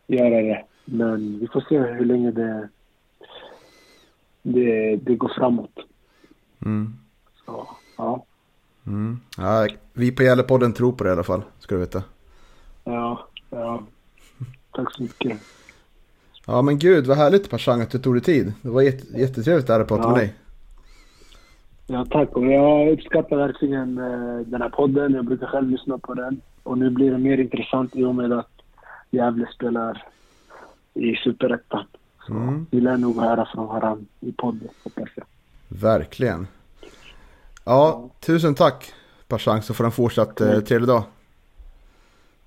[0.08, 0.66] göra det.
[0.86, 2.70] Men vi får se hur länge det,
[4.42, 5.80] det, det går framåt.
[6.66, 6.94] Mm.
[7.46, 8.26] Så, ja.
[8.88, 9.20] Mm.
[9.38, 12.04] Ja, vi på Gällepodden tror på det i alla fall, ska du veta.
[12.84, 13.84] Ja, ja.
[14.72, 15.42] Tack så mycket.
[16.52, 18.54] Ja men gud vad härligt Pashang att du tog dig tid.
[18.62, 20.10] Det var jätte, jättetrevligt att prata Ja.
[20.10, 20.34] med dig.
[21.88, 22.30] Ja, tack.
[22.30, 25.14] Och jag uppskattar verkligen eh, den här podden.
[25.14, 26.42] Jag brukar själv lyssna på den.
[26.64, 28.52] Och nu blir det mer intressant i och med att
[29.12, 30.04] Gävle spelar
[30.94, 31.86] i Superettan.
[32.28, 32.66] Så Mm.
[32.72, 35.26] vi lär nog höra från varandra i podden, hoppas jag.
[35.68, 36.48] Verkligen.
[37.66, 38.94] Ja, tusen tack
[39.28, 41.04] Pashang så får du en fortsatt eh, trevlig dag.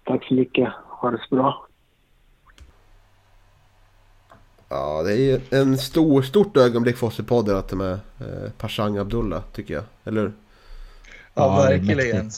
[0.05, 0.69] Tack så mycket.
[0.89, 1.67] Ha det så bra.
[4.73, 7.93] Ja, det är ju en stor, stort ögonblick för oss i podden att det med
[7.93, 9.85] eh, Pashang Abdullah tycker jag.
[10.05, 10.33] Eller hur?
[11.35, 12.31] Ja, är verkligen.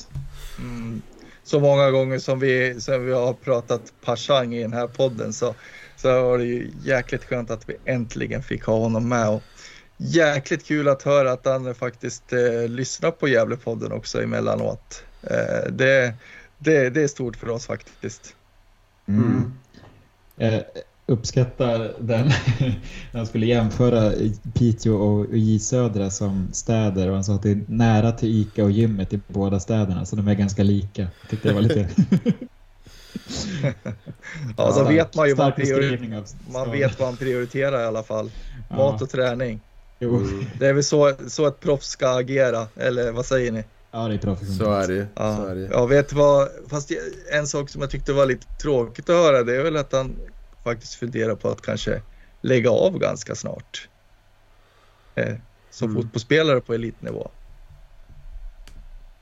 [0.58, 1.02] Mm.
[1.44, 5.54] Så många gånger som vi, som vi har pratat Pashang i den här podden så,
[5.96, 9.28] så var det ju jäkligt skönt att vi äntligen fick ha honom med.
[9.28, 9.42] Och
[9.96, 15.04] jäkligt kul att höra att han faktiskt eh, lyssnar på Gävlepodden också emellanåt.
[15.22, 16.14] Eh, det,
[16.58, 18.36] det, det är stort för oss faktiskt.
[19.08, 19.52] Mm.
[20.36, 20.62] Jag
[21.06, 22.80] uppskattar den när
[23.18, 24.12] han skulle jämföra
[24.54, 28.64] Piteå och J Södra som städer och han sa att det är nära till Ica
[28.64, 31.02] och gymmet i båda städerna så de är ganska lika.
[31.02, 31.88] Jag tyckte det var lite
[34.56, 38.02] Ja, så vet man ju vad man, priori- man vet vad han prioriterar i alla
[38.02, 38.30] fall.
[38.70, 38.76] Ja.
[38.76, 39.60] Mat och träning.
[39.98, 40.22] Jo.
[40.58, 43.64] Det är väl så, så ett proffs ska agera, eller vad säger ni?
[43.92, 44.58] Ja, det är professionellt.
[44.62, 45.06] Så är det.
[45.14, 45.60] Ja, Så är det.
[45.60, 45.66] ju.
[45.70, 46.90] jag vet vad, fast
[47.32, 50.16] en sak som jag tyckte var lite tråkigt att höra det är väl att han
[50.64, 52.02] faktiskt funderar på att kanske
[52.40, 53.88] lägga av ganska snart.
[55.14, 55.34] Eh,
[55.70, 56.02] som Mm.
[56.02, 57.30] fotbollsspelare på elitnivå.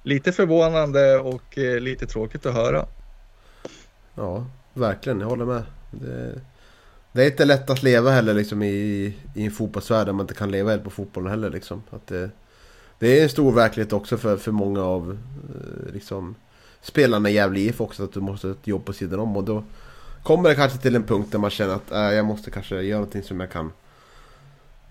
[0.03, 2.87] Lite förvånande och eh, lite tråkigt att höra.
[4.15, 5.21] Ja, verkligen.
[5.21, 5.63] Jag håller med.
[5.91, 6.41] Det,
[7.13, 10.35] det är inte lätt att leva heller liksom i, i en fotbollsvärld där man inte
[10.35, 11.51] kan leva helt på fotbollen heller.
[11.51, 11.83] Liksom.
[11.91, 12.31] Att det,
[12.99, 15.19] det är en stor verklighet också för, för många av
[15.55, 16.35] eh, liksom,
[16.83, 18.05] spelarna i Gävle IF också.
[18.05, 19.37] Att du måste ha ett jobb på sidan om.
[19.37, 19.65] Och då
[20.23, 22.99] kommer det kanske till en punkt där man känner att äh, jag måste kanske göra
[22.99, 23.73] någonting som jag kan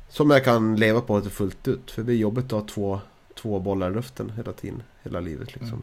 [0.10, 1.92] som jag kan leva på lite fullt ut.
[1.92, 3.00] För det blir jobbigt att ha två,
[3.42, 4.84] två bollar i luften hela tiden.
[5.04, 5.82] Hela livet liksom.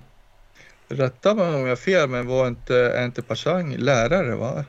[0.89, 4.65] Rätta mig om jag har fel, men var inte, är inte Pashang lärare va?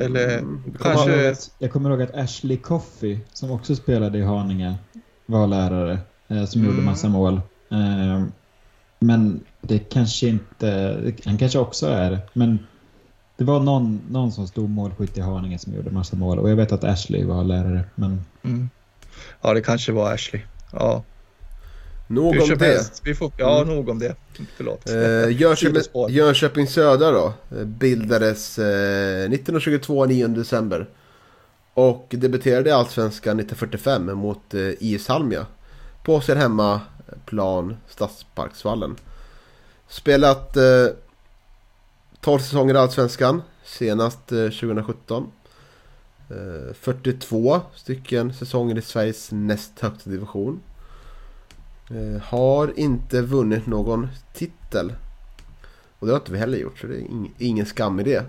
[0.00, 0.62] Eller Mm.
[0.72, 1.30] Jag kommer, kanske...
[1.30, 4.74] att, jag kommer ihåg att Ashley Coffey, som också spelade i Haninge,
[5.26, 5.98] var lärare
[6.28, 6.84] eh, som gjorde Mm.
[6.84, 7.40] massa mål.
[7.70, 8.24] Eh,
[8.98, 12.58] men det kanske inte, han kanske också är men
[13.36, 16.56] det var någon, någon som stod målskytt i Haninge som gjorde massa mål och jag
[16.56, 17.84] vet att Ashley var lärare.
[17.94, 18.68] Men Mm.
[19.40, 20.42] Ja, det kanske var Ashley.
[20.72, 21.02] Ja,
[22.06, 23.00] Nog om det.
[23.04, 23.74] Vi får, ja, Mm.
[23.74, 24.14] nog om det.
[24.56, 24.88] Förlåt.
[24.90, 25.82] Eh, Jönköping.
[26.08, 30.88] Jönköping Södra då eh, bildades eh, 1922, 9 december.
[31.74, 35.46] Och debuterade i Allsvenskan 1945 mot eh, IS Halmia.
[36.04, 38.96] På sin hemmaplan Stadsparksvallen.
[39.88, 40.62] Spelat eh,
[42.24, 43.42] 12 säsonger i Allsvenskan.
[43.64, 45.32] Senast eh, 2017.
[46.74, 50.60] 42 eh, stycken säsonger i Sveriges näst högsta division.
[51.90, 54.92] Eh, har inte vunnit någon titel.
[55.98, 57.06] Och det har inte vi heller gjort så det är
[57.38, 58.24] ingen skam i det.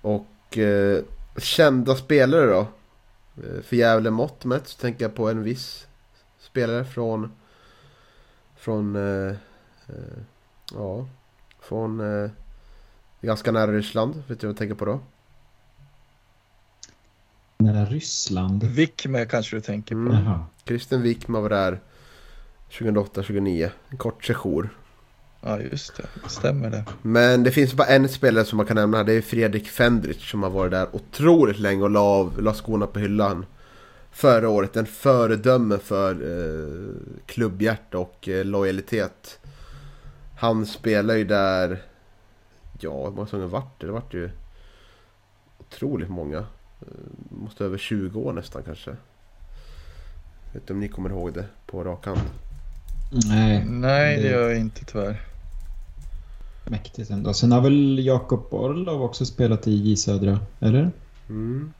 [0.00, 1.02] Och eh,
[1.36, 2.66] kända spelare då.
[3.62, 5.86] För Gävle mått mätt så tänker jag på en viss
[6.38, 7.32] spelare från
[8.56, 9.36] från eh,
[10.72, 11.06] ja
[11.60, 12.30] från eh,
[13.24, 14.14] ganska nära Ryssland.
[14.28, 15.00] Vet du vad jag tänker på då?
[17.64, 18.64] nära Ryssland.
[18.64, 20.00] Wickme kanske du tänker på.
[20.00, 20.24] Mm.
[20.24, 20.44] Jaha.
[20.64, 21.80] Kristen Wickman var där
[22.70, 23.70] 2008-2009.
[23.88, 24.68] En kort sejour.
[25.40, 26.28] Ja, just det.
[26.28, 26.84] Stämmer det.
[27.02, 29.04] Men det finns bara en spelare som man kan nämna här.
[29.04, 32.86] Det är Fredrik Fendrich som har varit där otroligt länge och la, av, la skorna
[32.86, 33.46] på hyllan.
[34.10, 34.76] Förra året.
[34.76, 36.94] En föredöme för eh,
[37.26, 39.38] klubbhjärta och eh, lojalitet.
[40.38, 41.82] Han spelar ju där...
[42.84, 43.86] Ja, hur många säsonger vart det?
[43.86, 44.30] Det vart ju
[45.58, 46.38] otroligt många.
[46.38, 46.86] Eh,
[47.30, 48.90] Måste över 20 år nästan kanske.
[50.52, 52.20] Vet inte om ni kommer ihåg det på rak hand.
[53.28, 55.20] Nej, Nej, det Det- gör jag inte tyvärr.
[56.66, 57.34] mäktigt ändå.
[57.34, 60.90] Sen har väl Jakob Orlov också spelat i J Södra, eller?
[61.28, 61.72] Mm.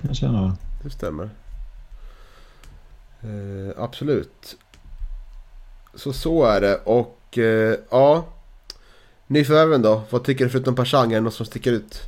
[0.00, 0.52] Kanske han har.
[0.82, 1.30] Det stämmer.
[3.22, 4.56] Eh, absolut.
[5.94, 8.24] Så så är det och eh, ja.
[9.26, 10.02] Nyförvärven då?
[10.10, 11.12] Vad tycker du förutom Pashang?
[11.12, 12.00] Är det något som sticker ut?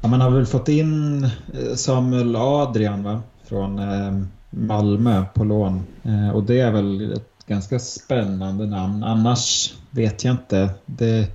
[0.00, 3.22] Ja, man har väl fått in eh, Samuel Adrian va?
[3.50, 5.82] från eh, Malmö på lån.
[6.02, 9.04] Eh, och det är väl ett ganska spännande namn.
[9.04, 10.70] Annars vet jag inte.
[10.86, 11.26] Det,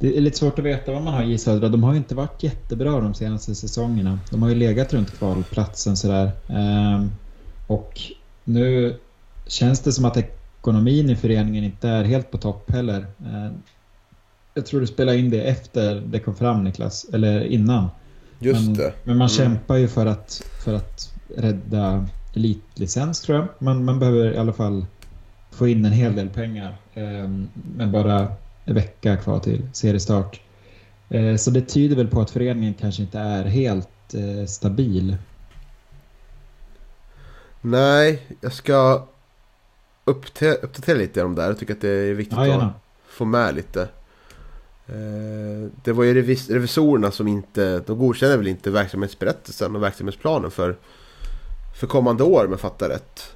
[0.00, 1.68] det är lite svårt att veta vad man har i Södra.
[1.68, 4.18] De har ju inte varit jättebra de senaste säsongerna.
[4.30, 6.30] De har ju legat runt kvalplatsen sådär.
[6.48, 7.06] Eh,
[7.66, 8.00] och
[8.44, 8.98] nu
[9.46, 13.06] känns det som att det ekonomin i föreningen inte är helt på topp heller.
[13.24, 13.52] Eh,
[14.54, 17.88] jag tror du spelade in det efter det kom fram Niklas, eller innan.
[18.38, 18.92] Just men, det.
[19.04, 19.28] Men man Mm.
[19.28, 23.48] kämpar ju för att, för att rädda elitlicens tror jag.
[23.58, 24.86] Man, man behöver i alla fall
[25.50, 26.76] få in en hel del pengar.
[26.94, 27.28] Eh,
[27.76, 28.28] med bara
[28.64, 30.40] en vecka kvar till seriestart.
[31.08, 35.16] Eh, så det tyder väl på att föreningen kanske inte är helt eh, stabil.
[37.60, 39.06] Nej, jag ska
[40.04, 41.48] uppdatera lite om det här.
[41.48, 42.72] Jag tycker att det är viktigt Ja, att
[43.08, 43.82] få med lite.
[44.86, 50.50] Eh, Det var ju revis- revisorerna som inte, de godkände väl inte verksamhetsberättelsen och verksamhetsplanen
[50.50, 50.76] för,
[51.80, 53.34] för kommande år om jag fattar rätt.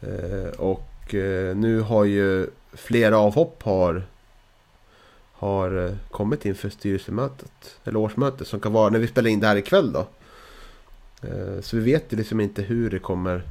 [0.00, 4.02] Eh, Och eh, nu har ju flera avhopp har,
[5.32, 9.56] har kommit inför styrelsemötet, eller årsmötet som kan vara när vi spelar in det här
[9.56, 10.06] ikväll då.
[11.60, 13.42] Så vi vet ju liksom inte hur det kommer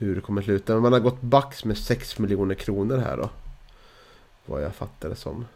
[0.00, 0.72] hur det kommer sluta.
[0.72, 3.30] Men man har gått backs med 6 miljoner kronor här då.
[4.46, 5.46] Vad jag fattar det som.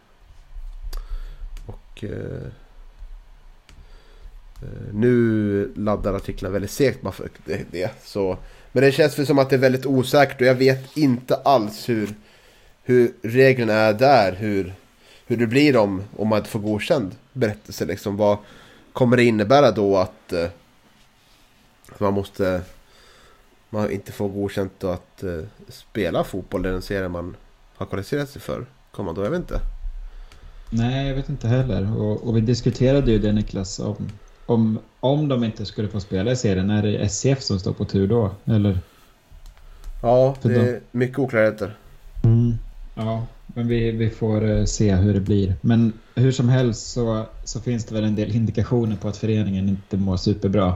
[1.65, 2.47] Och eh,
[4.61, 7.91] eh, nu laddar artiklarna väldigt segt bara för det, det.
[8.03, 8.37] Så,
[8.71, 11.89] men det känns väl som att det är väldigt osäkert och jag vet inte alls
[11.89, 12.15] hur,
[12.83, 14.31] hur reglerna är där.
[14.31, 14.73] Hur,
[15.27, 17.85] hur det blir om, om man inte får godkänd berättelse.
[17.85, 18.17] Liksom.
[18.17, 18.37] Vad
[18.93, 20.49] kommer det innebära då att eh,
[21.91, 22.61] att man måste
[23.75, 25.39] man inte får godkänt då att eh,
[25.69, 27.35] spela fotboll i den serie man
[27.75, 28.65] har kvalificerat sig för?
[28.91, 29.23] Kommer man då?
[29.23, 29.59] Jag vet inte.
[30.69, 31.97] Nej, jag vet inte heller.
[32.01, 33.95] Och, och vi diskuterade ju det Niklas, om,
[34.45, 37.85] om, om de inte skulle få spela i serien, är det SCF som står på
[37.85, 38.31] tur då?
[38.45, 38.79] Eller?
[40.01, 41.77] Ja, det är mycket oklarheter.
[42.95, 45.55] Ja, men vi, vi får eh, se hur det blir.
[45.61, 49.69] Men hur som helst så, så finns det väl en del indikationer på att föreningen
[49.69, 50.75] inte mår superbra.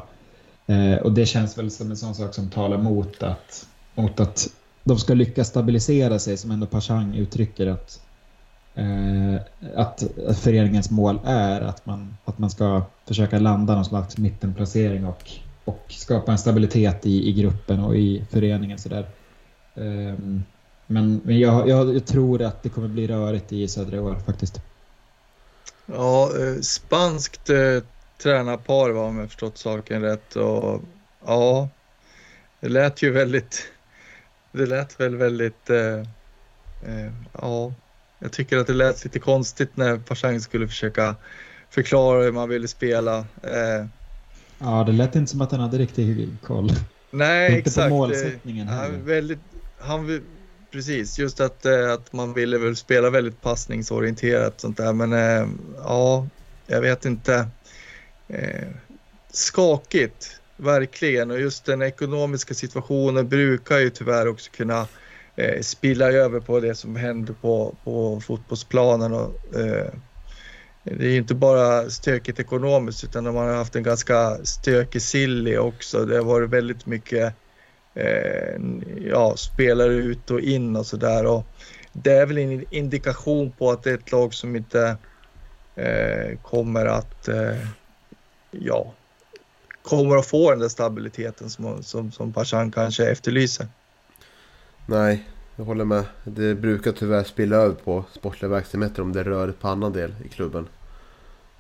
[0.70, 4.48] Eh, och det känns väl som en sån sak som talar mot att, mot att
[4.84, 8.02] de ska lyckas stabilisera sig, som ändå Pashang uttrycker att,
[8.76, 9.36] eh,
[9.76, 15.06] att, att föreningens mål är att man, att man ska försöka landa någon slags mittenplacering
[15.06, 15.32] och,
[15.66, 18.78] och skapa en stabilitet i, i gruppen och i föreningen.
[18.78, 19.08] Sådär.
[19.76, 20.16] eh,
[20.88, 24.62] men men jag, jag, jag tror att det kommer bli rörigt i södra år faktiskt.
[25.86, 27.84] Ja, eh, spanskt eh,
[28.24, 30.36] tränarpar var om jag förstått saken rätt.
[30.36, 30.82] Och,
[31.26, 31.70] ja,
[32.62, 33.72] det lät ju väldigt...
[34.52, 35.70] Det lät väl väldigt...
[35.70, 36.00] Eh,
[36.82, 37.74] eh, ja,
[38.20, 41.16] jag tycker att det lät lite konstigt när Pashang skulle försöka
[41.70, 43.18] förklara hur man ville spela.
[43.44, 43.86] Eh,
[44.60, 46.70] Ja, det lät inte som att han hade riktig koll.
[47.12, 47.76] nej, Inte exakt.
[47.78, 48.98] på eh, målsättningen han, heller.
[48.98, 49.40] väldigt,
[49.78, 50.22] han,
[50.72, 54.94] precis, just att, eh, att man ville väl spela väldigt passningsorienterat sånt där.
[54.94, 55.48] Men eh,
[55.78, 56.28] ja,
[56.68, 57.48] jag vet inte.
[58.30, 58.68] Eh,
[59.32, 61.32] skakigt, verkligen.
[61.32, 64.88] Och just den ekonomiska situationen brukar ju tyvärr också kunna
[65.36, 69.14] eh, spilla över på det som händer på, på fotbollsplanen.
[69.14, 69.94] Och, eh,
[70.84, 75.58] det är ju inte bara stökigt ekonomiskt utan de har haft en ganska stökig silly
[75.58, 76.06] också.
[76.06, 77.34] Det har varit väldigt mycket
[77.96, 78.62] eh,
[79.10, 81.44] ja, spelare ut och in och sådär.
[81.94, 84.98] Det är väl en indikation på att det är ett lag som inte
[85.76, 87.58] eh, kommer att eh,
[88.52, 88.94] ja,
[89.82, 93.68] kommer att få den där stabiliteten som, som, som Pashan kanske efterlyser.
[94.86, 96.06] Nej, jag håller med.
[96.24, 100.30] Det brukar tyvärr spilla över på sportliga verksamheter om det rör på annan del i
[100.30, 100.68] klubben.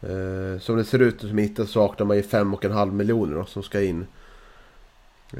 [0.02, 3.36] Eh, som det ser ut som hittills saknar man ju fem och en halv miljoner
[3.36, 4.07] då, som ska in.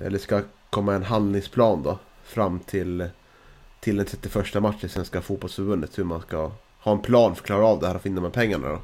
[0.02, 3.10] Eller ska komma en handlingsplan då fram till
[3.80, 5.98] till den 31 matchen i Svenska fotbollsförbundet.
[5.98, 8.24] Hur man ska ha en plan för att klara av det här och finna de
[8.24, 8.80] här pengarna då.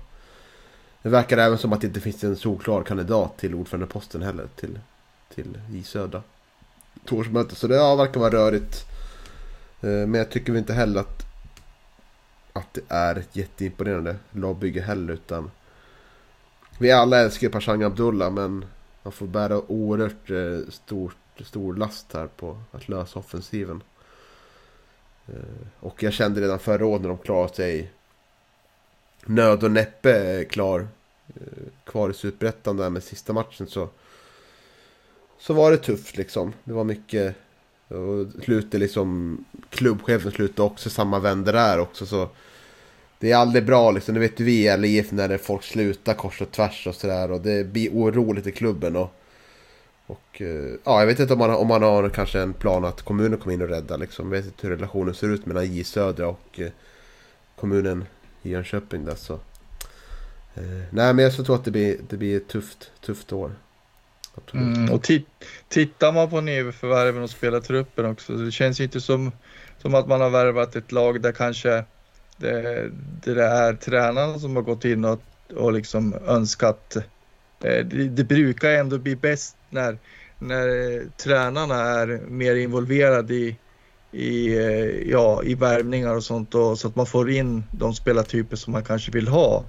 [1.06, 4.80] Det verkar även som att det inte finns en solklar kandidat till ordförandeposten heller till,
[5.36, 6.24] till J Södra.
[7.06, 7.58] torsmötet.
[7.58, 8.86] Så det ja, verkar vara rörigt.
[9.82, 11.26] Eh, men jag tycker inte heller att,
[12.54, 15.14] att det är ett jätteimponerande lagbygge heller.
[15.14, 15.52] Utan
[16.80, 18.66] vi alla älskar Pashang Abdullah men
[19.04, 23.84] man får bära oerhört eh, stort, stor last här på att lösa offensiven.
[25.28, 27.92] Eh, och jag kände redan förra året när de klarade sig
[29.26, 30.88] nöd och näppe eh, klar
[31.28, 33.90] Eh, kvar i Superettan där med sista matchen så
[35.40, 36.54] så var det tufft liksom.
[36.64, 37.36] Det var mycket
[37.88, 39.38] och slutet liksom
[39.70, 42.30] klubbchefen slutade också samma vänder där också så
[43.20, 44.14] det är aldrig bra liksom.
[44.14, 47.42] Det vet ju vi i LIF när folk slutar kors och tvärs och sådär och
[47.42, 49.22] det blir oroligt i klubben och
[50.08, 53.02] och eh, ja, jag vet inte om man, om man har kanske en plan att
[53.02, 54.26] kommunen kommer in och räddar liksom.
[54.26, 56.72] Jag vet inte hur relationen ser ut mellan J Södra och eh,
[57.56, 58.06] kommunen
[58.44, 59.40] i Jönköping där så.
[60.56, 63.52] Eh, nej men jag tror att det blir, det blir ett tufft, tufft år.
[64.54, 65.12] Mm, och
[65.70, 69.32] tittar man på nyförvärven och spelartruppen också, det känns ju inte som,
[69.82, 71.84] som att man har värvat ett lag där kanske
[72.38, 72.92] det,
[73.24, 75.22] det är tränarna som har gått in och,
[75.56, 76.96] och liksom önskat.
[77.64, 79.98] Eh, det, det brukar ändå bli bäst när,
[80.40, 83.58] när eh, tränarna är mer involverade i,
[84.12, 88.56] i, eh, ja, i värvningar och sånt och, så att man får in de spelartyper
[88.56, 89.64] som man kanske vill ha.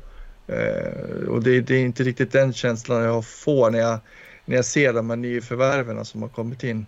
[0.46, 3.98] Eh, och det, det är inte riktigt den känslan jag får när jag
[4.44, 6.86] när jag ser de här nyförvärven som har kommit in.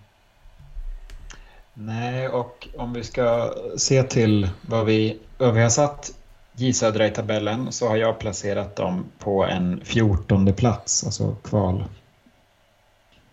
[1.75, 6.11] Nej, och om vi ska se till vad vi, vad vi har satt
[6.53, 11.85] J Södra i tabellen så har jag placerat dem på en fjortonde plats, alltså kval.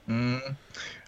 [0.07, 0.39] Mm.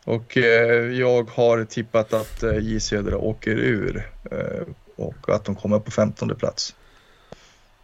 [0.03, 5.56] Och eh, jag har tippat att eh, J Södra åker ur eh, och att de
[5.56, 6.76] kommer på femtonde plats.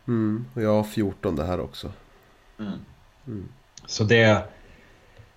[0.08, 1.92] Mm, och jag har 14 det här också.
[2.60, 2.74] Mm.
[3.28, 3.48] Mm.
[3.86, 4.46] Så det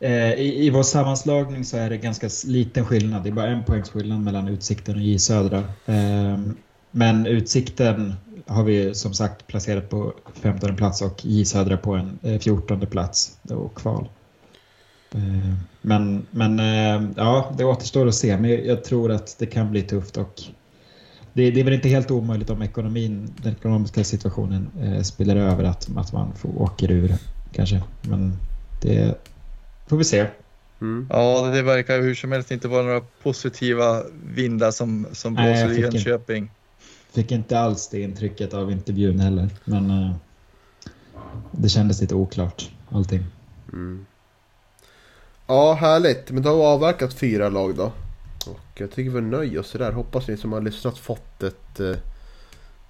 [0.00, 3.22] eh, i, I vår sammanslagning så är det ganska liten skillnad.
[3.22, 5.58] Det är bara en poängs skillnad mellan Utsikten och J Södra.
[5.86, 6.38] Eh,
[6.90, 8.14] men Utsikten
[8.46, 12.86] har vi som sagt placerat på 15 plats och J Södra på en eh, 14
[12.86, 14.08] plats och kval.
[15.14, 18.36] Eh, men men eh, ja, det återstår att se.
[18.36, 20.42] Men jag, jag tror att det kan bli tufft och
[21.36, 25.64] det, det, är väl inte helt omöjligt om ekonomin, den ekonomiska situationen eh, spelar över
[25.64, 27.14] att, att man får, åker ur
[27.52, 27.82] kanske.
[28.02, 28.36] Men
[28.82, 29.14] det
[29.86, 30.26] får vi se.
[30.80, 31.06] Mm.
[31.10, 34.02] Ja, det verkar hur som helst inte vara några positiva
[34.34, 36.50] vindar som, som Nej, blåser i fick inte- Jönköping.
[37.12, 39.48] Fick inte alls det intrycket av intervjun heller.
[39.64, 40.12] Men eh,
[41.50, 43.24] det kändes lite oklart allting.
[43.72, 44.06] Mm.
[45.46, 46.30] Ja, härligt.
[46.30, 47.92] Men då har vi avverkat fyra lag då.
[48.46, 49.92] Och jag tycker vi nöjer oss där.
[49.92, 51.80] Hoppas ni som har lyssnat fått ett...
[51.80, 51.96] Eh,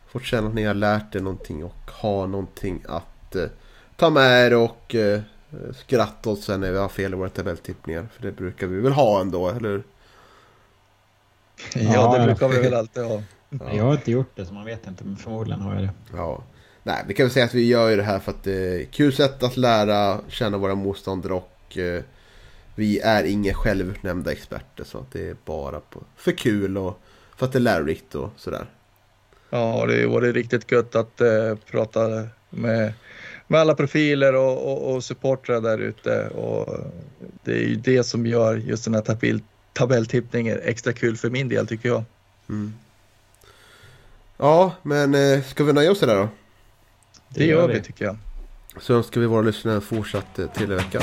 [0.08, 3.46] fått känna att ni har lärt er någonting och har någonting att eh,
[3.96, 5.20] ta med er och eh,
[5.76, 8.08] skratta åt sen när vi har fel i våra tabelltippningar.
[8.14, 9.82] För det brukar vi väl ha ändå, eller hur?
[11.74, 12.26] Ja, Ja, det ja.
[12.26, 13.22] brukar vi väl alltid ha.
[13.74, 15.90] Jag har inte gjort det så man vet inte, men förmodligen har jag det.
[16.12, 16.42] Ja.
[16.82, 18.84] Nej, vi kan väl säga att vi gör ju det här för att det är
[18.84, 22.02] kul sätt att lära känna våra motståndare och eh,
[22.76, 27.00] vi är inga självutnämnda experter så att det är bara på, för kul och
[27.36, 28.66] för att det är lärorikt och sådär.
[29.50, 32.92] Ja, det var det riktigt gött att eh, prata med,
[33.46, 36.28] med alla profiler och, och, och supportrar där ute.
[36.28, 36.76] Och
[37.44, 39.40] det är ju det som gör just den här tabell,
[39.72, 42.04] tabelltippningen extra kul för min del tycker jag.
[42.48, 42.74] Mm.
[44.36, 46.28] Ja, men eh, ska vi nöja oss där då?
[47.28, 48.16] Det, gör vi tycker jag.
[48.80, 51.02] Så önskar vi våra lyssnare en fortsatt eh, trevlig vecka.